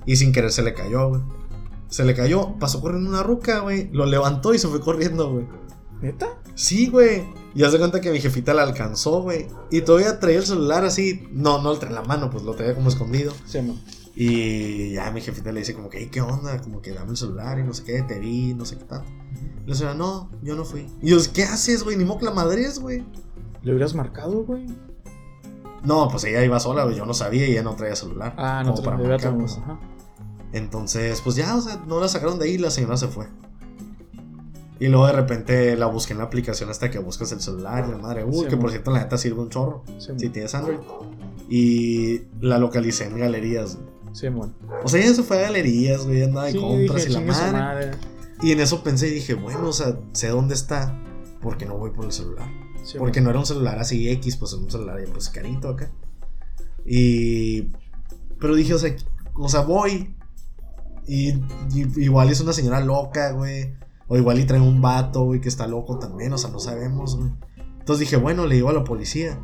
Y 0.05 0.15
sin 0.15 0.31
querer 0.31 0.51
se 0.51 0.61
le 0.63 0.73
cayó, 0.73 1.09
güey. 1.09 1.21
Se 1.89 2.03
le 2.05 2.15
cayó, 2.15 2.57
pasó 2.59 2.79
corriendo 2.81 3.09
una 3.09 3.21
ruca, 3.23 3.59
güey. 3.59 3.89
Lo 3.91 4.05
levantó 4.05 4.53
y 4.53 4.59
se 4.59 4.67
fue 4.67 4.79
corriendo, 4.79 5.31
güey. 5.31 5.45
¿Neta? 6.01 6.27
Sí, 6.55 6.87
güey. 6.89 7.23
Y 7.55 7.63
hace 7.63 7.77
cuenta 7.77 8.01
que 8.01 8.11
mi 8.11 8.19
jefita 8.19 8.53
la 8.53 8.63
alcanzó, 8.63 9.21
güey. 9.21 9.47
Y 9.69 9.81
todavía 9.81 10.19
traía 10.19 10.39
el 10.39 10.45
celular 10.45 10.83
así. 10.85 11.27
No, 11.31 11.61
no 11.61 11.73
lo 11.73 11.77
traía 11.79 11.97
en 11.97 12.01
la 12.01 12.07
mano, 12.07 12.29
pues 12.29 12.43
lo 12.43 12.53
traía 12.55 12.73
como 12.73 12.89
escondido. 12.89 13.31
Sí, 13.45 13.61
mo. 13.61 13.77
Y 14.15 14.93
ya 14.93 15.09
mi 15.11 15.21
jefita 15.21 15.51
le 15.51 15.59
dice 15.61 15.73
como 15.73 15.89
que, 15.89 15.99
"Ey, 15.99 16.07
¿qué 16.07 16.21
onda? 16.21 16.61
Como 16.61 16.81
que 16.81 16.91
dame 16.91 17.11
el 17.11 17.17
celular 17.17 17.59
y 17.59 17.63
no 17.63 17.73
sé 17.73 17.83
qué, 17.83 18.01
te 18.03 18.19
vi, 18.19 18.53
no 18.53 18.65
sé 18.65 18.77
qué 18.77 18.83
tanto. 18.85 19.09
Y 19.65 19.69
la 19.69 19.75
señora, 19.75 19.95
no, 19.95 20.29
yo 20.41 20.55
no 20.55 20.65
fui. 20.65 20.87
Y 21.01 21.09
yo, 21.09 21.17
¿qué 21.33 21.43
haces, 21.43 21.83
güey? 21.83 21.97
Ni 21.97 22.05
modo 22.05 22.19
que 22.19 22.25
la 22.25 22.31
madre 22.31 22.63
es, 22.63 22.79
güey. 22.79 23.03
¿Le 23.63 23.71
hubieras 23.71 23.95
marcado, 23.95 24.43
güey? 24.43 24.67
No, 25.83 26.07
pues 26.09 26.23
ella 26.25 26.43
iba 26.43 26.59
sola, 26.59 26.83
güey. 26.83 26.95
Yo 26.95 27.05
no 27.05 27.13
sabía 27.13 27.47
y 27.47 27.51
ella 27.51 27.63
no 27.63 27.75
traía 27.75 27.95
celular. 27.95 28.33
Ah, 28.37 28.61
no, 28.63 28.73
como 28.73 28.83
para 28.83 28.97
marcar, 28.97 29.35
pues. 29.37 29.57
Ajá. 29.57 29.79
Entonces, 30.51 31.21
pues 31.21 31.35
ya, 31.35 31.55
o 31.55 31.61
sea, 31.61 31.83
no 31.87 31.99
la 31.99 32.07
sacaron 32.07 32.37
de 32.39 32.45
ahí 32.45 32.51
y 32.53 32.57
la 32.57 32.69
señora 32.69 32.95
se 32.97 33.07
fue. 33.07 33.27
Y 34.83 34.89
luego 34.89 35.07
de 35.07 35.13
repente 35.13 35.77
la 35.77 35.85
busqué 35.85 36.11
en 36.11 36.19
la 36.19 36.25
aplicación 36.25 36.69
hasta 36.69 36.91
que 36.91 36.99
buscas 36.99 37.31
el 37.31 37.39
celular 37.39 37.85
y 37.87 37.91
la 37.91 37.97
madre, 37.99 38.25
uy, 38.25 38.33
Sí, 38.43 38.45
que 38.49 38.57
por 38.57 38.69
cierto 38.69 38.91
la 38.91 38.99
neta 39.03 39.17
sirve 39.17 39.39
un 39.41 39.49
chorro. 39.49 39.83
Sí. 39.97 40.11
Si 40.17 40.27
tienes 40.29 40.53
Android. 40.55 40.79
Y 41.49 42.23
la 42.41 42.57
localicé 42.57 43.05
en 43.05 43.17
galerías. 43.17 43.77
Sí, 44.11 44.29
mo. 44.29 44.51
O 44.83 44.87
sea, 44.89 44.99
ella 45.01 45.13
se 45.13 45.23
fue 45.23 45.37
a 45.37 45.41
galerías, 45.43 46.05
güey, 46.05 46.23
andaba 46.23 46.47
de 46.47 46.59
compras 46.59 46.97
dije, 47.05 47.09
y 47.09 47.13
la 47.13 47.19
"Chingue 47.19 47.33
su 47.33 47.39
madre. 47.41 47.51
madre". 47.53 47.91
Y 48.41 48.51
en 48.51 48.59
eso 48.59 48.83
pensé 48.83 49.07
y 49.07 49.11
dije, 49.11 49.35
bueno, 49.35 49.69
o 49.69 49.73
sea, 49.73 49.97
sé 50.11 50.27
dónde 50.27 50.53
está, 50.53 50.99
porque 51.41 51.65
no 51.65 51.77
voy 51.77 51.91
por 51.91 52.03
el 52.05 52.11
celular. 52.11 52.47
Sí, 52.83 52.97
Porque 52.97 53.21
no 53.21 53.29
era 53.29 53.39
un 53.39 53.45
celular 53.45 53.79
así 53.79 54.09
X, 54.09 54.35
pues 54.35 54.51
era 54.51 54.61
un 54.63 54.69
celular 54.69 54.99
ya, 55.05 55.13
pues 55.13 55.29
carito 55.29 55.69
acá. 55.69 55.89
Y. 56.85 57.69
Pero 58.39 58.55
dije, 58.55 58.73
o 58.73 58.79
sea, 58.79 58.93
o 59.35 59.47
sea, 59.47 59.61
voy. 59.61 60.13
Y, 61.07 61.29
y- 61.73 62.01
igual 62.03 62.29
es 62.29 62.41
una 62.41 62.51
señora 62.53 62.81
loca, 62.81 63.31
güey. 63.31 63.73
O 64.07 64.17
igual 64.17 64.39
y 64.39 64.45
trae 64.45 64.59
un 64.61 64.81
vato, 64.81 65.23
güey, 65.23 65.39
que 65.41 65.49
está 65.49 65.65
loco 65.67 65.97
también, 65.99 66.33
o 66.33 66.37
sea, 66.37 66.49
no 66.49 66.59
sabemos, 66.59 67.15
güey. 67.17 67.31
Entonces 67.79 68.01
dije, 68.01 68.17
bueno, 68.17 68.45
le 68.45 68.55
digo 68.55 68.69
a 68.69 68.73
la 68.73 68.83
policía. 68.83 69.39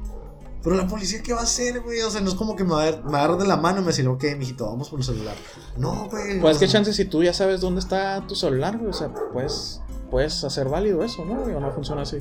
Pero 0.62 0.76
la 0.76 0.88
policía, 0.88 1.22
¿qué 1.24 1.34
va 1.34 1.39
a 1.39 1.43
hacer, 1.43 1.80
güey? 1.82 2.01
O 2.01 2.10
sea, 2.12 2.20
no 2.20 2.30
es 2.30 2.36
como 2.36 2.55
que 2.57 2.66
me 2.66 2.72
va 2.74 2.88
a, 2.88 2.91
me 2.91 3.12
va 3.14 3.20
a 3.20 3.24
agarrar 3.24 3.38
de 3.39 3.47
la 3.47 3.55
mano 3.55 3.78
y 3.78 3.82
me 3.82 3.88
decir, 3.88 4.07
ok, 4.07 4.24
mijito, 4.38 4.66
vamos 4.66 4.89
por 4.89 4.99
el 4.99 5.05
celular. 5.05 5.36
No, 5.78 6.07
güey. 6.10 6.39
Pues 6.41 6.57
qué 6.57 6.68
sea, 6.68 6.74
chance 6.80 6.93
si 6.93 7.05
tú 7.05 7.24
ya 7.24 7.34
sabes 7.34 7.62
dónde 7.62 7.80
está 7.80 8.26
tu 8.28 8.36
celular, 8.36 8.78
güey. 8.78 8.89
O 8.89 8.93
sea, 8.93 9.14
puedes, 9.32 9.82
puedes 10.12 10.43
hacer 10.43 10.68
válido 10.68 11.01
eso, 11.03 11.24
¿no? 11.24 11.36
güey? 11.41 11.55
O 11.55 11.62
no 11.62 11.72
funciona 11.72 12.01
así. 12.01 12.18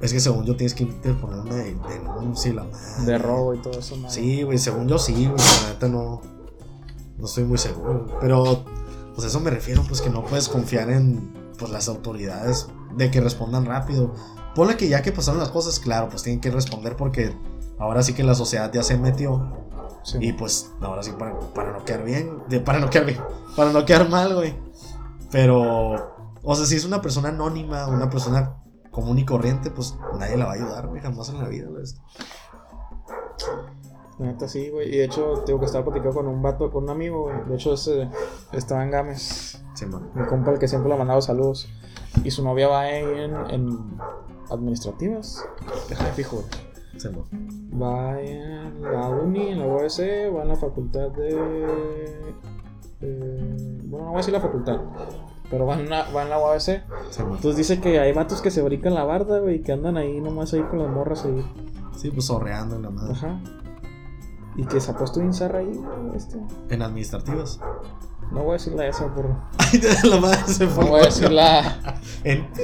Es 0.00 0.12
que 0.12 0.18
según 0.20 0.44
yo 0.44 0.56
tienes 0.56 0.74
que 0.74 0.84
interponer 0.84 1.38
una 1.40 1.54
de- 1.54 1.76
denuncia 1.88 2.50
y 2.50 2.54
la 2.54 2.64
madre. 2.64 3.04
De 3.06 3.18
robo 3.18 3.54
y 3.54 3.58
todo 3.62 3.78
eso, 3.78 3.96
¿no? 3.96 4.10
Sí, 4.10 4.42
güey, 4.42 4.58
según 4.58 4.88
yo 4.88 4.98
sí, 4.98 5.12
güey. 5.26 5.38
La 5.62 5.68
neta 5.72 5.88
no. 5.88 6.20
No 7.16 7.26
estoy 7.26 7.44
muy 7.44 7.58
seguro. 7.58 8.06
Pero, 8.20 8.64
pues 9.14 9.24
a 9.24 9.28
eso 9.28 9.38
me 9.40 9.50
refiero, 9.50 9.82
pues 9.86 10.00
que 10.00 10.10
no 10.10 10.24
puedes 10.24 10.48
confiar 10.48 10.90
en 10.90 11.32
pues, 11.58 11.70
las 11.70 11.88
autoridades 11.88 12.68
de 12.96 13.10
que 13.10 13.20
respondan 13.20 13.66
rápido. 13.66 14.14
Ponle 14.54 14.76
que 14.76 14.88
ya 14.88 15.02
que 15.02 15.12
pasaron 15.12 15.40
las 15.40 15.50
cosas, 15.50 15.78
claro, 15.78 16.08
pues 16.08 16.22
tienen 16.22 16.40
que 16.40 16.50
responder 16.50 16.96
porque 16.96 17.36
ahora 17.78 18.02
sí 18.02 18.14
que 18.14 18.22
la 18.24 18.34
sociedad 18.34 18.72
ya 18.72 18.82
se 18.82 18.96
metió. 18.98 19.56
Sí. 20.02 20.18
Y 20.20 20.32
pues 20.32 20.72
ahora 20.80 21.02
sí 21.02 21.12
para, 21.18 21.38
para 21.54 21.72
no 21.72 21.84
quedar 21.84 22.04
bien, 22.04 22.42
de- 22.48 22.60
para 22.60 22.78
no 22.78 22.88
quedar 22.88 23.06
bien, 23.06 23.18
para 23.56 23.72
no 23.72 23.84
quedar 23.84 24.08
mal, 24.08 24.34
güey. 24.34 24.56
Pero, 25.30 25.94
o 26.42 26.54
sea, 26.56 26.64
si 26.64 26.76
es 26.76 26.84
una 26.84 27.02
persona 27.02 27.28
anónima, 27.28 27.86
una 27.88 28.08
persona 28.08 28.56
común 28.90 29.18
y 29.18 29.24
corriente, 29.26 29.70
pues 29.70 29.96
nadie 30.18 30.36
la 30.38 30.46
va 30.46 30.52
a 30.52 30.54
ayudar, 30.54 30.86
güey, 30.88 31.02
jamás 31.02 31.28
en 31.28 31.38
la 31.42 31.48
vida. 31.48 31.66
güey. 31.68 31.84
Neta 34.18 34.48
sí, 34.48 34.70
güey. 34.70 34.88
Y 34.88 34.98
de 34.98 35.04
hecho, 35.04 35.42
tengo 35.46 35.60
que 35.60 35.66
estar 35.66 35.84
platicando 35.84 36.14
con 36.14 36.26
un 36.26 36.42
vato, 36.42 36.70
con 36.72 36.84
un 36.84 36.90
amigo, 36.90 37.22
güey. 37.24 37.36
De 37.48 37.54
hecho, 37.54 37.74
ese 37.74 38.08
estaba 38.52 38.82
en 38.82 38.90
Gámez. 38.90 39.62
Sí. 39.78 39.86
Mi 40.14 40.26
compa, 40.26 40.52
el 40.52 40.58
que 40.58 40.68
siempre 40.68 40.88
le 40.88 40.94
ha 40.94 40.98
mandado 40.98 41.20
saludos. 41.22 41.68
Y 42.24 42.30
su 42.30 42.42
novia 42.42 42.68
va 42.68 42.80
ahí 42.82 43.02
en, 43.04 43.34
en 43.50 43.78
administrativas. 44.50 45.44
Deja 45.88 46.04
de 46.06 46.12
fijo. 46.12 46.42
Sí. 46.96 47.08
Va 47.80 48.20
en 48.20 48.82
la 48.82 49.08
uni, 49.08 49.48
en 49.48 49.60
la 49.60 49.66
UABC, 49.66 50.34
va 50.34 50.42
en 50.42 50.48
la 50.48 50.56
facultad 50.56 51.10
de. 51.12 51.66
eh, 53.00 53.56
bueno, 53.84 54.06
no 54.06 54.10
voy 54.10 54.14
a 54.14 54.16
decir 54.18 54.32
la 54.34 54.40
facultad, 54.40 54.80
pero 55.50 55.66
va 55.66 55.78
en, 55.78 55.86
una- 55.86 56.10
va 56.10 56.22
en 56.24 56.30
la 56.30 56.38
UABC. 56.40 56.82
Sí. 57.10 57.22
Entonces 57.22 57.56
dice 57.56 57.80
que 57.80 58.00
hay 58.00 58.12
vatos 58.12 58.42
que 58.42 58.50
se 58.50 58.62
brincan 58.62 58.94
la 58.94 59.04
barda, 59.04 59.38
güey, 59.38 59.56
y 59.56 59.62
que 59.62 59.72
andan 59.72 59.96
ahí 59.96 60.20
nomás 60.20 60.52
ahí 60.54 60.62
con 60.62 60.80
las 60.80 60.90
morras 60.90 61.24
ahí. 61.24 61.44
Sí, 61.96 62.10
pues 62.10 62.26
sorreando 62.26 62.76
en 62.76 62.82
la 62.82 62.90
madre. 62.90 63.12
Ajá. 63.12 63.40
Y 64.56 64.64
que 64.66 64.80
se 64.80 64.90
ha 64.90 64.96
puesto 64.96 65.20
bien 65.20 65.32
zarra 65.32 65.60
ahí, 65.60 65.80
este. 66.16 66.40
En 66.70 66.82
administrativas. 66.82 67.60
No 68.30 68.42
voy 68.42 68.50
a 68.50 68.52
decir 68.54 68.74
la 68.74 68.86
esa 68.86 69.12
por. 69.14 69.26
Ay, 69.58 69.80
la 70.04 70.20
madre 70.20 70.38
se 70.46 70.66
fue. 70.66 70.84
No 70.84 70.90
voy 70.90 71.00
a 71.00 71.04
decir 71.04 71.30
la. 71.30 72.00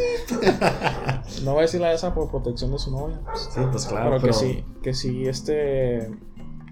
No 1.42 1.52
voy 1.52 1.60
a 1.60 1.62
decir 1.62 1.80
la 1.80 1.92
esa 1.92 2.14
por 2.14 2.30
protección 2.30 2.70
de 2.72 2.78
su 2.78 2.90
novia. 2.90 3.20
pues. 3.24 3.48
Sí, 3.52 3.60
pues 3.70 3.86
claro. 3.86 4.10
pero, 4.10 4.20
pero 4.20 4.32
que 4.32 4.38
sí, 4.38 4.64
que 4.82 4.94
sí, 4.94 5.26
este. 5.28 6.10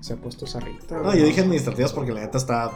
Se 0.01 0.15
ha 0.15 0.17
puesto 0.17 0.47
zarrita. 0.47 0.97
No, 0.97 1.05
güey. 1.05 1.21
yo 1.21 1.27
dije 1.27 1.43
administrativas 1.43 1.93
porque 1.93 2.13
la 2.13 2.21
neta 2.21 2.39
está. 2.39 2.71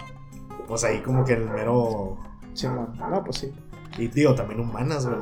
Pues 0.68 0.84
ahí 0.84 1.00
como 1.00 1.24
que 1.24 1.34
el 1.34 1.48
mero. 1.48 2.18
Sí, 2.54 2.66
man. 2.68 2.94
No, 3.10 3.22
pues 3.24 3.38
sí. 3.38 3.52
Y 3.99 4.09
digo, 4.09 4.34
también 4.34 4.61
humanas, 4.61 5.07
güey. 5.07 5.18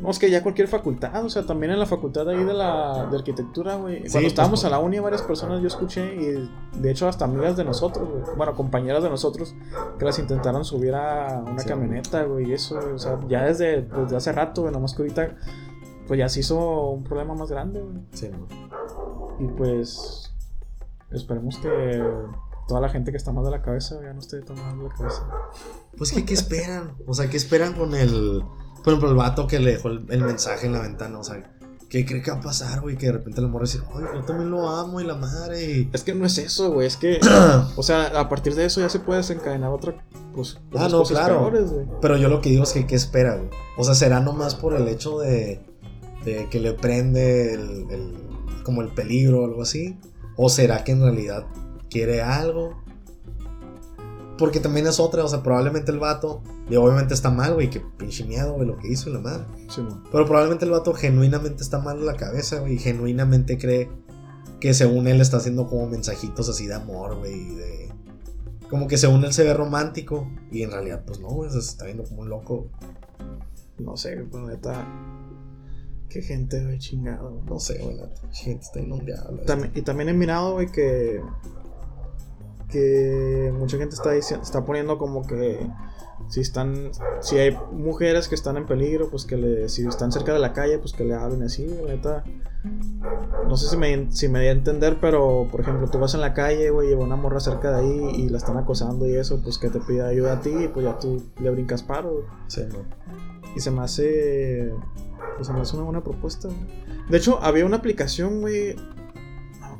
No, 0.00 0.10
es 0.10 0.18
que 0.18 0.30
ya 0.30 0.42
cualquier 0.42 0.68
facultad, 0.68 1.24
o 1.24 1.28
sea, 1.30 1.44
también 1.44 1.72
en 1.72 1.78
la 1.78 1.86
facultad 1.86 2.28
ahí 2.28 2.42
de 2.44 2.54
la 2.54 3.06
de 3.10 3.16
arquitectura, 3.16 3.76
güey. 3.76 4.00
Cuando 4.00 4.12
pues, 4.12 4.24
estábamos 4.26 4.60
pues. 4.60 4.64
en 4.64 4.70
la 4.70 4.78
uni, 4.78 4.98
varias 5.00 5.22
personas 5.22 5.60
yo 5.60 5.66
escuché, 5.66 6.14
y 6.14 6.50
de 6.80 6.90
hecho 6.90 7.08
hasta 7.08 7.24
amigas 7.24 7.56
de 7.56 7.64
nosotros, 7.64 8.08
güey. 8.08 8.36
Bueno, 8.36 8.54
compañeras 8.54 9.02
de 9.02 9.10
nosotros, 9.10 9.54
que 9.98 10.04
las 10.04 10.18
intentaron 10.18 10.64
subir 10.64 10.94
a 10.94 11.42
una 11.44 11.58
Sí. 11.58 11.68
camioneta, 11.68 12.22
güey, 12.24 12.50
y 12.50 12.52
eso, 12.52 12.78
o 12.94 12.98
sea, 12.98 13.18
ya 13.28 13.44
desde, 13.44 13.82
desde 13.82 14.16
hace 14.16 14.32
rato, 14.32 14.62
güey, 14.62 14.72
nomás 14.72 14.94
que 14.94 15.02
ahorita, 15.02 15.36
pues 16.06 16.18
ya 16.18 16.28
se 16.28 16.40
hizo 16.40 16.90
un 16.90 17.04
problema 17.04 17.34
más 17.34 17.50
grande, 17.50 17.80
güey. 17.80 17.96
Sí, 18.12 18.28
man. 18.28 18.46
Y 19.40 19.46
pues, 19.48 20.32
esperemos 21.10 21.58
que 21.58 22.02
toda 22.68 22.80
la 22.80 22.88
gente 22.88 23.10
que 23.10 23.16
está 23.16 23.32
mal 23.32 23.44
de 23.44 23.50
la 23.50 23.62
cabeza 23.62 23.96
ya 24.02 24.12
no 24.12 24.20
tan 24.20 24.56
mal 24.56 24.78
de 24.78 24.84
la 24.88 24.94
cabeza. 24.94 25.26
Pues 25.96 26.12
que, 26.12 26.24
¿qué 26.24 26.34
esperan? 26.34 26.94
O 27.06 27.14
sea, 27.14 27.28
¿qué 27.28 27.36
esperan 27.36 27.74
con 27.74 27.94
el. 27.94 28.42
Por 28.84 28.88
ejemplo, 28.94 29.10
el 29.10 29.16
vato 29.16 29.46
que 29.46 29.58
le 29.60 29.72
dejó 29.72 29.88
el, 29.88 30.06
el 30.10 30.22
mensaje 30.22 30.66
en 30.66 30.72
la 30.72 30.80
ventana? 30.80 31.18
O 31.18 31.22
sea, 31.24 31.42
¿qué 31.88 32.04
cree 32.04 32.22
que 32.22 32.30
va 32.30 32.38
a 32.38 32.40
pasar, 32.40 32.80
güey? 32.80 32.96
Que 32.96 33.06
de 33.06 33.12
repente 33.12 33.40
el 33.40 33.48
morro 33.48 33.64
dice, 33.66 33.80
ay, 33.94 34.04
yo 34.14 34.24
también 34.24 34.50
lo 34.50 34.68
amo 34.68 35.00
y 35.00 35.04
la 35.04 35.14
madre. 35.14 35.64
Y... 35.70 35.90
Es 35.92 36.02
que 36.02 36.14
no 36.14 36.24
es 36.26 36.38
eso, 36.38 36.72
güey, 36.72 36.86
es 36.86 36.96
que, 36.96 37.20
o 37.76 37.82
sea, 37.82 38.06
a 38.18 38.28
partir 38.28 38.54
de 38.54 38.64
eso 38.64 38.80
ya 38.80 38.88
se 38.88 38.98
puede 38.98 39.18
desencadenar 39.18 39.70
otra, 39.70 39.94
pues, 40.34 40.58
Ah, 40.74 40.88
no, 40.90 40.98
cosas 40.98 41.18
claro. 41.18 41.38
peores, 41.50 41.70
güey. 41.70 41.86
Pero 42.00 42.16
yo 42.16 42.28
lo 42.28 42.40
que 42.40 42.50
digo 42.50 42.62
es 42.64 42.72
que, 42.72 42.86
¿qué 42.86 42.94
espera, 42.96 43.36
güey? 43.36 43.50
O 43.76 43.84
sea, 43.84 43.94
¿será 43.94 44.18
nomás 44.20 44.54
por 44.56 44.74
el 44.74 44.88
hecho 44.88 45.18
de, 45.20 45.64
de 46.24 46.48
que 46.48 46.58
le 46.58 46.72
prende 46.72 47.54
el, 47.54 47.86
el- 47.90 48.62
como 48.64 48.82
el 48.82 48.88
peligro 48.88 49.42
o 49.42 49.44
algo 49.44 49.62
así? 49.62 49.98
¿O 50.36 50.48
será 50.48 50.82
que 50.82 50.92
en 50.92 51.02
realidad 51.02 51.46
quiere 51.92 52.22
algo? 52.22 52.82
Porque 54.38 54.60
también 54.60 54.86
es 54.86 54.98
otra, 54.98 55.24
o 55.24 55.28
sea, 55.28 55.42
probablemente 55.42 55.92
el 55.92 55.98
vato, 55.98 56.42
y 56.68 56.74
obviamente 56.76 57.14
está 57.14 57.30
mal, 57.30 57.54
güey, 57.54 57.70
que 57.70 57.80
pinche 57.80 58.24
miedo, 58.24 58.54
güey, 58.54 58.66
lo 58.66 58.78
que 58.78 58.88
hizo 58.88 59.10
y 59.10 59.12
la 59.12 59.20
madre. 59.20 59.44
Sí. 59.68 59.86
Pero 60.10 60.24
probablemente 60.26 60.64
el 60.64 60.70
vato 60.70 60.94
genuinamente 60.94 61.62
está 61.62 61.78
mal 61.78 61.98
en 61.98 62.06
la 62.06 62.16
cabeza, 62.16 62.60
güey, 62.60 62.74
y 62.74 62.78
genuinamente 62.78 63.58
cree 63.58 63.90
que 64.58 64.74
según 64.74 65.06
él 65.06 65.20
está 65.20 65.36
haciendo 65.36 65.68
como 65.68 65.86
mensajitos 65.88 66.48
así 66.48 66.66
de 66.66 66.74
amor, 66.74 67.18
güey, 67.18 67.34
y 67.34 67.54
de... 67.54 67.92
Como 68.70 68.88
que 68.88 68.96
según 68.96 69.22
él 69.24 69.32
se 69.34 69.44
ve 69.44 69.52
romántico, 69.54 70.26
y 70.50 70.62
en 70.62 70.70
realidad, 70.70 71.04
pues 71.06 71.20
no, 71.20 71.28
güey, 71.28 71.50
se 71.50 71.58
está 71.58 71.84
viendo 71.84 72.04
como 72.04 72.22
un 72.22 72.30
loco. 72.30 72.68
No 73.78 73.96
sé, 73.96 74.26
pero 74.30 74.46
neta, 74.46 74.86
qué 76.08 76.22
gente, 76.22 76.64
güey, 76.64 76.78
chingado. 76.78 77.30
güey. 77.32 77.44
No 77.44 77.60
sé, 77.60 77.78
güey, 77.82 77.96
la 77.96 78.08
gente 78.32 78.62
está 78.64 78.80
inundada. 78.80 79.30
También- 79.46 79.72
y 79.74 79.82
también 79.82 80.08
he 80.08 80.14
mirado, 80.14 80.54
güey, 80.54 80.68
que, 80.72 81.20
que 82.72 83.52
mucha 83.56 83.76
gente 83.76 83.94
está 83.94 84.12
diciendo, 84.12 84.42
está 84.42 84.64
poniendo 84.64 84.98
como 84.98 85.26
que 85.26 85.70
si 86.28 86.40
están, 86.40 86.90
si 87.20 87.38
hay 87.38 87.56
mujeres 87.72 88.28
que 88.28 88.34
están 88.34 88.56
en 88.56 88.66
peligro, 88.66 89.10
pues 89.10 89.24
que 89.24 89.36
le, 89.36 89.68
si 89.68 89.86
están 89.86 90.12
cerca 90.12 90.32
de 90.32 90.38
la 90.38 90.52
calle, 90.52 90.78
pues 90.78 90.92
que 90.92 91.04
le 91.04 91.14
hablen 91.14 91.42
así, 91.42 91.66
la 91.66 91.94
neta. 91.94 92.24
No 93.46 93.56
sé 93.56 93.68
si 93.68 93.76
me, 93.76 94.10
si 94.12 94.28
me 94.28 94.40
di 94.40 94.46
a 94.46 94.52
entender, 94.52 94.98
pero 95.00 95.48
por 95.50 95.60
ejemplo, 95.60 95.88
tú 95.90 95.98
vas 95.98 96.14
en 96.14 96.20
la 96.20 96.32
calle, 96.32 96.70
güey, 96.70 96.90
y 96.90 96.94
va 96.94 97.04
una 97.04 97.16
morra 97.16 97.40
cerca 97.40 97.72
de 97.72 97.80
ahí 97.80 98.10
y 98.16 98.28
la 98.28 98.38
están 98.38 98.56
acosando 98.56 99.06
y 99.06 99.16
eso, 99.16 99.42
pues 99.42 99.58
que 99.58 99.68
te 99.68 99.80
pida 99.80 100.08
ayuda 100.08 100.34
a 100.34 100.40
ti 100.40 100.50
y 100.50 100.68
pues 100.68 100.86
ya 100.86 100.98
tú 100.98 101.22
le 101.40 101.50
brincas 101.50 101.82
paro. 101.82 102.24
Sí. 102.46 102.62
Y 103.54 103.60
se 103.60 103.70
me 103.70 103.82
hace. 103.82 104.72
Pues 105.36 105.46
se 105.46 105.52
me 105.52 105.60
hace 105.60 105.76
una 105.76 105.84
buena 105.84 106.02
propuesta. 106.02 106.48
De 107.08 107.18
hecho, 107.18 107.40
había 107.42 107.66
una 107.66 107.76
aplicación, 107.76 108.40
güey. 108.40 108.76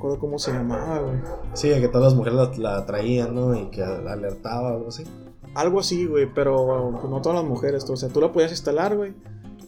Acuerdo 0.03 0.19
cómo 0.19 0.37
se 0.41 0.51
llamaba, 0.53 0.99
güey. 0.99 1.21
Sí, 1.53 1.69
que 1.69 1.87
todas 1.87 2.07
las 2.07 2.15
mujeres 2.17 2.59
la, 2.59 2.71
la 2.79 2.87
traían, 2.87 3.37
¿no? 3.37 3.55
Y 3.55 3.67
que 3.67 3.85
alertaba 3.85 4.73
o 4.73 4.77
algo 4.79 4.89
así. 4.89 5.05
Algo 5.55 5.79
así, 5.79 6.07
güey, 6.07 6.27
pero 6.35 6.91
pues, 6.91 7.09
no 7.09 7.23
todas 7.23 7.39
las 7.39 7.49
mujeres. 7.49 7.89
O 7.89 7.97
sea, 7.97 8.09
tú 8.09 8.21
la 8.21 8.33
podías 8.33 8.51
instalar, 8.51 8.97
güey. 8.97 9.15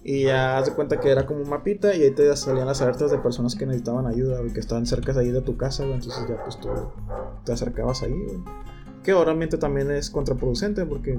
Y 0.03 0.25
ya 0.25 0.59
haz 0.59 0.67
de 0.67 0.73
cuenta 0.73 0.99
que 0.99 1.09
era 1.09 1.25
como 1.25 1.43
un 1.43 1.49
mapita 1.49 1.95
y 1.95 2.03
ahí 2.03 2.11
te 2.11 2.37
salían 2.37 2.67
las 2.67 2.83
alertas 2.83 3.13
de 3.13 3.19
personas 3.19 3.55
que 3.55 3.65
necesitaban 3.65 4.09
ayuda, 4.09 4.41
güey, 4.41 4.53
que 4.53 4.59
estaban 4.59 4.87
cerca 4.87 5.13
de 5.13 5.21
ahí 5.21 5.31
de 5.31 5.41
tu 5.41 5.57
casa, 5.57 5.85
güey. 5.85 5.95
Entonces 5.95 6.27
ya 6.29 6.43
pues 6.43 6.59
tú 6.59 6.69
te 7.45 7.53
acercabas 7.53 8.03
ahí, 8.03 8.11
güey. 8.11 8.39
Que 9.05 9.15
obviamente 9.15 9.57
también 9.57 9.93
es 9.93 10.11
contraproducente 10.11 10.85
porque 10.85 11.17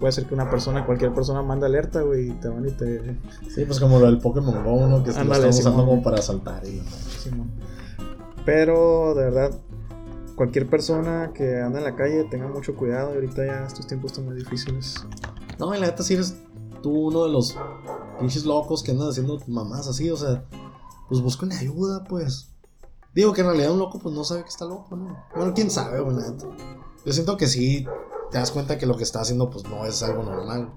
puede 0.00 0.10
ser 0.10 0.26
que 0.26 0.34
una 0.34 0.50
persona, 0.50 0.84
cualquier 0.84 1.14
persona 1.14 1.40
mande 1.40 1.66
alerta, 1.66 2.00
güey, 2.00 2.30
y 2.30 2.32
te 2.32 2.48
van 2.48 2.66
y 2.66 2.72
te, 2.72 3.16
Sí, 3.48 3.64
pues 3.64 3.78
como 3.78 4.00
lo 4.00 4.06
del 4.06 4.18
Pokémon 4.18 4.64
Go, 4.64 4.88
¿no? 4.88 5.04
Que 5.04 5.12
se 5.12 5.22
lo 5.22 5.48
usando 5.48 5.86
como 5.86 6.02
para 6.02 6.20
saltar 6.20 6.66
y. 6.66 6.82
Simón. 7.20 7.75
Pero 8.46 9.14
de 9.14 9.24
verdad, 9.24 9.60
cualquier 10.36 10.70
persona 10.70 11.32
que 11.34 11.60
anda 11.60 11.78
en 11.78 11.84
la 11.84 11.96
calle 11.96 12.24
tenga 12.30 12.46
mucho 12.46 12.74
cuidado. 12.76 13.12
Ahorita 13.12 13.44
ya 13.44 13.66
estos 13.66 13.86
tiempos 13.86 14.12
están 14.12 14.26
muy 14.26 14.36
difíciles. 14.36 15.04
No, 15.58 15.74
y 15.74 15.80
la 15.80 15.86
neta, 15.86 16.02
si 16.02 16.14
eres 16.14 16.36
tú 16.82 17.08
uno 17.08 17.24
de 17.24 17.32
los 17.32 17.56
pinches 18.20 18.44
locos 18.44 18.82
que 18.82 18.92
andan 18.92 19.08
haciendo 19.08 19.38
mamás 19.48 19.88
así, 19.88 20.08
o 20.10 20.16
sea, 20.16 20.44
pues 21.08 21.20
busquen 21.20 21.52
ayuda, 21.52 22.04
pues. 22.04 22.52
Digo 23.14 23.32
que 23.32 23.40
en 23.40 23.48
realidad 23.48 23.72
un 23.72 23.78
loco, 23.78 23.98
pues 23.98 24.14
no 24.14 24.24
sabe 24.24 24.42
que 24.42 24.48
está 24.48 24.66
loco, 24.66 24.94
¿no? 24.94 25.24
Bueno, 25.34 25.52
quién 25.54 25.70
sabe, 25.70 26.00
güey, 26.00 26.16
la 26.16 26.30
neta. 26.30 26.46
Yo 27.04 27.12
siento 27.12 27.36
que 27.36 27.46
sí 27.46 27.86
te 28.30 28.38
das 28.38 28.50
cuenta 28.50 28.78
que 28.78 28.86
lo 28.86 28.96
que 28.96 29.04
está 29.04 29.20
haciendo, 29.20 29.50
pues 29.50 29.64
no 29.64 29.84
es 29.86 30.02
algo 30.02 30.22
normal. 30.22 30.70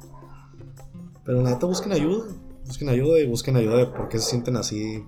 Pero 1.26 1.42
la 1.42 1.52
neta, 1.52 1.66
busquen 1.66 1.92
ayuda. 1.92 2.26
Busquen 2.66 2.90
ayuda 2.90 3.20
y 3.20 3.28
busquen 3.28 3.58
ayuda 3.58 3.78
de 3.78 3.86
por 3.88 4.08
qué 4.08 4.20
se 4.20 4.30
sienten 4.30 4.56
así. 4.56 5.04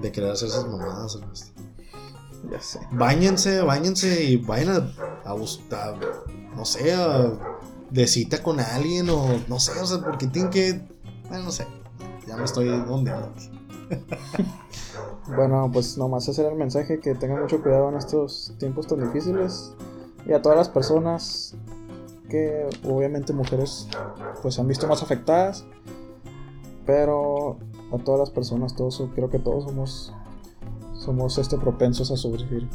De 0.00 0.12
querer 0.12 0.30
hacer 0.30 0.48
esas 0.48 0.66
mamadas. 0.66 1.18
Ya 2.50 2.60
sé. 2.60 2.80
Báñense, 2.92 3.60
báñense 3.62 4.24
y 4.24 4.36
vayan 4.36 4.70
a, 5.24 5.28
a 5.28 5.32
buscar, 5.32 5.98
no 6.54 6.64
sé, 6.64 6.92
a, 6.94 7.32
de 7.90 8.06
cita 8.06 8.42
con 8.42 8.60
alguien 8.60 9.08
o 9.10 9.40
no 9.48 9.58
sé, 9.58 9.80
o 9.80 9.86
sea, 9.86 9.98
porque 9.98 10.26
tienen 10.26 10.50
que, 10.50 10.80
bueno, 11.28 11.44
no 11.44 11.50
sé, 11.50 11.66
ya 12.26 12.36
me 12.36 12.44
estoy 12.44 12.68
ondeando. 12.68 13.32
Bueno, 15.34 15.68
pues 15.72 15.98
nomás 15.98 16.28
hacer 16.28 16.46
el 16.46 16.54
mensaje 16.54 17.00
que 17.00 17.14
tengan 17.14 17.40
mucho 17.42 17.60
cuidado 17.60 17.88
en 17.88 17.96
estos 17.96 18.54
tiempos 18.58 18.86
tan 18.86 19.00
difíciles. 19.00 19.72
Y 20.24 20.32
a 20.32 20.40
todas 20.40 20.56
las 20.56 20.68
personas 20.68 21.56
que 22.28 22.68
obviamente 22.84 23.32
mujeres 23.32 23.88
pues 24.42 24.54
se 24.54 24.60
han 24.60 24.68
visto 24.68 24.86
más 24.86 25.02
afectadas. 25.02 25.64
Pero 26.84 27.58
a 27.92 27.98
todas 27.98 28.20
las 28.20 28.30
personas, 28.30 28.74
todos, 28.74 29.02
creo 29.14 29.30
que 29.30 29.38
todos 29.38 29.64
somos 29.64 30.12
somos 31.06 31.38
este 31.38 31.56
propensos 31.56 32.10
a 32.10 32.16
sufrir, 32.16 32.68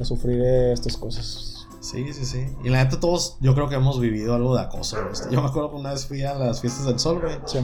a 0.00 0.04
sufrir 0.04 0.42
estas 0.42 0.96
cosas. 0.96 1.66
Sí, 1.80 2.12
sí, 2.12 2.24
sí. 2.24 2.44
Y 2.64 2.70
la 2.70 2.82
neta, 2.82 2.98
todos, 2.98 3.36
yo 3.40 3.54
creo 3.54 3.68
que 3.68 3.76
hemos 3.76 4.00
vivido 4.00 4.34
algo 4.34 4.56
de 4.56 4.62
acoso, 4.62 4.96
güey. 4.96 5.32
Yo 5.32 5.40
me 5.40 5.48
acuerdo 5.48 5.70
que 5.70 5.76
una 5.76 5.92
vez 5.92 6.06
fui 6.06 6.22
a 6.22 6.34
las 6.34 6.60
fiestas 6.60 6.86
del 6.86 6.98
sol, 6.98 7.20
güey. 7.20 7.38
Sí. 7.46 7.58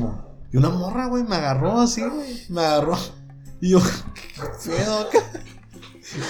Y 0.53 0.57
una 0.57 0.71
morra, 0.71 1.07
güey, 1.07 1.25
me 1.25 1.35
agarró 1.35 1.81
así, 1.81 2.03
güey. 2.03 2.43
Me 2.49 2.61
agarró. 2.61 2.97
Y 3.61 3.71
yo, 3.71 3.81
qué 4.15 4.71
pedo. 4.71 5.09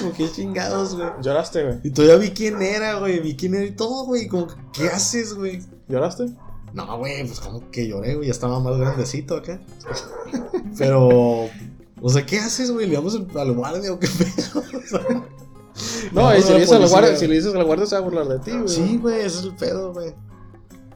Como 0.00 0.12
que 0.14 0.30
chingados, 0.32 0.96
güey. 0.96 1.08
¿Lloraste, 1.20 1.62
güey? 1.62 1.80
Y 1.84 1.90
todavía 1.90 2.16
vi 2.16 2.30
quién 2.30 2.62
era, 2.62 2.94
güey. 2.94 3.20
Vi 3.20 3.36
quién 3.36 3.54
era 3.54 3.66
y 3.66 3.72
todo, 3.72 4.06
güey. 4.06 4.28
Como, 4.28 4.46
¿qué 4.72 4.88
haces, 4.88 5.34
güey? 5.34 5.60
¿Lloraste? 5.88 6.32
No, 6.74 6.98
güey, 6.98 7.24
pues 7.24 7.38
como 7.38 7.70
que 7.70 7.86
lloré, 7.86 8.16
güey. 8.16 8.26
Ya 8.26 8.32
estaba 8.32 8.58
más 8.58 8.76
grandecito 8.76 9.36
acá. 9.36 9.60
Pero, 10.78 11.46
o 12.02 12.08
sea, 12.08 12.26
¿qué 12.26 12.38
haces, 12.40 12.72
güey? 12.72 12.88
¿Le 12.88 12.96
vamos 12.96 13.14
al 13.14 13.52
guardia 13.52 13.92
o 13.92 13.98
qué 13.98 14.08
pedo? 14.08 14.62
O 14.74 14.86
sea, 14.86 15.24
No, 16.12 16.36
y 16.36 16.42
si 16.42 16.52
le 16.52 16.60
dices 16.60 16.72
al 16.72 16.88
guardia, 16.88 17.16
si 17.16 17.26
le 17.26 17.34
dices 17.36 17.54
al 17.54 17.64
guardia 17.64 17.86
se 17.86 17.94
va 17.94 18.00
a 18.00 18.04
burlar 18.04 18.26
de 18.26 18.38
ti, 18.40 18.50
güey. 18.52 18.68
Sí, 18.68 18.98
güey, 18.98 19.20
ese 19.20 19.38
es 19.38 19.44
el 19.44 19.56
pedo, 19.56 19.92
güey. 19.92 20.14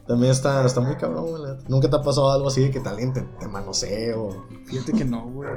También 0.05 0.31
está, 0.31 0.65
está 0.65 0.81
muy 0.81 0.95
cabrón, 0.95 1.29
güey. 1.29 1.53
¿Nunca 1.67 1.89
te 1.89 1.95
ha 1.95 2.01
pasado 2.01 2.31
algo 2.31 2.47
así 2.49 2.61
de 2.61 2.71
que 2.71 2.79
te 2.79 2.89
alienten, 2.89 3.29
te 3.39 3.47
manoseo? 3.47 4.45
Fíjate 4.65 4.91
que 4.93 5.05
no, 5.05 5.29
güey. 5.29 5.49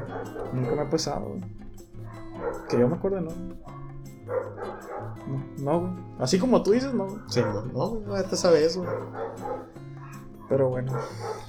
Nunca 0.53 0.75
me 0.75 0.83
ha 0.83 0.91
pasado, 0.91 1.27
güey. 1.29 1.41
Que 2.69 2.79
yo 2.79 2.89
me 2.89 2.97
acuerde, 2.97 3.21
no. 3.23 3.31
No, 5.27 5.45
no, 5.59 5.81
güey. 5.81 5.93
Así 6.19 6.39
como 6.39 6.63
tú 6.63 6.73
dices, 6.73 6.93
no. 6.95 7.07
güey. 7.07 7.19
Sí, 7.29 7.41
no, 7.41 7.63
no, 7.63 7.89
güey, 7.89 8.07
la 8.07 8.23
neta 8.23 8.37
sabe 8.37 8.65
eso. 8.65 8.85
Pero 10.49 10.69
bueno, 10.69 10.93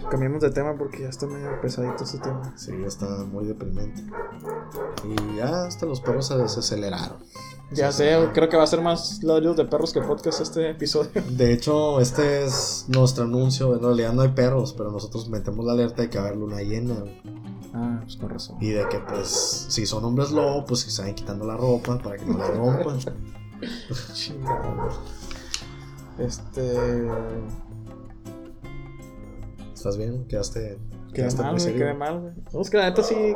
cambiemos 0.09 0.41
de 0.41 0.51
tema 0.51 0.75
porque 0.77 1.01
ya 1.01 1.09
está 1.09 1.27
medio 1.27 1.59
pesadito 1.61 2.03
este 2.03 2.19
tema. 2.19 2.53
Sí, 2.55 2.71
está 2.85 3.05
muy 3.25 3.45
deprimente. 3.45 4.03
Y 5.03 5.37
ya 5.37 5.65
hasta 5.65 5.85
los 5.85 5.99
perros 5.99 6.27
se 6.27 6.37
desaceleraron. 6.37 7.17
Ya 7.71 7.91
sé, 7.91 8.15
creo 8.33 8.49
que 8.49 8.57
va 8.57 8.63
a 8.63 8.67
ser 8.67 8.81
más 8.81 9.23
ladrillos 9.23 9.57
de 9.57 9.65
perros 9.65 9.93
que 9.93 10.01
podcast 10.01 10.41
este 10.41 10.69
episodio. 10.69 11.09
De 11.31 11.51
hecho, 11.51 11.99
este 11.99 12.43
es 12.43 12.85
nuestro 12.87 13.23
anuncio. 13.23 13.73
En 13.73 13.81
realidad 13.81 14.13
no 14.13 14.21
hay 14.21 14.29
perros, 14.29 14.73
pero 14.73 14.91
nosotros 14.91 15.27
metemos 15.27 15.65
la 15.65 15.73
alerta 15.73 16.03
de 16.03 16.09
que 16.09 16.19
va 16.19 16.25
a 16.25 16.27
haber 16.27 16.39
luna 16.39 16.61
llena. 16.61 16.95
Ah, 17.73 17.99
pues 18.03 18.17
con 18.17 18.29
razón. 18.29 18.57
Y 18.61 18.69
de 18.69 18.87
que, 18.89 18.99
pues, 18.99 19.65
si 19.69 19.87
son 19.87 20.05
hombres 20.05 20.31
lobo, 20.31 20.63
pues 20.65 20.85
que 20.85 20.91
se 20.91 21.01
vayan 21.01 21.15
quitando 21.15 21.45
la 21.45 21.57
ropa 21.57 21.97
para 21.97 22.17
que 22.17 22.25
no 22.25 22.37
la 22.37 22.47
rompan. 22.49 22.99
Chingado. 24.13 24.89
Este. 26.19 27.07
¿Estás 29.83 29.97
bien? 29.97 30.25
Quedaste. 30.29 30.79
Quedaste 31.13 31.41
mal, 31.41 31.51
muy 31.51 31.59
güey, 31.59 31.73
serio. 31.73 31.85
quedé 31.85 31.93
mal, 31.93 32.21
güey. 32.21 32.33
No, 32.53 32.61
es 32.61 32.69
que 32.69 32.77
la 32.77 32.89
neta 32.89 33.03
sí. 33.03 33.35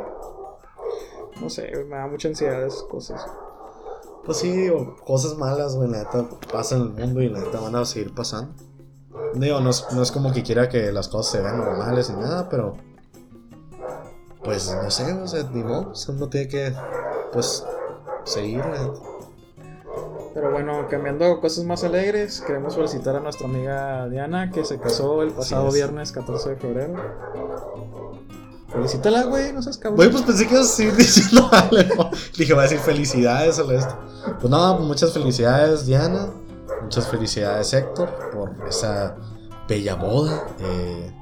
No 1.42 1.50
sé, 1.50 1.70
me 1.84 1.96
da 1.96 2.06
mucha 2.06 2.28
ansiedad 2.28 2.64
esas 2.64 2.84
cosas. 2.84 3.22
Pues 4.24 4.38
sí, 4.38 4.50
digo, 4.50 4.96
cosas 5.04 5.36
malas, 5.36 5.76
güey, 5.76 5.90
la 5.90 5.98
neta 5.98 6.26
pasan 6.50 6.80
en 6.80 6.86
el 6.86 7.04
mundo 7.04 7.20
y 7.20 7.28
la 7.28 7.40
neta 7.40 7.60
van 7.60 7.76
a 7.76 7.84
seguir 7.84 8.14
pasando. 8.14 8.54
Digo, 9.34 9.60
no 9.60 9.68
es, 9.68 9.88
no 9.92 10.00
es 10.00 10.10
como 10.10 10.32
que 10.32 10.42
quiera 10.42 10.70
que 10.70 10.90
las 10.90 11.08
cosas 11.08 11.32
se 11.32 11.42
vean 11.42 11.58
normales 11.58 12.08
ni 12.08 12.16
nada, 12.16 12.48
pero. 12.48 12.78
Pues 14.42 14.74
no 14.74 14.90
sé, 14.90 15.12
o 15.12 15.28
sea, 15.28 15.42
ni 15.52 15.62
modo, 15.62 15.90
o 15.90 15.94
sea, 15.94 16.14
uno 16.14 16.30
tiene 16.30 16.48
que, 16.48 16.74
pues, 17.30 17.62
seguir, 18.24 18.60
la 18.60 18.70
neta. 18.70 19.07
Pero 20.38 20.52
bueno, 20.52 20.86
cambiando 20.88 21.40
cosas 21.40 21.64
más 21.64 21.82
alegres, 21.82 22.40
queremos 22.46 22.76
felicitar 22.76 23.16
a 23.16 23.18
nuestra 23.18 23.48
amiga 23.48 24.08
Diana 24.08 24.52
que 24.52 24.64
se 24.64 24.78
casó 24.78 25.22
el 25.22 25.32
pasado 25.32 25.66
es. 25.66 25.74
viernes 25.74 26.12
14 26.12 26.50
de 26.50 26.56
febrero. 26.56 26.94
Felicítala, 28.68 29.24
güey, 29.24 29.52
no 29.52 29.60
seas 29.62 29.78
cabrón. 29.78 29.96
Güey, 29.96 30.10
pues 30.12 30.22
pensé 30.22 30.46
que 30.46 30.54
ibas 30.54 30.66
a 30.66 30.76
seguir 30.76 30.94
diciendo 30.96 31.50
algo. 31.50 32.10
Dije, 32.36 32.54
va 32.54 32.60
a 32.60 32.62
decir 32.66 32.78
felicidades 32.78 33.58
la 33.58 33.74
esto. 33.74 33.98
Pues 34.40 34.48
nada, 34.48 34.76
pues 34.76 34.86
muchas 34.86 35.12
felicidades, 35.12 35.86
Diana. 35.86 36.28
Muchas 36.82 37.08
felicidades, 37.08 37.74
Héctor, 37.74 38.08
por 38.32 38.52
esa 38.68 39.16
bella 39.68 39.96
boda. 39.96 40.46
Eh, 40.60 41.12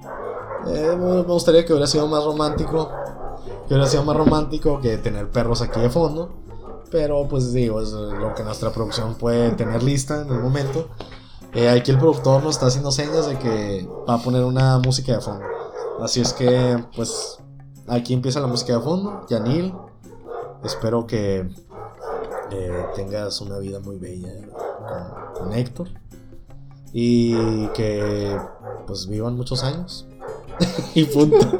eh, 0.66 0.94
me 0.94 1.22
gustaría 1.22 1.64
que 1.64 1.72
hubiera 1.72 1.86
sido 1.86 2.06
más 2.06 2.22
romántico. 2.22 2.90
Que 3.66 3.72
hubiera 3.72 3.88
sido 3.88 4.04
más 4.04 4.14
romántico 4.18 4.78
que 4.78 4.98
tener 4.98 5.30
perros 5.30 5.62
aquí 5.62 5.80
de 5.80 5.88
fondo. 5.88 6.45
Pero 6.91 7.26
pues 7.28 7.53
digo, 7.53 7.80
es 7.80 7.91
lo 7.91 8.34
que 8.34 8.45
nuestra 8.45 8.70
producción 8.70 9.14
puede 9.16 9.51
tener 9.53 9.82
lista 9.82 10.22
en 10.22 10.28
el 10.28 10.41
momento. 10.41 10.89
Eh, 11.53 11.68
aquí 11.68 11.91
el 11.91 11.99
productor 11.99 12.43
nos 12.43 12.57
está 12.57 12.66
haciendo 12.66 12.93
señas 12.93 13.26
de 13.26 13.39
que 13.39 13.89
va 14.09 14.14
a 14.14 14.18
poner 14.18 14.45
una 14.45 14.78
música 14.78 15.12
de 15.12 15.20
fondo. 15.20 15.45
Así 16.01 16.20
es 16.20 16.32
que, 16.32 16.82
pues, 16.95 17.39
aquí 17.89 18.12
empieza 18.12 18.41
la 18.41 18.47
música 18.47 18.74
de 18.74 18.80
fondo. 18.80 19.26
Yanil, 19.28 19.74
espero 20.62 21.07
que 21.07 21.49
eh, 22.51 22.87
tengas 22.95 23.41
una 23.41 23.59
vida 23.59 23.80
muy 23.80 23.97
bella 23.97 24.32
con, 25.34 25.47
con 25.47 25.53
Héctor. 25.55 25.89
Y 26.93 27.66
que, 27.68 28.39
pues, 28.87 29.09
vivan 29.09 29.37
muchos 29.37 29.64
años. 29.64 30.07
y 30.95 31.05
punto. 31.05 31.39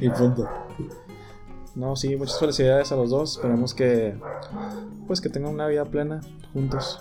Y 0.00 0.08
punto. 0.10 0.46
No, 1.76 1.94
sí, 1.94 2.16
muchas 2.16 2.38
felicidades 2.38 2.90
a 2.90 2.96
los 2.96 3.10
dos. 3.10 3.36
Esperemos 3.36 3.74
que. 3.74 4.18
Pues 5.06 5.20
que 5.20 5.28
tengan 5.28 5.52
una 5.52 5.66
vida 5.66 5.84
plena 5.84 6.22
juntos. 6.54 7.00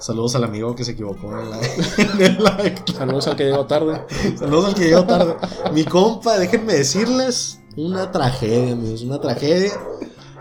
Saludos 0.00 0.34
al 0.34 0.42
amigo 0.42 0.74
que 0.74 0.84
se 0.84 0.92
equivocó 0.92 1.30
en 1.38 1.48
la, 1.48 1.60
en. 2.66 2.76
Saludos 2.92 3.28
al 3.28 3.36
que 3.36 3.44
llegó 3.44 3.66
tarde. 3.66 4.02
Saludos 4.36 4.64
al 4.64 4.74
que 4.74 4.86
llegó 4.86 5.04
tarde. 5.04 5.36
Mi 5.72 5.84
compa, 5.84 6.38
déjenme 6.38 6.74
decirles, 6.74 7.62
una 7.76 8.10
tragedia, 8.10 8.72
amigos, 8.72 9.02
una 9.02 9.20
tragedia. 9.20 9.72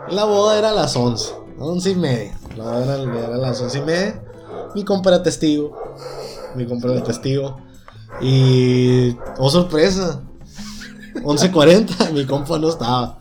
La 0.09 0.25
boda 0.25 0.57
era 0.57 0.71
a 0.71 0.73
las 0.73 0.95
11, 0.95 1.35
11 1.59 1.91
y 1.91 1.95
media. 1.95 2.39
La 2.57 2.63
boda 2.63 3.03
era, 3.03 3.25
era 3.25 3.35
a 3.35 3.37
las 3.37 3.61
11 3.61 3.77
y 3.77 3.81
media. 3.83 4.23
Mi 4.73 4.83
compa 4.83 5.11
era 5.11 5.21
testigo. 5.21 5.77
Mi 6.55 6.65
compa 6.65 6.91
era 6.91 7.03
testigo. 7.03 7.57
Y, 8.19 9.15
oh 9.37 9.49
sorpresa, 9.51 10.23
11.40, 11.21 12.11
mi 12.13 12.25
compa 12.25 12.57
no 12.57 12.69
estaba. 12.69 13.19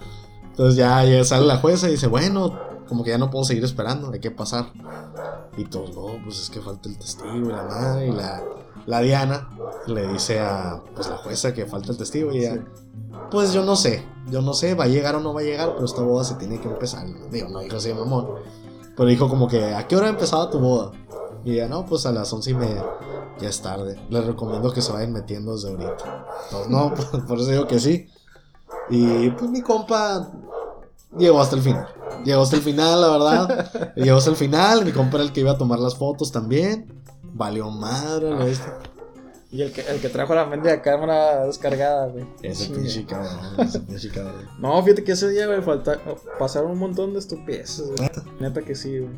Entonces 0.52 0.76
ya, 0.76 1.02
ya 1.04 1.24
sale 1.24 1.46
la 1.46 1.56
jueza 1.56 1.88
y 1.88 1.92
dice, 1.92 2.08
bueno, 2.08 2.58
como 2.86 3.04
que 3.04 3.10
ya 3.10 3.18
no 3.18 3.30
puedo 3.30 3.44
seguir 3.44 3.64
esperando, 3.64 4.10
hay 4.12 4.20
que 4.20 4.30
pasar. 4.30 4.66
Y 5.56 5.64
todos, 5.64 5.96
no, 5.96 6.22
pues 6.22 6.40
es 6.40 6.50
que 6.50 6.60
falta 6.60 6.90
el 6.90 6.98
testigo 6.98 7.34
y 7.34 7.52
la 7.52 7.62
madre. 7.62 8.08
Y 8.08 8.12
la, 8.12 8.42
la 8.86 9.00
Diana 9.00 9.48
le 9.86 10.06
dice 10.08 10.40
a 10.40 10.82
pues, 10.94 11.08
la 11.08 11.16
jueza 11.16 11.54
que 11.54 11.64
falta 11.64 11.92
el 11.92 11.96
testigo. 11.96 12.32
Y 12.32 12.40
ella, 12.40 12.62
pues 13.30 13.54
yo 13.54 13.64
no 13.64 13.76
sé, 13.76 14.04
yo 14.30 14.42
no 14.42 14.52
sé, 14.52 14.74
va 14.74 14.84
a 14.84 14.88
llegar 14.88 15.16
o 15.16 15.20
no 15.20 15.32
va 15.32 15.40
a 15.40 15.44
llegar, 15.44 15.72
pero 15.72 15.86
esta 15.86 16.02
boda 16.02 16.22
se 16.22 16.34
tiene 16.34 16.60
que 16.60 16.68
empezar. 16.68 17.06
Digo, 17.30 17.48
no 17.48 17.60
dijo 17.60 17.76
así 17.76 17.92
mamón. 17.94 18.28
Pero 18.94 19.08
dijo 19.08 19.28
como 19.30 19.48
que, 19.48 19.74
¿a 19.74 19.88
qué 19.88 19.96
hora 19.96 20.08
empezaba 20.08 20.50
tu 20.50 20.58
boda? 20.58 20.92
Y 21.44 21.54
ella, 21.54 21.68
no, 21.68 21.86
pues 21.86 22.04
a 22.04 22.12
las 22.12 22.30
once 22.32 22.50
y 22.50 22.54
media. 22.54 22.84
Ya 23.40 23.48
es 23.48 23.62
tarde. 23.62 23.98
Les 24.10 24.24
recomiendo 24.24 24.70
que 24.70 24.82
se 24.82 24.92
vayan 24.92 25.12
metiendo 25.12 25.54
desde 25.54 25.70
ahorita. 25.70 26.26
Entonces, 26.44 26.70
no, 26.70 26.94
por 27.26 27.38
eso 27.38 27.50
digo 27.50 27.66
que 27.66 27.80
sí. 27.80 28.06
Y 28.92 29.30
pues 29.30 29.50
mi 29.50 29.62
compa 29.62 30.30
llegó 31.16 31.40
hasta 31.40 31.56
el 31.56 31.62
final. 31.62 31.88
Llegó 32.24 32.42
hasta 32.42 32.56
el 32.56 32.62
final, 32.62 33.00
la 33.00 33.08
verdad. 33.08 33.92
Llegó 33.96 34.18
hasta 34.18 34.30
el 34.30 34.36
final. 34.36 34.84
Mi 34.84 34.92
compa 34.92 35.16
era 35.16 35.24
el 35.24 35.32
que 35.32 35.40
iba 35.40 35.52
a 35.52 35.58
tomar 35.58 35.78
las 35.78 35.96
fotos 35.96 36.30
también. 36.30 37.02
Valió 37.22 37.70
madre, 37.70 38.30
lo 38.30 38.46
este. 38.46 38.70
Y 39.50 39.62
el 39.62 39.72
que, 39.72 39.80
el 39.82 40.00
que 40.00 40.08
trajo 40.08 40.34
la 40.34 40.44
mendiga 40.44 40.80
cámara 40.82 41.46
descargada, 41.46 42.06
güey. 42.08 42.26
Ese 42.42 42.70
pinche 42.70 43.04
cabrón, 43.04 43.38
ese 43.58 43.80
pinche 43.86 44.10
cabrón. 44.10 44.46
No, 44.58 44.82
fíjate 44.82 45.04
que 45.04 45.12
ese 45.12 45.28
día, 45.30 45.46
güey, 45.46 45.62
falta, 45.62 45.98
pasaron 46.38 46.72
un 46.72 46.78
montón 46.78 47.12
de 47.14 47.18
estupideces, 47.18 47.88
güey. 47.96 48.10
Neta 48.40 48.62
que 48.62 48.74
sí, 48.74 48.98
güey. 48.98 49.12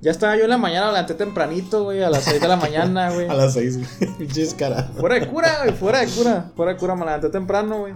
Ya 0.00 0.10
estaba 0.10 0.36
yo 0.36 0.44
en 0.44 0.50
la 0.50 0.58
mañana, 0.58 0.86
levanté 0.88 1.14
tempranito, 1.14 1.84
güey, 1.84 2.02
a 2.02 2.08
las 2.08 2.24
6 2.24 2.40
de 2.40 2.48
la 2.48 2.56
mañana, 2.56 3.10
güey. 3.14 3.28
A 3.28 3.34
las 3.34 3.54
seis, 3.54 3.76
güey. 3.76 4.16
Pinches 4.16 4.54
caras. 4.54 4.86
Fuera 4.98 5.16
de 5.16 5.26
cura, 5.26 5.58
güey, 5.64 5.74
fuera 5.74 6.00
de 6.00 6.06
cura. 6.06 6.52
Fuera 6.54 6.72
de 6.72 6.78
cura, 6.78 6.94
me 6.94 7.04
levanté 7.04 7.28
temprano, 7.30 7.80
güey. 7.80 7.94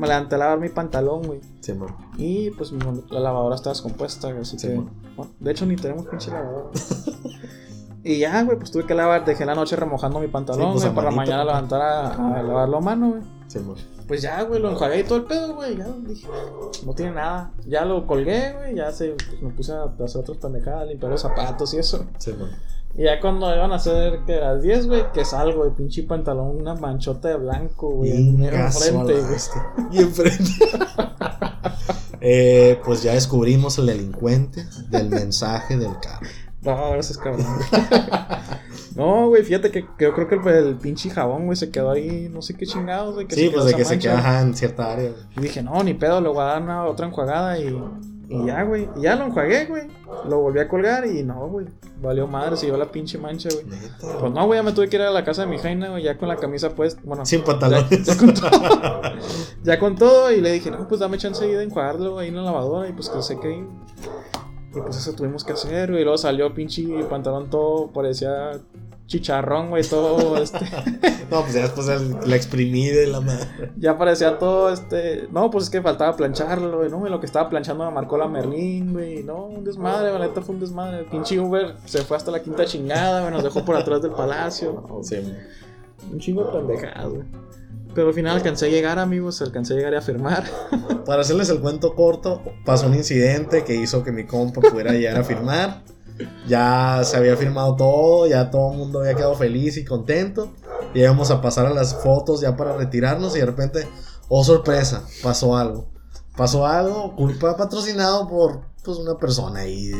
Me 0.00 0.08
levanté 0.08 0.34
a 0.34 0.38
lavar 0.38 0.58
mi 0.60 0.68
pantalón, 0.68 1.22
güey. 1.22 1.40
Sí, 1.60 1.72
amor. 1.72 1.94
Y 2.16 2.50
pues 2.50 2.72
la 3.10 3.20
lavadora 3.20 3.54
está 3.54 3.70
descompuesta, 3.70 4.28
güey, 4.28 4.40
así 4.42 4.58
Sí, 4.58 4.68
que. 4.68 4.74
bueno. 4.74 4.90
bueno, 5.16 5.32
de 5.38 5.50
hecho, 5.50 5.66
ni 5.66 5.76
tenemos 5.76 6.06
pinche 6.06 6.30
lavadora. 6.30 6.70
y 8.02 8.18
ya, 8.18 8.42
güey, 8.44 8.58
pues 8.58 8.70
tuve 8.70 8.86
que 8.86 8.94
lavar, 8.94 9.24
dejé 9.24 9.44
la 9.44 9.54
noche 9.54 9.76
remojando 9.76 10.18
mi 10.20 10.28
pantalón, 10.28 10.62
Sí, 10.62 10.72
pues, 10.72 10.84
güey, 10.84 10.94
para 10.94 11.10
la 11.10 11.16
mañana 11.16 11.44
levantar 11.44 11.80
a, 11.82 12.38
a 12.38 12.42
lavarlo 12.42 12.78
a 12.78 12.80
mano, 12.80 13.10
güey. 13.10 13.22
Sí, 13.46 13.58
amor. 13.58 13.76
Pues 14.08 14.22
ya, 14.22 14.42
güey, 14.42 14.60
lo 14.60 14.70
enjuagué 14.70 15.00
y 15.00 15.04
todo 15.04 15.18
el 15.18 15.24
pedo, 15.24 15.54
güey. 15.54 15.76
Ya 15.76 15.86
dije, 16.06 16.26
no 16.86 16.94
tiene 16.94 17.12
nada. 17.12 17.52
Ya 17.66 17.84
lo 17.84 18.06
colgué, 18.06 18.54
güey. 18.54 18.74
Ya 18.74 18.90
se, 18.92 19.10
pues, 19.10 19.42
me 19.42 19.50
puse 19.50 19.72
a 19.72 19.84
hacer 20.02 20.20
otras 20.22 20.38
pendejadas, 20.38 20.88
limpiar 20.88 21.12
los 21.12 21.20
zapatos 21.20 21.74
y 21.74 21.78
eso. 21.78 22.06
Sí, 22.18 22.32
amor. 22.32 22.48
Y 22.94 23.04
ya 23.04 23.20
cuando 23.20 23.54
iban 23.54 23.72
a 23.72 23.78
ser 23.78 24.20
que 24.26 24.36
las 24.36 24.62
10, 24.62 24.86
güey, 24.88 25.12
que 25.12 25.24
salgo 25.24 25.64
de 25.64 25.70
pinche 25.70 26.02
pantalón, 26.02 26.56
una 26.56 26.74
manchota 26.74 27.28
de 27.28 27.36
blanco, 27.36 27.90
güey, 27.90 28.10
en 28.10 28.42
enfrente, 28.42 29.14
bestia. 29.14 29.66
Y 29.92 29.98
enfrente. 29.98 30.50
eh, 32.20 32.80
pues 32.84 33.02
ya 33.02 33.14
descubrimos 33.14 33.78
el 33.78 33.86
delincuente 33.86 34.66
del 34.88 35.08
mensaje 35.08 35.76
del 35.76 35.92
carro. 36.00 36.26
No, 36.62 36.90
gracias, 36.90 37.16
cabrón. 37.16 37.46
no, 38.96 39.28
güey, 39.28 39.44
fíjate 39.44 39.70
que, 39.70 39.86
que 39.96 40.04
yo 40.04 40.12
creo 40.12 40.28
que 40.28 40.34
el, 40.34 40.66
el 40.66 40.76
pinche 40.76 41.08
jabón, 41.10 41.46
güey, 41.46 41.56
se 41.56 41.70
quedó 41.70 41.92
ahí, 41.92 42.28
no 42.30 42.42
sé 42.42 42.54
qué 42.54 42.66
chingados, 42.66 43.14
güey. 43.14 43.26
Sí, 43.30 43.50
pues 43.52 43.64
de 43.66 43.74
que 43.74 43.84
se 43.84 43.94
mancha. 43.94 44.16
queda 44.16 44.40
en 44.42 44.54
cierta 44.54 44.92
área. 44.92 45.12
Y 45.36 45.40
dije, 45.40 45.62
no, 45.62 45.82
ni 45.84 45.94
pedo, 45.94 46.20
le 46.20 46.28
voy 46.28 46.42
a 46.42 46.46
dar 46.46 46.62
una 46.62 46.84
otra 46.84 47.06
enjuagada 47.06 47.58
y 47.58 47.74
Y 48.30 48.46
ya, 48.46 48.62
güey. 48.62 48.88
Y 48.96 49.02
ya 49.02 49.16
lo 49.16 49.24
enjuagué, 49.26 49.66
güey. 49.66 49.88
Lo 50.28 50.38
volví 50.38 50.60
a 50.60 50.68
colgar 50.68 51.04
y 51.04 51.24
no, 51.24 51.48
güey. 51.48 51.66
Valió 52.00 52.28
madre, 52.28 52.56
se 52.56 52.66
llevó 52.66 52.78
la 52.78 52.90
pinche 52.90 53.18
mancha, 53.18 53.48
güey. 53.52 53.66
Pues 54.20 54.32
no, 54.32 54.46
güey, 54.46 54.60
ya 54.60 54.62
me 54.62 54.72
tuve 54.72 54.88
que 54.88 54.96
ir 54.96 55.02
a 55.02 55.10
la 55.10 55.24
casa 55.24 55.42
de 55.42 55.48
mi 55.48 55.58
jaina, 55.58 55.88
güey, 55.90 56.04
ya 56.04 56.16
con 56.16 56.28
la 56.28 56.36
camisa 56.36 56.70
puesta. 56.70 57.00
Bueno, 57.04 57.26
Sin 57.26 57.42
pantalones. 57.42 58.06
ya 58.06 58.16
con 58.16 58.32
todo. 58.32 58.50
ya 59.64 59.78
con 59.80 59.96
todo. 59.96 60.30
Y 60.32 60.40
le 60.40 60.52
dije, 60.52 60.70
no, 60.70 60.86
pues 60.86 61.00
dame 61.00 61.18
chance 61.18 61.44
de 61.44 61.62
enjuagarlo 61.62 62.18
ahí 62.20 62.28
en 62.28 62.36
la 62.36 62.42
lavadora. 62.42 62.88
Y 62.88 62.92
pues 62.92 63.08
que 63.08 63.20
sé 63.20 63.38
que. 63.40 63.50
Y 63.52 64.80
pues 64.80 64.96
eso 64.96 65.12
tuvimos 65.14 65.42
que 65.42 65.54
hacer, 65.54 65.90
güey. 65.90 66.02
Y 66.02 66.04
luego 66.04 66.16
salió 66.16 66.54
pinche 66.54 66.86
pantalón 67.10 67.50
todo, 67.50 67.88
parecía 67.88 68.52
chicharrón, 69.10 69.70
güey, 69.70 69.82
todo 69.82 70.36
este. 70.38 70.58
No, 71.30 71.42
pues 71.42 71.54
ya 71.54 71.62
después 71.62 71.86
la 72.26 72.34
exprimí 72.34 72.88
de 72.88 73.06
la 73.06 73.20
madre. 73.20 73.70
Ya 73.76 73.96
parecía 73.96 74.38
todo 74.38 74.72
este. 74.72 75.28
No, 75.30 75.48
pues 75.48 75.64
es 75.64 75.70
que 75.70 75.80
faltaba 75.80 76.16
plancharlo, 76.16 76.78
güey. 76.78 76.90
No, 76.90 76.98
güey, 76.98 77.12
lo 77.12 77.20
que 77.20 77.26
estaba 77.26 77.48
planchando 77.48 77.84
me 77.84 77.92
marcó 77.92 78.18
la 78.18 78.26
Merlín, 78.26 78.92
güey. 78.92 79.22
No, 79.22 79.44
un 79.44 79.62
desmadre, 79.62 80.12
la 80.12 80.18
neta 80.18 80.40
fue 80.40 80.56
un 80.56 80.60
desmadre. 80.60 81.00
El 81.00 81.04
pinche 81.06 81.38
Uber 81.38 81.76
se 81.84 82.02
fue 82.02 82.16
hasta 82.16 82.32
la 82.32 82.42
quinta 82.42 82.64
chingada, 82.64 83.20
güey. 83.20 83.32
Nos 83.32 83.44
dejó 83.44 83.64
por 83.64 83.76
atrás 83.76 84.02
del 84.02 84.12
palacio. 84.12 84.84
No, 84.88 85.04
Sí. 85.04 85.16
Un 86.10 86.18
chingo 86.18 86.44
de 86.44 86.52
pendejadas, 86.58 87.10
güey. 87.10 87.22
Pero 87.94 88.08
al 88.08 88.14
final 88.14 88.36
alcancé 88.36 88.66
a 88.66 88.68
llegar, 88.70 88.98
amigos. 88.98 89.40
Alcancé 89.42 89.74
a 89.74 89.76
llegar 89.76 89.92
y 89.92 89.96
a 89.96 90.00
firmar. 90.02 90.44
Para 91.06 91.22
hacerles 91.22 91.48
el 91.50 91.60
cuento 91.60 91.94
corto, 91.94 92.42
pasó 92.64 92.86
un 92.86 92.94
incidente 92.94 93.62
que 93.64 93.74
hizo 93.76 94.02
que 94.02 94.10
mi 94.12 94.24
compa 94.24 94.60
pudiera 94.60 94.92
llegar 94.92 95.18
a 95.18 95.24
firmar. 95.24 95.82
Ya 96.46 97.00
se 97.04 97.16
había 97.16 97.36
firmado 97.36 97.76
todo, 97.76 98.26
ya 98.26 98.50
todo 98.50 98.72
el 98.72 98.78
mundo 98.78 99.00
había 99.00 99.14
quedado 99.14 99.34
feliz 99.34 99.76
y 99.76 99.84
contento. 99.84 100.52
Y 100.94 101.00
íbamos 101.00 101.30
a 101.30 101.40
pasar 101.40 101.66
a 101.66 101.70
las 101.70 101.94
fotos 101.94 102.40
ya 102.40 102.56
para 102.56 102.76
retirarnos 102.76 103.36
y 103.36 103.40
de 103.40 103.46
repente, 103.46 103.88
oh 104.28 104.44
sorpresa, 104.44 105.04
pasó 105.22 105.56
algo. 105.56 105.88
Pasó 106.36 106.66
algo, 106.66 107.14
culpa 107.16 107.56
patrocinado 107.56 108.28
por 108.28 108.62
pues, 108.84 108.98
una 108.98 109.18
persona 109.18 109.60
ahí 109.60 109.90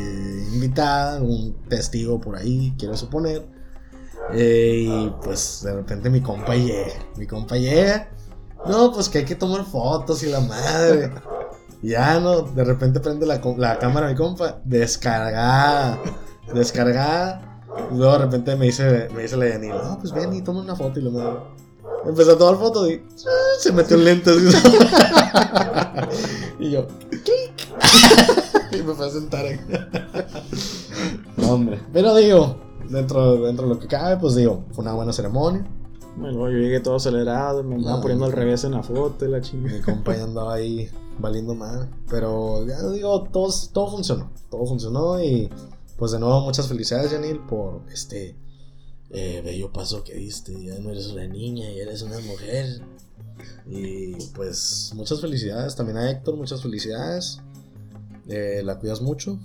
invitada, 0.53 1.21
un 1.21 1.55
testigo 1.69 2.19
por 2.19 2.35
ahí, 2.35 2.73
quiero 2.77 2.97
suponer. 2.97 3.45
Eh, 4.33 4.85
y 4.87 5.13
pues 5.23 5.61
de 5.63 5.73
repente 5.73 6.09
mi 6.09 6.21
compa 6.21 6.55
llega, 6.55 6.93
mi 7.17 7.27
compa 7.27 7.57
llega. 7.57 8.09
No, 8.65 8.91
pues 8.91 9.09
que 9.09 9.19
hay 9.19 9.25
que 9.25 9.35
tomar 9.35 9.65
fotos 9.65 10.23
y 10.23 10.27
la 10.27 10.39
madre. 10.39 11.11
Ya 11.83 12.19
no, 12.19 12.41
de 12.43 12.63
repente 12.63 12.99
prende 12.99 13.25
la, 13.25 13.41
la 13.57 13.79
cámara 13.79 14.07
mi 14.09 14.15
compa, 14.15 14.59
descargada, 14.65 15.99
descargada. 16.53 17.47
Y 17.91 17.95
luego 17.97 18.13
de 18.13 18.19
repente 18.19 18.55
me 18.55 18.65
dice, 18.65 19.09
me 19.15 19.23
dice 19.23 19.37
la 19.37 19.49
Yanil, 19.49 19.71
no, 19.71 19.97
pues 19.99 20.13
ven 20.13 20.33
y 20.33 20.41
toma 20.41 20.61
una 20.61 20.75
foto 20.75 20.99
y 20.99 21.03
la 21.03 21.09
madre. 21.09 21.37
Empezó 22.05 22.33
a 22.33 22.37
tomar 22.37 22.57
fotos 22.57 22.89
y 22.89 23.01
ah, 23.27 23.31
se 23.59 23.71
metió 23.71 23.95
en 23.97 24.05
lentes. 24.05 24.37
y 26.59 26.71
yo, 26.71 26.87
clic. 27.09 27.21
y 28.71 28.83
me 28.83 28.93
fue 28.93 29.07
a 29.07 29.09
sentar 29.09 29.45
ahí. 29.45 29.59
no, 31.37 31.51
hombre. 31.53 31.79
Pero 31.93 32.15
digo, 32.15 32.57
dentro, 32.89 33.37
dentro 33.43 33.67
de 33.67 33.73
lo 33.75 33.79
que 33.79 33.87
cabe, 33.87 34.17
pues 34.17 34.35
digo, 34.35 34.65
fue 34.71 34.83
una 34.83 34.93
buena 34.93 35.13
ceremonia. 35.13 35.65
Bueno, 36.17 36.49
yo 36.49 36.57
llegué 36.57 36.79
todo 36.79 36.95
acelerado. 36.97 37.63
Me 37.63 37.75
andaba 37.75 37.97
No. 37.97 38.01
poniendo 38.01 38.25
al 38.25 38.31
revés 38.33 38.63
en 38.65 38.71
la 38.73 38.83
foto 38.83 39.25
y 39.25 39.29
la 39.29 39.37
Mi 39.37 39.43
chingada. 39.43 39.81
compa 39.85 40.15
ya 40.15 40.23
andaba 40.23 40.53
ahí 40.55 40.89
valiendo 41.21 41.55
mal. 41.55 41.89
Pero 42.09 42.65
ya 42.67 42.81
digo, 42.89 43.23
todo, 43.31 43.53
todo 43.71 43.91
funcionó. 43.91 44.31
Todo 44.49 44.65
funcionó 44.65 45.23
y 45.23 45.49
pues 45.97 46.11
de 46.11 46.19
nuevo 46.19 46.41
muchas 46.41 46.67
felicidades, 46.67 47.11
Janil, 47.11 47.39
por 47.41 47.83
este 47.91 48.35
eh, 49.11 49.41
bello 49.43 49.71
paso 49.71 50.03
que 50.03 50.15
diste. 50.15 50.53
Ya 50.63 50.79
no 50.79 50.91
eres 50.91 51.07
una 51.07 51.27
niña, 51.27 51.69
ya 51.69 51.83
eres 51.83 52.01
una 52.01 52.19
mujer. 52.19 52.81
Y 53.65 54.15
pues 54.33 54.91
muchas 54.95 55.21
felicidades 55.21 55.75
también 55.75 55.97
a 55.97 56.09
Héctor, 56.09 56.35
muchas 56.35 56.61
felicidades. 56.61 57.39
Eh, 58.27 58.61
la 58.63 58.79
cuidas 58.79 59.01
mucho 59.01 59.39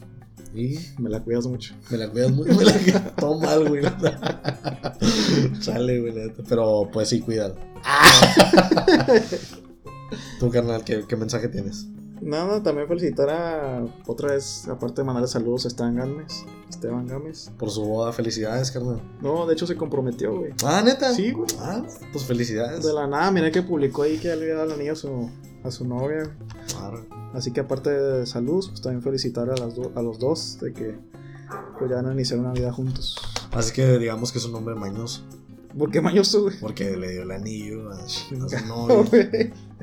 y 0.55 0.79
Me 0.99 1.11
la 1.11 1.23
cuidas 1.23 1.47
mucho. 1.47 1.75
me 1.91 1.99
la 1.99 2.09
cuidas 2.09 2.31
mucho. 2.31 2.53
Me 2.59 2.65
la 2.65 3.15
todo 3.17 3.39
mal, 3.39 3.69
güey. 3.69 3.83
Chale, 5.61 6.01
güey. 6.01 6.33
Pero 6.49 6.89
pues 6.93 7.11
sí, 7.11 7.21
cuídalo. 7.21 7.57
Tú, 10.41 10.51
carnal, 10.51 10.85
¿qué, 10.85 11.05
qué 11.09 11.17
mensaje 11.17 11.49
tienes? 11.49 11.87
Nada, 12.23 12.63
también 12.63 12.89
felicitar 12.89 13.29
a. 13.29 13.85
Otra 14.07 14.33
vez, 14.33 14.67
aparte 14.69 15.03
de 15.03 15.05
mandarle 15.05 15.29
saludos 15.29 15.67
a 15.67 15.69
Esteban 15.69 15.97
Gámez. 15.97 16.45
Esteban 16.71 17.07
Gámez. 17.07 17.51
Por 17.59 17.71
su 17.71 17.85
boda, 17.85 18.13
felicidades, 18.13 18.71
carnal. 18.71 19.03
No, 19.21 19.47
de 19.47 19.53
hecho 19.53 19.67
se 19.67 19.77
comprometió, 19.77 20.35
güey. 20.37 20.53
Ah, 20.65 20.83
neta. 20.85 21.13
Sí, 21.13 21.33
güey. 21.33 21.47
Ah, 21.61 21.83
pues 22.13 22.25
felicidades. 22.25 22.83
De 22.85 22.93
la 22.95 23.07
nada, 23.07 23.31
miré 23.31 23.51
que 23.53 23.63
publicó 23.63 24.03
ahí 24.03 24.17
que 24.17 24.29
ya 24.29 24.37
le 24.37 24.43
había 24.45 24.55
dado 24.55 24.67
el 24.69 24.73
anillo 24.73 24.93
a 24.93 24.97
su, 24.97 25.31
a 25.63 25.71
su 25.71 25.87
novia. 25.87 26.35
Arre. 26.81 27.05
Así 27.35 27.53
que 27.53 27.61
aparte 27.61 27.91
de 27.91 28.27
salud, 28.27 28.65
pues 28.67 28.81
también 28.81 29.03
felicitar 29.03 29.51
a, 29.51 29.57
las 29.57 29.75
do- 29.75 29.93
a 29.95 30.01
los 30.01 30.19
dos 30.19 30.59
de 30.61 30.73
que 30.73 30.99
pues 31.79 31.91
ya 31.91 31.97
van 31.97 32.07
a 32.09 32.13
iniciar 32.15 32.41
una 32.41 32.53
vida 32.53 32.73
juntos. 32.73 33.17
Así 33.53 33.73
que 33.75 33.99
digamos 33.99 34.33
que 34.33 34.39
es 34.39 34.45
un 34.47 34.55
hombre 34.55 34.75
mañoso. 34.75 35.23
¿Por 35.79 35.91
qué 35.91 36.01
mañoso, 36.01 36.43
güey? 36.43 36.59
Porque 36.59 36.97
le 36.97 37.13
dio 37.13 37.23
el 37.23 37.31
anillo 37.31 37.91
a, 37.91 37.95
a 38.05 38.09
su 38.09 38.35
No, 38.67 38.87
novio. 38.87 39.07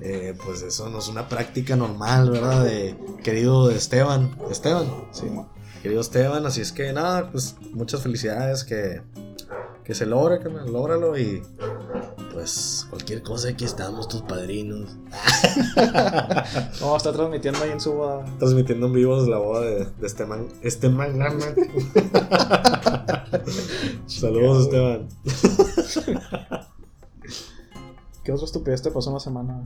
Eh, 0.01 0.35
pues 0.43 0.61
eso 0.63 0.89
no 0.89 0.99
es 0.99 1.07
una 1.07 1.29
práctica 1.29 1.75
normal, 1.75 2.29
¿verdad? 2.29 2.63
De 2.63 2.95
querido 3.23 3.69
Esteban. 3.69 4.35
Esteban. 4.49 4.87
Sí. 5.11 5.25
Querido 5.81 6.01
Esteban, 6.01 6.45
así 6.45 6.61
es 6.61 6.71
que 6.71 6.91
nada, 6.93 7.29
pues 7.31 7.55
muchas 7.73 8.01
felicidades 8.01 8.63
que, 8.63 9.01
que 9.83 9.93
se 9.93 10.05
logre, 10.05 10.39
carnal, 10.39 10.71
lógralo 10.71 11.17
y 11.17 11.43
pues 12.33 12.87
cualquier 12.89 13.21
cosa 13.21 13.49
aquí 13.49 13.65
estamos, 13.65 14.07
tus 14.07 14.21
padrinos. 14.21 14.89
No, 16.81 16.97
está 16.97 17.13
transmitiendo 17.13 17.61
ahí 17.63 17.71
en 17.71 17.79
su 17.79 17.93
boda. 17.93 18.25
Transmitiendo 18.39 18.87
en 18.87 18.93
vivo 18.93 19.15
la 19.25 19.37
boda 19.37 19.61
de, 19.61 19.85
de 19.85 20.07
Esteban. 20.07 20.47
Esteban 20.61 21.17
Gama. 21.17 21.45
Saludos, 24.07 24.65
Esteban. 24.65 25.07
¿Qué 28.23 28.31
otra 28.31 28.45
estupidez 28.45 28.81
te 28.81 28.91
pasó 28.91 29.09
en 29.09 29.13
la 29.15 29.19
semana? 29.19 29.63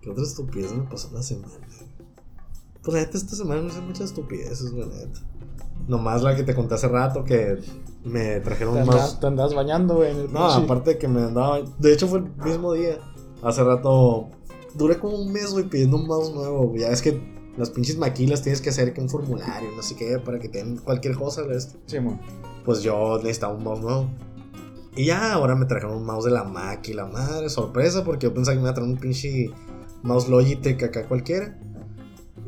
¿Qué 0.00 0.10
otra 0.10 0.24
estupidez 0.24 0.72
me 0.72 0.84
pasó 0.84 1.10
la 1.12 1.22
semana? 1.22 1.52
Pues 2.82 2.94
la 2.94 3.00
neta, 3.00 3.18
esta 3.18 3.36
semana 3.36 3.60
no 3.62 3.68
hice 3.68 3.80
muchas 3.80 4.06
estupideces, 4.06 4.72
la 4.72 4.86
neta. 4.86 5.20
Nomás 5.86 6.22
la 6.22 6.34
que 6.36 6.42
te 6.42 6.54
conté 6.54 6.74
hace 6.74 6.88
rato 6.88 7.24
que 7.24 7.58
me 8.04 8.40
trajeron 8.40 8.74
Te 8.74 8.82
un 8.82 8.88
andas, 8.88 9.00
mouse. 9.02 9.20
te 9.20 9.26
andas 9.26 9.54
bañando, 9.54 9.96
güey. 9.96 10.10
en 10.12 10.16
el 10.20 10.32
No, 10.32 10.48
pinche- 10.48 10.64
aparte 10.64 10.90
de 10.90 10.98
que 10.98 11.08
me 11.08 11.22
andaba. 11.22 11.60
De 11.78 11.92
hecho, 11.92 12.08
fue 12.08 12.20
el 12.20 12.30
mismo 12.44 12.72
día. 12.72 12.98
Hace 13.42 13.62
rato. 13.64 14.28
Duré 14.74 14.98
como 14.98 15.16
un 15.18 15.32
mes, 15.32 15.50
güey, 15.50 15.68
pidiendo 15.68 15.96
un 15.96 16.06
mouse 16.06 16.32
nuevo. 16.34 16.68
güey. 16.68 16.82
Ya 16.82 16.88
es 16.88 17.02
que 17.02 17.20
las 17.56 17.70
pinches 17.70 17.96
maquilas 17.98 18.42
tienes 18.42 18.60
que 18.60 18.70
hacer 18.70 18.92
que 18.94 19.00
un 19.00 19.08
formulario, 19.08 19.70
no 19.74 19.82
sé 19.82 19.96
qué, 19.96 20.18
para 20.18 20.38
que 20.38 20.48
te 20.48 20.58
den 20.58 20.76
cualquier 20.78 21.16
cosa. 21.16 21.42
¿ves? 21.42 21.76
Sí, 21.86 22.00
mo. 22.00 22.18
Pues 22.64 22.82
yo 22.82 23.16
necesitaba 23.18 23.54
un 23.54 23.64
mouse 23.64 23.80
nuevo. 23.80 24.08
Y 24.98 25.04
ya, 25.04 25.32
ahora 25.32 25.54
me 25.54 25.64
trajeron 25.64 25.94
un 25.94 26.04
mouse 26.04 26.24
de 26.24 26.32
la 26.32 26.42
Mac 26.42 26.88
y 26.88 26.92
la 26.92 27.06
madre, 27.06 27.48
sorpresa, 27.50 28.02
porque 28.02 28.26
yo 28.26 28.34
pensaba 28.34 28.56
que 28.56 28.58
me 28.58 28.62
iba 28.62 28.70
a 28.72 28.74
traer 28.74 28.90
un 28.90 28.96
pinche 28.96 29.48
mouse 30.02 30.28
Logitech 30.28 30.82
acá 30.82 31.06
cualquiera. 31.06 31.56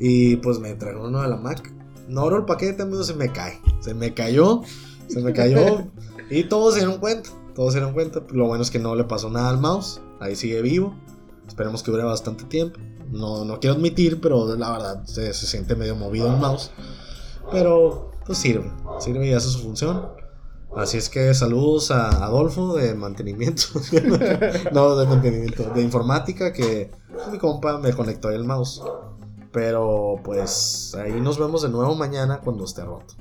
Y 0.01 0.35
pues 0.35 0.59
me 0.59 0.75
trajeron 0.75 1.07
uno 1.07 1.23
de 1.23 1.29
la 1.29 1.37
Mac. 1.37 1.73
No 2.09 2.23
abro 2.23 2.39
el 2.39 2.47
paquete, 2.47 2.83
amigo, 2.83 3.05
se 3.05 3.15
me 3.15 3.31
cae. 3.31 3.61
Se 3.79 3.95
me 3.95 4.15
cayó, 4.15 4.63
se 5.07 5.21
me 5.21 5.33
cayó. 5.33 5.93
y 6.31 6.43
todos 6.43 6.75
se 6.75 6.81
dieron 6.81 6.99
cuenta, 6.99 7.31
todos 7.55 7.73
se 7.73 7.79
dieron 7.79 7.95
cuenta. 7.95 8.21
Lo 8.33 8.49
bueno 8.49 8.65
es 8.65 8.73
que 8.73 8.81
no 8.81 8.97
le 8.97 9.05
pasó 9.05 9.31
nada 9.31 9.49
al 9.51 9.61
mouse, 9.61 10.01
ahí 10.19 10.35
sigue 10.35 10.61
vivo. 10.61 10.93
Esperemos 11.47 11.85
que 11.85 11.93
dure 11.93 12.03
bastante 12.03 12.43
tiempo. 12.43 12.81
No, 13.13 13.45
no 13.45 13.61
quiero 13.61 13.77
admitir, 13.77 14.21
pero 14.21 14.57
la 14.57 14.73
verdad 14.73 15.05
se, 15.05 15.33
se 15.35 15.47
siente 15.47 15.77
medio 15.77 15.95
movido 15.95 16.27
el 16.27 16.41
mouse. 16.41 16.73
Pero 17.53 18.11
pues 18.27 18.39
sirve, 18.39 18.73
sirve 18.99 19.29
y 19.29 19.35
hace 19.35 19.51
su 19.51 19.61
función. 19.61 20.19
Así 20.77 20.99
es 20.99 21.09
que 21.09 21.35
saludos 21.35 21.91
a 21.91 22.25
Adolfo 22.25 22.77
de 22.77 22.95
mantenimiento. 22.95 23.63
no, 24.73 24.97
de 24.97 25.07
mantenimiento, 25.07 25.65
de 25.71 25.83
informática, 25.83 26.53
que 26.53 26.91
mi 27.31 27.39
compa 27.39 27.79
me 27.79 27.93
conectó 27.93 28.29
ahí 28.29 28.37
el 28.37 28.45
mouse. 28.45 28.83
Pero 29.53 30.21
pues 30.23 30.95
ahí 30.95 31.21
nos 31.21 31.39
vemos 31.39 31.63
de 31.63 31.71
nuevo 31.71 31.95
mañana 31.97 32.39
cuando 32.39 32.65
esté 32.65 32.85
roto. 32.85 33.15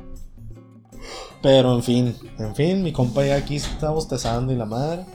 Pero 1.41 1.74
en 1.74 1.82
fin, 1.82 2.16
en 2.38 2.56
fin, 2.56 2.84
mi 2.84 2.93
compa 2.93 3.26
ya 3.26 3.38
aquí 3.38 3.56
está 3.56 3.89
bostezando 3.89 4.54
y 4.54 4.56
la 4.56 4.66
madre. 4.66 5.06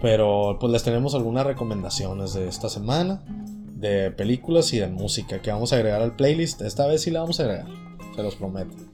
Pero 0.00 0.56
pues 0.58 0.72
les 0.72 0.82
tenemos 0.84 1.14
algunas 1.14 1.46
recomendaciones 1.46 2.32
de 2.32 2.48
esta 2.48 2.70
semana. 2.70 3.22
De 3.74 4.10
películas 4.10 4.72
y 4.72 4.78
de 4.78 4.88
música 4.88 5.40
que 5.42 5.52
vamos 5.52 5.72
a 5.72 5.76
agregar 5.76 6.00
al 6.00 6.16
playlist. 6.16 6.62
Esta 6.62 6.86
vez 6.86 7.02
sí 7.02 7.10
la 7.10 7.20
vamos 7.20 7.38
a 7.40 7.44
agregar, 7.44 7.66
se 8.16 8.22
los 8.22 8.34
prometo. 8.34 8.87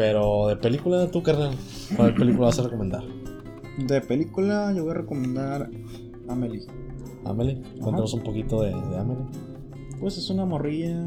Pero 0.00 0.46
de 0.46 0.56
película, 0.56 1.10
tú, 1.10 1.22
carnal, 1.22 1.54
¿cuál 1.94 2.14
película 2.14 2.46
vas 2.46 2.58
a 2.58 2.62
recomendar? 2.62 3.02
De 3.86 4.00
película, 4.00 4.72
yo 4.74 4.84
voy 4.84 4.92
a 4.92 4.94
recomendar 4.94 5.68
Amelie. 6.26 6.66
Amelie, 7.26 7.60
cuéntanos 7.82 8.14
un 8.14 8.22
poquito 8.22 8.62
de, 8.62 8.70
de 8.70 8.96
Amelie. 8.98 9.26
Pues 10.00 10.16
es 10.16 10.30
una 10.30 10.46
morrilla. 10.46 11.04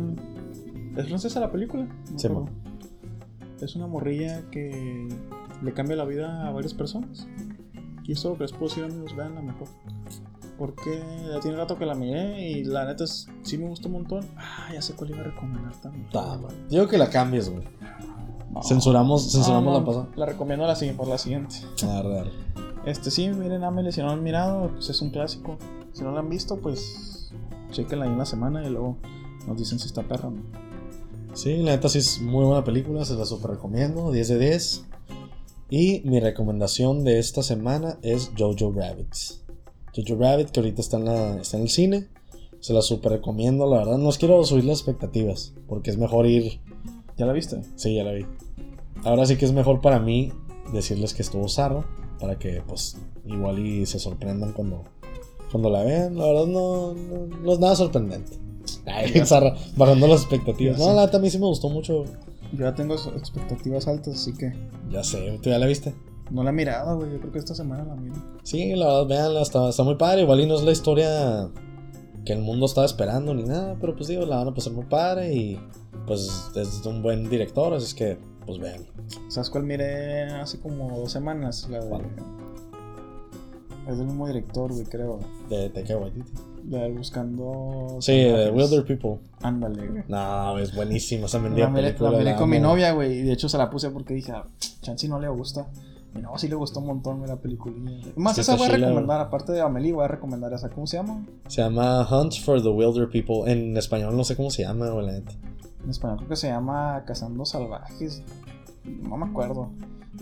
¿Es 0.95 1.07
francesa 1.07 1.39
la 1.39 1.51
película? 1.51 1.85
No 2.11 2.19
Sí. 2.19 2.27
Es 3.61 3.75
una 3.75 3.87
morrilla 3.87 4.47
que 4.51 5.09
le 5.63 5.73
cambia 5.73 5.95
la 5.95 6.05
vida 6.05 6.47
a 6.47 6.51
varias 6.51 6.75
personas. 6.75 7.27
Y 8.03 8.11
eso 8.11 8.29
lo 8.29 8.35
que 8.37 8.43
les 8.43 8.51
puedo 8.51 8.65
decir, 8.67 8.83
amigos, 8.83 9.15
veanla 9.15 9.41
mejor. 9.41 9.69
porque 10.55 11.01
ya 11.33 11.39
tiene 11.39 11.57
rato 11.57 11.79
que 11.79 11.85
la 11.87 11.95
miré 11.95 12.47
y 12.51 12.63
la 12.63 12.85
neta 12.85 13.05
es- 13.05 13.27
sí 13.41 13.57
me 13.57 13.67
gustó 13.67 13.87
un 13.87 13.95
montón. 13.95 14.23
Ah, 14.37 14.69
ya 14.71 14.83
sé 14.83 14.93
cuál 14.93 15.09
iba 15.09 15.21
a 15.21 15.23
recomendar 15.23 15.75
también. 15.81 16.05
Man. 16.13 16.53
Digo 16.69 16.87
que 16.87 16.99
la 16.99 17.09
cambies, 17.09 17.49
güey. 17.49 17.63
No. 18.53 18.61
Censuramos, 18.63 19.31
censuramos 19.31 19.75
Ah, 19.75 19.79
la 19.79 19.85
pasada. 19.85 20.07
La 20.15 20.25
recomiendo 20.25 20.65
la 20.67 20.75
siguiente, 20.75 20.97
por 20.99 21.07
la 21.09 21.17
siguiente. 21.17 21.55
Ah, 21.83 22.01
real. 22.03 22.31
Este 22.85 23.09
sí, 23.11 23.29
miren 23.29 23.63
Amelie, 23.63 23.91
si 23.91 24.01
no 24.01 24.07
lo 24.07 24.13
han 24.13 24.23
mirado, 24.23 24.69
pues 24.69 24.89
es 24.89 25.01
un 25.01 25.09
clásico. 25.09 25.57
Si 25.93 26.03
no 26.03 26.11
lo 26.11 26.19
han 26.19 26.29
visto, 26.29 26.57
pues 26.57 27.31
chequenla 27.71 28.05
ahí 28.05 28.11
en 28.11 28.17
la 28.17 28.25
semana 28.25 28.65
y 28.65 28.69
luego 28.69 28.97
nos 29.47 29.57
dicen 29.57 29.79
si 29.79 29.87
está 29.87 30.03
perra 30.03 30.27
o 30.27 30.31
no. 30.31 30.41
Sí, 31.33 31.57
la 31.57 31.71
neta 31.71 31.89
sí 31.89 31.97
es 31.97 32.21
muy 32.21 32.45
buena 32.45 32.63
película, 32.63 33.05
se 33.05 33.15
la 33.15 33.25
super 33.25 33.51
recomiendo, 33.51 34.11
10 34.11 34.27
de 34.27 34.39
10. 34.39 34.85
Y 35.69 36.01
mi 36.05 36.19
recomendación 36.19 37.03
de 37.03 37.17
esta 37.17 37.41
semana 37.41 37.97
es 38.03 38.31
Jojo 38.37 38.71
Rabbit. 38.71 39.07
Jojo 39.95 40.19
Rabbit, 40.19 40.49
que 40.51 40.59
ahorita 40.59 40.81
está 40.81 40.97
en, 40.97 41.05
la, 41.05 41.35
está 41.37 41.57
en 41.57 41.63
el 41.63 41.69
cine. 41.69 42.07
Se 42.59 42.73
la 42.73 42.81
super 42.83 43.13
recomiendo, 43.13 43.65
la 43.67 43.77
verdad. 43.79 43.97
No 43.97 44.09
os 44.09 44.17
quiero 44.19 44.43
subir 44.43 44.65
las 44.65 44.77
expectativas, 44.79 45.53
porque 45.67 45.89
es 45.89 45.97
mejor 45.97 46.27
ir. 46.27 46.59
¿Ya 47.17 47.25
la 47.25 47.33
viste? 47.33 47.61
Sí, 47.75 47.95
ya 47.95 48.03
la 48.03 48.11
vi. 48.11 48.25
Ahora 49.03 49.25
sí 49.25 49.35
que 49.37 49.45
es 49.45 49.51
mejor 49.53 49.81
para 49.81 49.99
mí 49.99 50.31
decirles 50.71 51.13
que 51.13 51.21
estuvo 51.21 51.47
zarro, 51.49 51.85
para 52.19 52.37
que 52.39 52.61
pues 52.65 52.97
igual 53.25 53.59
y 53.59 53.85
se 53.85 53.99
sorprendan 53.99 54.53
cuando, 54.53 54.83
cuando 55.51 55.69
la 55.69 55.83
vean. 55.83 56.17
La 56.17 56.25
verdad 56.25 56.45
no, 56.45 56.93
no, 56.93 57.27
no 57.41 57.53
es 57.53 57.59
nada 57.59 57.75
sorprendente. 57.75 58.37
Ay, 58.85 59.11
zarra, 59.25 59.55
bajando 59.75 60.07
las 60.07 60.21
expectativas. 60.21 60.77
No, 60.77 60.93
la 60.93 61.19
mí 61.19 61.29
sí 61.29 61.37
me 61.39 61.47
gustó 61.47 61.69
mucho. 61.69 62.05
Yo 62.53 62.65
ya 62.65 62.75
tengo 62.75 62.93
expectativas 62.95 63.87
altas, 63.87 64.15
así 64.15 64.33
que 64.33 64.53
Ya 64.91 65.03
sé, 65.03 65.39
¿tú 65.41 65.49
ya 65.49 65.57
la 65.57 65.65
viste? 65.65 65.93
no 66.31 66.43
la 66.43 66.49
he 66.49 66.53
mirado, 66.53 66.97
güey. 66.97 67.11
Yo 67.11 67.19
creo 67.19 67.31
que 67.31 67.39
esta 67.39 67.53
semana 67.53 67.83
la 67.83 67.95
miro. 67.95 68.15
Sí, 68.43 68.75
la 68.75 68.87
verdad, 68.87 69.07
véanla, 69.07 69.41
está, 69.41 69.69
está 69.69 69.83
muy 69.83 69.95
padre. 69.95 70.21
Igual 70.21 70.41
y 70.41 70.47
no 70.47 70.55
es 70.55 70.63
la 70.63 70.71
historia 70.71 71.49
que 72.25 72.33
el 72.33 72.41
mundo 72.41 72.65
estaba 72.65 72.85
esperando 72.85 73.33
ni 73.33 73.43
nada, 73.43 73.75
pero 73.79 73.95
pues 73.95 74.07
digo, 74.07 74.25
la 74.25 74.37
van 74.37 74.47
a 74.47 74.53
pasar 74.53 74.73
muy 74.73 74.85
padre 74.85 75.33
y 75.33 75.59
pues 76.07 76.49
es 76.55 76.85
un 76.85 77.01
buen 77.01 77.29
director, 77.29 77.73
así 77.73 77.85
es 77.85 77.93
que 77.93 78.17
pues 78.45 78.59
vean. 78.59 78.81
¿Sabes 79.29 79.49
cuál 79.49 79.63
miré 79.63 80.23
hace 80.25 80.59
como 80.59 80.97
dos 80.99 81.11
semanas? 81.11 81.67
La 81.69 81.79
de... 81.79 81.89
¿Cuál? 81.89 82.01
Es 83.87 83.97
del 83.97 84.07
mismo 84.07 84.27
director, 84.27 84.71
güey, 84.71 84.85
creo. 84.85 85.19
De 85.49 85.69
Taika 85.69 85.97
Waititi. 85.97 86.31
La 86.69 86.83
de 86.83 86.91
Buscando... 86.93 87.97
Sí, 87.99 88.13
de. 88.13 88.49
Wilder 88.51 88.85
People. 88.85 89.19
Ándale, 89.41 89.87
güey. 89.87 90.03
No, 90.07 90.57
es 90.59 90.73
buenísima 90.73 91.25
esa 91.25 91.37
La 91.37 91.43
mendiga 91.43 91.69
miré, 91.69 91.87
película. 91.87 92.11
la 92.11 92.17
miré 92.19 92.31
la 92.31 92.37
con 92.37 92.49
mi 92.49 92.59
novia, 92.59 92.93
güey, 92.93 93.19
y 93.19 93.21
de 93.23 93.33
hecho 93.33 93.49
se 93.49 93.57
la 93.57 93.69
puse 93.69 93.89
porque 93.89 94.13
dije, 94.13 94.31
ah, 94.31 94.45
Chansi 94.81 95.09
no 95.09 95.19
le 95.19 95.27
gusta. 95.27 95.67
Y 96.15 96.19
no, 96.19 96.37
sí 96.37 96.47
le 96.47 96.55
gustó 96.55 96.79
un 96.79 96.85
montón 96.87 97.17
güey, 97.17 97.29
la 97.29 97.35
peliculilla. 97.37 97.97
güey. 98.01 98.13
Más 98.15 98.35
Sí, 98.35 98.41
esa 98.41 98.55
voy 98.55 98.67
a 98.67 98.71
recomendar, 98.71 99.19
aparte 99.19 99.51
de 99.51 99.61
Amelie, 99.61 99.91
voy 99.91 100.05
a 100.05 100.07
recomendar 100.07 100.53
esa. 100.53 100.69
¿Cómo 100.69 100.87
se 100.87 100.95
llama? 100.97 101.25
Se 101.47 101.61
llama 101.61 102.07
Hunt 102.09 102.35
for 102.45 102.61
the 102.61 102.69
Wilder 102.69 103.09
People. 103.09 103.51
En 103.51 103.75
español 103.75 104.15
no 104.15 104.23
sé 104.23 104.35
cómo 104.37 104.49
se 104.51 104.61
llama, 104.63 104.89
güey, 104.89 105.05
la 105.07 105.11
neta. 105.13 105.31
En 105.83 105.89
español 105.89 106.17
creo 106.17 106.29
que 106.29 106.35
se 106.35 106.47
llama 106.47 107.03
Cazando 107.05 107.45
Salvajes. 107.45 108.23
No 108.85 109.17
me 109.17 109.25
acuerdo. 109.25 109.69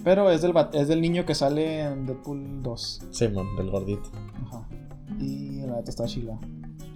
Pero 0.03 0.31
es 0.31 0.41
del, 0.41 0.53
es 0.73 0.87
del 0.87 1.01
niño 1.01 1.25
que 1.25 1.35
sale 1.35 1.81
en 1.81 2.05
Deadpool 2.05 2.63
2. 2.63 3.01
Simon, 3.11 3.55
del 3.55 3.69
gordito. 3.69 4.09
Ajá. 4.45 4.67
Y 5.19 5.61
la 5.61 5.75
neta 5.77 5.91
está 5.91 6.05
chila. 6.05 6.39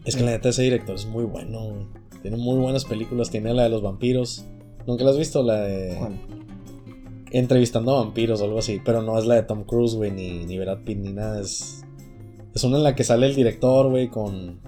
Es 0.05 0.15
que 0.15 0.23
la 0.23 0.31
neta 0.31 0.49
ese 0.49 0.63
director 0.63 0.95
es 0.95 1.05
muy 1.05 1.25
bueno, 1.25 1.59
güey. 1.59 1.87
Tiene 2.21 2.37
muy 2.37 2.57
buenas 2.57 2.85
películas. 2.85 3.29
Tiene 3.29 3.53
la 3.53 3.63
de 3.63 3.69
los 3.69 3.81
vampiros. 3.81 4.45
¿Nunca 4.87 5.03
la 5.03 5.11
has 5.11 5.17
visto? 5.17 5.43
La 5.43 5.61
de. 5.61 5.97
¿Cuál? 5.99 6.19
entrevistando 7.31 7.95
a 7.95 7.99
vampiros 7.99 8.39
o 8.39 8.45
algo 8.45 8.59
así, 8.59 8.81
pero 8.83 9.01
no 9.01 9.17
es 9.17 9.25
la 9.25 9.35
de 9.35 9.43
Tom 9.43 9.65
Cruise, 9.65 9.95
güey, 9.95 10.09
ni, 10.09 10.45
ni 10.45 10.57
Brad 10.57 10.79
Pitt, 10.85 10.99
ni 10.99 11.11
nada. 11.11 11.41
Es, 11.41 11.83
es 12.53 12.63
una 12.63 12.77
en 12.77 12.83
la 12.83 12.95
que 12.95 13.03
sale 13.03 13.25
el 13.25 13.35
director, 13.35 13.89
güey, 13.89 14.07
con 14.07 14.61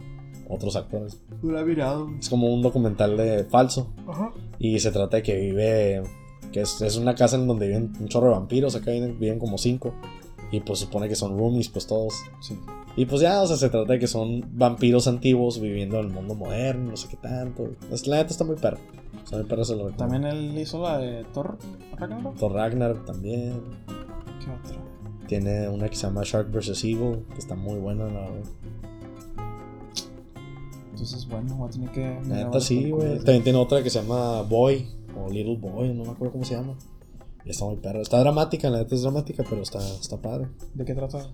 otros 0.49 0.75
actores. 0.75 1.21
No 1.41 1.51
la 1.51 1.61
he 1.61 1.65
mirado. 1.65 2.09
Es 2.19 2.29
como 2.29 2.53
un 2.53 2.61
documental 2.61 3.17
de 3.17 3.43
falso 3.45 3.87
Ajá. 4.07 4.31
y 4.59 4.79
se 4.79 4.91
trata 4.91 5.17
de 5.17 5.23
que 5.23 5.35
vive, 5.39 6.03
que 6.51 6.61
es, 6.61 6.81
es 6.81 6.97
una 6.97 7.15
casa 7.15 7.35
en 7.35 7.47
donde 7.47 7.67
viven 7.67 7.93
un 7.99 8.07
chorro 8.07 8.27
de 8.27 8.33
vampiros, 8.33 8.75
acá 8.75 8.91
viven, 8.91 9.19
viven 9.19 9.39
como 9.39 9.57
cinco. 9.57 9.93
Y 10.51 10.61
pues 10.61 10.79
supone 10.79 11.09
que 11.09 11.15
son 11.15 11.37
roomies, 11.37 11.67
pues 11.69 11.87
todos. 11.87 12.13
Sí. 12.39 12.57
Y 12.95 13.05
pues 13.05 13.21
ya, 13.21 13.41
o 13.41 13.47
sea, 13.47 13.57
se 13.57 13.69
trata 13.69 13.93
de 13.93 13.99
que 13.99 14.07
son 14.07 14.43
vampiros 14.53 15.07
antiguos 15.07 15.59
viviendo 15.59 15.99
en 15.99 16.05
el 16.05 16.11
mundo 16.11 16.33
moderno, 16.35 16.91
no 16.91 16.97
sé 16.97 17.07
qué 17.09 17.17
tanto. 17.17 17.69
Es, 17.91 18.07
la 18.07 18.17
neta 18.17 18.31
está 18.31 18.43
muy 18.43 18.55
perro. 18.55 18.77
Está 19.23 19.37
muy 19.37 19.45
perro, 19.45 19.65
se 19.65 19.75
lo 19.75 19.89
recomiendo. 19.89 20.15
También 20.19 20.25
él 20.25 20.57
hizo 20.57 20.81
la 20.81 20.97
de 20.97 21.23
Thor 21.25 21.57
Ragnarok. 21.97 22.37
Thor 22.37 22.53
Ragnarok 22.53 23.05
también. 23.05 23.61
¿Qué 23.85 24.49
otra? 24.49 24.77
Tiene 25.27 25.67
una 25.67 25.89
que 25.89 25.95
se 25.95 26.07
llama 26.07 26.21
Shark 26.23 26.49
vs. 26.49 26.83
Evil, 26.85 27.25
que 27.33 27.37
está 27.39 27.55
muy 27.55 27.77
buena, 27.77 28.05
la 28.05 28.21
verdad. 28.21 28.49
Entonces, 30.97 31.27
bueno, 31.29 31.55
voy 31.57 31.67
a 31.67 31.71
tener 31.71 31.91
que. 31.91 32.19
La 32.27 32.43
neta 32.45 32.59
sí, 32.59 32.89
güey. 32.89 33.17
También 33.17 33.43
tiene 33.43 33.59
otra 33.59 33.83
que 33.83 33.89
se 33.91 34.01
llama 34.01 34.41
Boy, 34.41 34.87
o 35.15 35.29
Little 35.29 35.57
Boy, 35.57 35.93
no 35.93 36.03
me 36.05 36.09
acuerdo 36.11 36.31
cómo 36.33 36.43
se 36.43 36.55
llama. 36.55 36.73
Y 37.45 37.51
está 37.51 37.65
muy 37.65 37.75
perra. 37.75 38.01
Está 38.01 38.19
dramática, 38.19 38.69
la 38.71 38.79
neta 38.79 38.95
es 38.95 39.03
dramática, 39.03 39.43
pero 39.47 39.61
está, 39.61 39.77
está 39.79 40.17
padre. 40.17 40.47
¿De 40.73 40.85
qué 40.85 40.95
trata? 40.95 41.27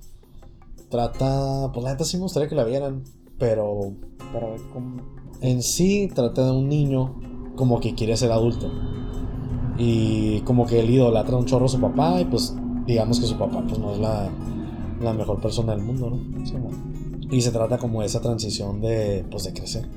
Trata, 0.90 1.72
pues 1.74 1.84
la 1.84 1.92
neta 1.92 2.04
sí 2.04 2.18
me 2.18 2.24
gustaría 2.24 2.50
que 2.50 2.56
la 2.56 2.66
vieran, 2.66 3.04
pero 3.40 3.94
Para 4.34 4.50
ver 4.50 4.60
cómo. 4.74 5.02
en 5.42 5.64
sí 5.64 6.10
trata 6.14 6.46
de 6.46 6.52
un 6.52 6.68
niño 6.70 7.16
como 7.56 7.80
que 7.80 7.96
quiere 7.96 8.18
ser 8.18 8.32
adulto. 8.32 8.70
Y 9.78 10.42
como 10.42 10.68
que 10.68 10.82
él 10.82 10.90
idolatra 10.90 11.38
un 11.38 11.46
chorro 11.46 11.66
a 11.66 11.70
su 11.70 11.80
papá 11.80 12.20
y 12.22 12.26
pues 12.26 12.54
digamos 12.86 13.20
que 13.20 13.26
su 13.26 13.38
papá 13.38 13.64
pues 13.68 13.80
no 13.80 13.94
es 13.94 14.00
la, 14.00 14.30
la 15.02 15.14
mejor 15.14 15.42
persona 15.42 15.74
del 15.76 15.84
mundo, 15.84 16.12
¿no? 16.12 16.46
Sí, 16.46 16.54
bueno. 16.54 16.78
Y 17.32 17.42
se 17.42 17.52
trata 17.52 17.78
como 17.78 18.02
de 18.02 18.08
esa 18.08 18.22
transición 18.22 18.82
de, 18.82 19.26
pues, 19.32 19.44
de 19.46 19.54
crecer. 19.54 19.88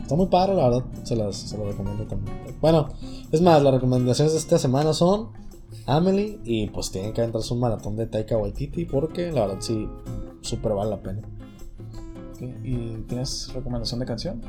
Está 0.00 0.14
muy 0.14 0.26
padre, 0.26 0.54
la 0.54 0.68
verdad. 0.68 0.84
Se 1.02 1.16
las, 1.16 1.36
se 1.36 1.56
las 1.58 1.66
recomiendo 1.68 2.04
también. 2.06 2.36
Bueno, 2.60 2.88
es 3.32 3.40
más, 3.40 3.62
las 3.62 3.74
recomendaciones 3.74 4.32
de 4.32 4.38
esta 4.38 4.58
semana 4.58 4.92
son 4.92 5.28
Amelie 5.86 6.38
y 6.44 6.68
pues 6.70 6.90
tienen 6.90 7.12
que 7.12 7.20
aventarse 7.22 7.52
un 7.52 7.60
maratón 7.60 7.96
de 7.96 8.06
Taika 8.06 8.36
Waititi 8.36 8.84
porque 8.84 9.32
la 9.32 9.42
verdad 9.46 9.56
sí, 9.60 9.88
súper 10.40 10.72
vale 10.72 10.90
la 10.90 11.02
pena. 11.02 11.22
¿Y 12.62 12.96
tienes 13.08 13.52
recomendación 13.54 14.00
de 14.00 14.06
canción? 14.06 14.42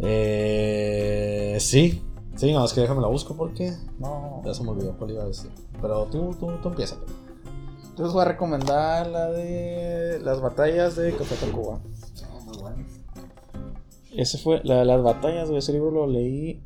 Eh, 0.00 1.56
sí, 1.60 2.02
sí, 2.34 2.52
no, 2.52 2.64
es 2.64 2.72
que 2.72 2.80
déjame 2.80 3.00
la 3.00 3.08
busco 3.08 3.36
porque 3.36 3.72
No. 3.98 4.42
ya 4.44 4.54
se 4.54 4.62
me 4.64 4.70
olvidó 4.70 4.96
cuál 4.96 5.10
iba 5.12 5.22
a 5.22 5.26
decir. 5.26 5.50
Pero 5.80 6.04
tú, 6.06 6.34
tú, 6.38 6.50
tú 6.62 6.68
empieza. 6.68 6.96
Entonces 8.00 8.14
voy 8.14 8.22
a 8.22 8.28
recomendar 8.28 9.06
la 9.08 9.30
de 9.30 10.20
las 10.20 10.40
batallas 10.40 10.96
de 10.96 11.14
Café 11.14 11.34
Tacuba. 11.34 11.80
Ese 14.16 14.38
fue 14.38 14.62
la 14.64 14.76
de 14.76 14.84
las 14.86 15.02
batallas, 15.02 15.48
güey. 15.48 15.58
Ese 15.58 15.74
libro 15.74 15.90
lo 15.90 16.06
leí. 16.06 16.62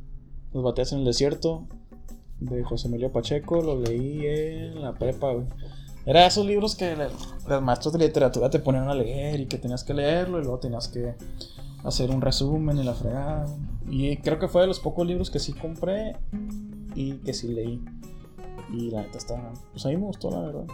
Las 0.52 0.62
batallas 0.62 0.92
en 0.92 1.00
el 1.00 1.06
desierto. 1.06 1.66
De 2.38 2.62
José 2.62 2.86
Emilio 2.86 3.10
Pacheco. 3.10 3.60
Lo 3.62 3.80
leí 3.80 4.24
en 4.24 4.80
la 4.80 4.92
prepa, 4.92 5.32
güey. 5.32 5.46
Era 6.06 6.24
esos 6.24 6.46
libros 6.46 6.76
que 6.76 6.94
los 6.94 7.62
maestros 7.62 7.94
de 7.94 7.98
literatura 7.98 8.48
te 8.48 8.60
ponían 8.60 8.88
a 8.88 8.94
leer 8.94 9.40
y 9.40 9.46
que 9.46 9.58
tenías 9.58 9.82
que 9.82 9.92
leerlo 9.92 10.38
y 10.38 10.42
luego 10.42 10.60
tenías 10.60 10.86
que 10.86 11.16
hacer 11.82 12.12
un 12.12 12.20
resumen 12.20 12.78
y 12.78 12.84
la 12.84 12.94
fregada. 12.94 13.46
Y 13.90 14.18
creo 14.18 14.38
que 14.38 14.46
fue 14.46 14.60
de 14.60 14.68
los 14.68 14.78
pocos 14.78 15.04
libros 15.04 15.30
que 15.32 15.40
sí 15.40 15.52
compré 15.52 16.16
y 16.94 17.14
que 17.14 17.34
sí 17.34 17.48
leí. 17.48 17.84
Y 18.72 18.92
la 18.92 19.02
neta 19.02 19.18
está. 19.18 19.52
Pues 19.72 19.84
a 19.84 19.88
mí 19.88 19.96
me 19.96 20.04
gustó, 20.04 20.30
la 20.30 20.38
verdad. 20.38 20.66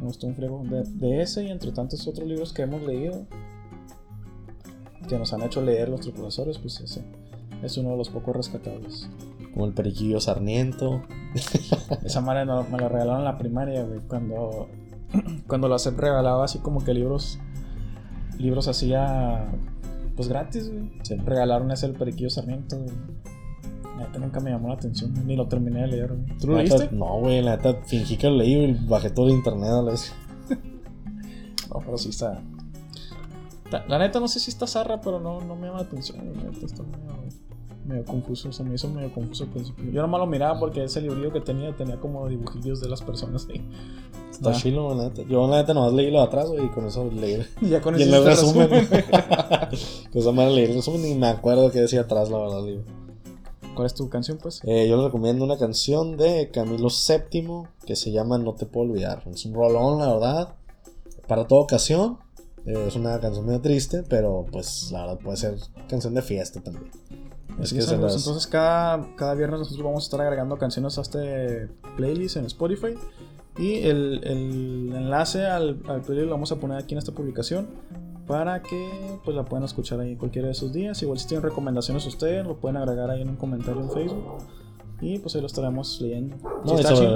Me 0.00 0.06
gustó 0.06 0.26
un 0.26 0.34
friego. 0.34 0.62
De, 0.64 0.82
de 0.82 1.22
ese 1.22 1.44
y 1.44 1.50
entre 1.50 1.70
tantos 1.72 2.06
otros 2.08 2.26
libros 2.26 2.52
que 2.52 2.62
hemos 2.62 2.82
leído, 2.82 3.26
que 5.08 5.18
nos 5.18 5.32
han 5.32 5.42
hecho 5.42 5.60
leer 5.62 5.88
los 5.88 6.08
profesores, 6.10 6.58
pues 6.58 6.80
ese 6.80 7.02
es 7.62 7.76
uno 7.76 7.90
de 7.90 7.96
los 7.96 8.08
pocos 8.08 8.34
rescatables. 8.34 9.08
Como 9.52 9.66
el 9.66 9.72
Periquillo 9.74 10.20
Sarniento. 10.20 11.02
Esa 12.04 12.20
madre 12.20 12.44
no- 12.46 12.64
me 12.64 12.78
la 12.78 12.88
regalaron 12.88 13.18
en 13.20 13.24
la 13.24 13.36
primaria, 13.38 13.82
güey. 13.84 14.00
Cuando, 14.08 14.68
cuando 15.46 15.68
la 15.68 15.78
SEP 15.78 15.98
regalaba 15.98 16.44
así 16.44 16.58
como 16.60 16.82
que 16.84 16.94
libros, 16.94 17.38
libros 18.38 18.68
hacía 18.68 19.48
pues 20.16 20.28
gratis, 20.28 20.70
güey. 20.70 20.90
Sí. 21.02 21.16
Regalaron 21.16 21.70
ese 21.72 21.86
el 21.86 21.92
Periquillo 21.94 22.30
Sarmiento, 22.30 22.78
güey. 22.78 22.94
La 24.00 24.06
neta 24.06 24.18
nunca 24.18 24.40
me 24.40 24.50
llamó 24.50 24.68
la 24.68 24.74
atención, 24.74 25.12
ni 25.26 25.36
lo 25.36 25.46
terminé 25.46 25.82
de 25.82 25.86
leer, 25.88 26.14
güey. 26.14 26.38
¿Tú 26.38 26.46
lo 26.46 26.56
La 26.56 26.62
neta, 26.62 26.76
leíste? 26.78 26.96
No, 26.96 27.18
güey, 27.20 27.42
la 27.42 27.56
neta 27.56 27.74
fingí 27.84 28.16
que 28.16 28.28
lo 28.28 28.36
leí 28.36 28.54
y 28.54 28.72
bajé 28.88 29.10
todo 29.10 29.26
el 29.26 29.32
internet 29.34 29.68
a 29.70 29.82
la 29.82 29.90
vez. 29.90 30.12
No, 31.68 31.80
pero 31.84 31.98
sí 31.98 32.08
está. 32.08 32.40
La 33.86 33.98
neta 33.98 34.18
no 34.18 34.26
sé 34.26 34.40
si 34.40 34.50
está 34.50 34.66
zarra, 34.66 35.00
pero 35.00 35.20
no, 35.20 35.40
no 35.42 35.54
me 35.54 35.66
llama 35.66 35.80
la 35.80 35.84
atención. 35.84 36.18
La 36.18 36.50
neta 36.50 36.66
está 36.66 36.82
medio, 36.82 37.28
medio 37.86 38.04
confuso. 38.04 38.50
Se 38.52 38.64
me 38.64 38.74
hizo 38.74 38.88
medio 38.88 39.12
confuso 39.12 39.44
al 39.44 39.50
principio. 39.50 39.90
Yo 39.92 40.02
nomás 40.02 40.20
lo 40.20 40.26
miraba 40.26 40.58
porque 40.58 40.82
ese 40.82 41.00
librillo 41.02 41.32
que 41.32 41.40
tenía 41.40 41.76
tenía 41.76 42.00
como 42.00 42.26
dibujillos 42.28 42.80
de 42.80 42.88
las 42.88 43.02
personas 43.02 43.46
ahí. 43.50 43.62
Está 44.30 44.50
Ah. 44.50 44.54
chilo, 44.54 44.94
la 44.94 45.04
neta. 45.04 45.22
Yo, 45.28 45.46
la 45.46 45.58
neta, 45.58 45.74
nomás 45.74 45.92
leí 45.92 46.10
lo 46.10 46.18
de 46.20 46.24
atrás, 46.24 46.48
güey, 46.48 46.64
y 46.64 46.68
con 46.70 46.86
eso 46.86 47.08
leí. 47.12 47.40
Y 47.60 47.68
ya 47.68 47.80
con 47.80 47.96
Y 48.00 48.02
eso 48.02 48.16
el 48.16 48.24
te 48.24 48.30
resumen. 48.30 48.70
leí 50.54 50.64
el 50.64 50.74
resumen 50.74 51.06
y 51.06 51.14
me 51.14 51.28
acuerdo 51.28 51.70
que 51.70 51.80
decía 51.82 52.00
atrás, 52.00 52.30
la 52.30 52.38
verdad, 52.38 52.64
libro. 52.64 52.82
¿Cuál 53.80 53.86
es 53.86 53.94
tu 53.94 54.10
canción, 54.10 54.36
pues? 54.36 54.60
Eh, 54.64 54.86
yo 54.90 54.96
les 54.96 55.06
recomiendo 55.06 55.42
una 55.42 55.56
canción 55.56 56.18
de 56.18 56.50
Camilo 56.50 56.88
VII 56.88 57.62
que 57.86 57.96
se 57.96 58.12
llama 58.12 58.36
No 58.36 58.52
te 58.52 58.66
puedo 58.66 58.90
olvidar. 58.90 59.22
Es 59.32 59.46
un 59.46 59.54
rolón, 59.54 59.98
la 59.98 60.12
verdad. 60.12 60.54
Para 61.26 61.46
toda 61.46 61.62
ocasión. 61.62 62.18
Eh, 62.66 62.84
es 62.88 62.94
una 62.94 63.18
canción 63.20 63.46
medio 63.46 63.62
triste, 63.62 64.02
pero 64.06 64.44
pues 64.52 64.92
la 64.92 65.06
verdad 65.06 65.18
puede 65.24 65.38
ser 65.38 65.56
canción 65.88 66.12
de 66.12 66.20
fiesta 66.20 66.60
también. 66.60 66.90
Es 67.58 67.72
que 67.72 67.78
Entonces 67.78 68.46
cada, 68.46 69.16
cada 69.16 69.32
viernes 69.32 69.60
nosotros 69.60 69.82
vamos 69.82 70.04
a 70.04 70.06
estar 70.08 70.20
agregando 70.20 70.58
canciones 70.58 70.98
a 70.98 71.00
este 71.00 71.68
playlist 71.96 72.36
en 72.36 72.44
Spotify. 72.44 72.98
Y 73.56 73.88
el, 73.88 74.20
el 74.24 74.92
enlace 74.94 75.46
al, 75.46 75.80
al, 75.88 76.02
playlist 76.02 76.26
lo 76.26 76.32
vamos 76.32 76.52
a 76.52 76.56
poner 76.56 76.76
aquí 76.76 76.92
en 76.92 76.98
esta 76.98 77.12
publicación 77.12 77.66
para 78.30 78.62
que 78.62 79.18
pues 79.24 79.36
la 79.36 79.44
puedan 79.44 79.64
escuchar 79.64 79.98
ahí 79.98 80.14
cualquiera 80.14 80.46
de 80.46 80.52
esos 80.52 80.72
días. 80.72 81.02
Igual 81.02 81.18
si 81.18 81.26
tienen 81.26 81.42
recomendaciones 81.42 82.06
ustedes, 82.06 82.46
lo 82.46 82.56
pueden 82.58 82.76
agregar 82.76 83.10
ahí 83.10 83.22
en 83.22 83.30
un 83.30 83.34
comentario 83.34 83.82
en 83.82 83.90
Facebook. 83.90 84.38
Y 85.00 85.18
pues 85.18 85.34
ahí 85.34 85.40
lo 85.40 85.48
estaremos 85.48 86.00
leyendo. 86.00 86.36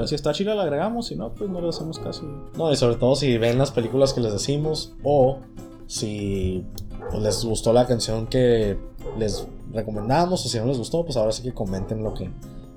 si, 0.06 0.14
está 0.16 0.32
chila, 0.32 0.56
la 0.56 0.64
agregamos, 0.64 1.06
si 1.06 1.14
no, 1.14 1.32
pues 1.32 1.48
no 1.48 1.60
le 1.60 1.68
hacemos 1.68 2.00
caso. 2.00 2.24
No, 2.56 2.72
y 2.72 2.76
sobre 2.76 2.96
todo 2.96 3.14
si 3.14 3.38
ven 3.38 3.58
las 3.58 3.70
películas 3.70 4.12
que 4.12 4.22
les 4.22 4.32
decimos 4.32 4.94
o 5.04 5.38
si 5.86 6.66
pues, 7.10 7.22
les 7.22 7.44
gustó 7.44 7.72
la 7.72 7.86
canción 7.86 8.26
que 8.26 8.76
les 9.16 9.46
recomendamos 9.72 10.44
o 10.44 10.48
si 10.48 10.58
no 10.58 10.66
les 10.66 10.78
gustó, 10.78 11.04
pues 11.04 11.16
ahora 11.16 11.30
sí 11.30 11.44
que 11.44 11.54
comenten 11.54 12.02
lo 12.02 12.12
que, 12.12 12.28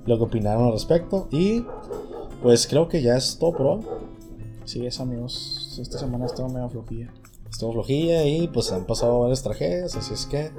lo 0.06 0.18
que 0.18 0.24
opinaron 0.26 0.66
al 0.66 0.74
respecto. 0.74 1.28
Y 1.32 1.66
pues 2.44 2.68
creo 2.68 2.88
que 2.88 3.02
ya 3.02 3.18
es 3.18 3.40
todo 3.40 3.54
por 3.54 3.66
hoy. 3.66 3.82
Sí, 4.66 4.86
es 4.86 5.00
amigos. 5.00 5.80
Esta 5.82 5.98
semana 5.98 6.28
estado 6.28 6.50
medio 6.50 6.70
flojilla 6.70 7.12
estuvo 7.58 7.74
flojilla 7.74 8.24
y 8.24 8.48
pues 8.48 8.72
han 8.72 8.86
pasado 8.86 9.22
varias 9.22 9.42
tragedias, 9.42 9.96
así 9.96 10.14
es 10.14 10.28
que 10.28 10.52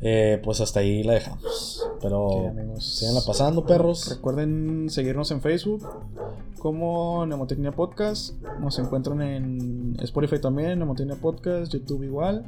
eh, 0.00 0.40
pues 0.44 0.60
hasta 0.60 0.78
ahí 0.78 1.02
la 1.02 1.14
dejamos. 1.14 1.90
Pero 2.00 2.54
siganla 2.78 3.20
pasando, 3.26 3.66
perros. 3.66 4.08
Recuerden 4.08 4.88
seguirnos 4.90 5.32
en 5.32 5.40
Facebook 5.40 5.88
como 6.60 7.26
Nemotecnia 7.26 7.72
Podcast. 7.72 8.40
Nos 8.60 8.78
encuentran 8.78 9.22
en 9.22 9.96
Spotify 10.00 10.40
también, 10.40 10.78
Nemotecnia 10.78 11.16
Podcast, 11.16 11.72
YouTube 11.72 12.04
igual. 12.04 12.46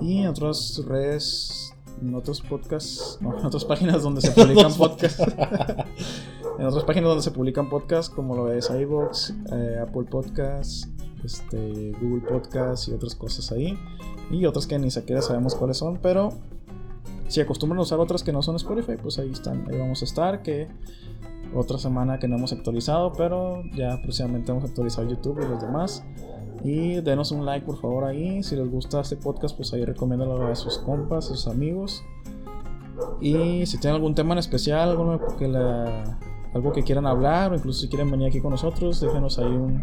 Y 0.00 0.20
en 0.20 0.28
otras 0.28 0.80
redes, 0.86 1.74
en 2.00 2.14
otros 2.14 2.42
podcasts, 2.42 3.18
no, 3.20 3.36
en 3.36 3.44
otras 3.44 3.64
páginas 3.64 4.04
donde 4.04 4.20
se 4.20 4.30
publican 4.40 4.72
podcasts. 4.74 5.20
en 6.60 6.64
otras 6.64 6.84
páginas 6.84 7.08
donde 7.08 7.24
se 7.24 7.32
publican 7.32 7.68
podcasts 7.68 8.14
como 8.14 8.36
lo 8.36 8.52
es 8.52 8.70
iVoox, 8.70 9.30
eh, 9.50 9.78
Apple 9.82 10.04
Podcasts, 10.08 10.88
este, 11.24 11.92
Google 12.00 12.22
Podcast 12.28 12.88
y 12.88 12.92
otras 12.92 13.14
cosas 13.14 13.52
ahí. 13.52 13.78
Y 14.30 14.46
otras 14.46 14.66
que 14.66 14.78
ni 14.78 14.90
siquiera 14.90 15.22
sabemos 15.22 15.54
cuáles 15.54 15.76
son, 15.76 15.98
pero 16.02 16.32
si 17.28 17.40
acostumbran 17.40 17.80
usar 17.80 17.98
otras 18.00 18.22
que 18.22 18.32
no 18.32 18.42
son 18.42 18.56
Spotify, 18.56 18.96
pues 19.00 19.18
ahí 19.18 19.30
están, 19.30 19.66
ahí 19.70 19.78
vamos 19.78 20.02
a 20.02 20.04
estar. 20.04 20.42
Que 20.42 20.68
otra 21.54 21.78
semana 21.78 22.18
que 22.18 22.28
no 22.28 22.36
hemos 22.36 22.52
actualizado, 22.52 23.12
pero 23.12 23.62
ya 23.74 24.00
próximamente 24.02 24.52
vamos 24.52 24.64
a 24.64 24.68
actualizar 24.68 25.06
YouTube 25.06 25.40
y 25.42 25.48
los 25.48 25.60
demás. 25.60 26.04
Y 26.62 27.00
denos 27.02 27.30
un 27.30 27.44
like 27.44 27.66
por 27.66 27.80
favor 27.80 28.04
ahí. 28.04 28.42
Si 28.42 28.56
les 28.56 28.70
gusta 28.70 29.00
este 29.00 29.16
podcast, 29.16 29.56
pues 29.56 29.72
ahí 29.72 29.84
recomiéndalo 29.84 30.46
a 30.46 30.54
sus 30.54 30.78
compas, 30.78 31.26
a 31.26 31.34
sus 31.34 31.46
amigos. 31.46 32.02
Y 33.20 33.66
si 33.66 33.78
tienen 33.78 33.96
algún 33.96 34.14
tema 34.14 34.32
en 34.32 34.38
especial, 34.38 34.90
algo 34.90 35.20
que, 35.36 35.46
algo 36.54 36.72
que 36.72 36.82
quieran 36.82 37.06
hablar, 37.06 37.52
o 37.52 37.56
incluso 37.56 37.80
si 37.80 37.88
quieren 37.88 38.10
venir 38.10 38.28
aquí 38.28 38.40
con 38.40 38.52
nosotros, 38.52 39.00
déjenos 39.00 39.38
ahí 39.38 39.46
un, 39.46 39.82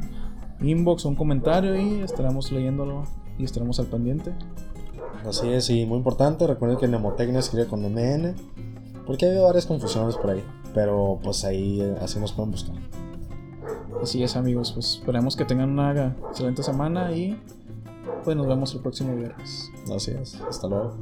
inbox 0.62 1.06
o 1.06 1.10
un 1.10 1.16
comentario 1.16 1.80
y 1.80 2.02
estaremos 2.02 2.52
leyéndolo 2.52 3.04
y 3.38 3.44
estaremos 3.44 3.80
al 3.80 3.88
pendiente. 3.88 4.34
Así 5.26 5.50
es, 5.50 5.70
y 5.70 5.86
muy 5.86 5.98
importante, 5.98 6.48
recuerden 6.48 6.78
que 6.80 6.88
Nemotecnia 6.88 7.40
escribe 7.40 7.68
con 7.68 7.82
MN, 7.82 8.36
porque 9.06 9.26
hay 9.26 9.40
varias 9.40 9.66
confusiones 9.66 10.16
por 10.16 10.32
ahí, 10.32 10.44
pero 10.74 11.20
pues 11.22 11.44
ahí 11.44 11.82
eh, 11.82 11.96
así 12.02 12.20
nos 12.20 12.34
pueden 12.34 12.52
buscar. 12.52 12.76
Así 14.02 14.24
es 14.24 14.36
amigos, 14.36 14.72
pues 14.72 14.96
esperemos 14.96 15.36
que 15.36 15.46
tengan 15.46 15.70
una 15.70 16.16
excelente 16.30 16.64
semana 16.64 17.12
y 17.12 17.40
pues 18.24 18.36
nos 18.36 18.48
vemos 18.48 18.74
el 18.74 18.82
próximo 18.82 19.16
viernes. 19.16 19.70
Así 19.94 20.12
es, 20.12 20.42
hasta 20.42 20.68
luego. 20.68 20.96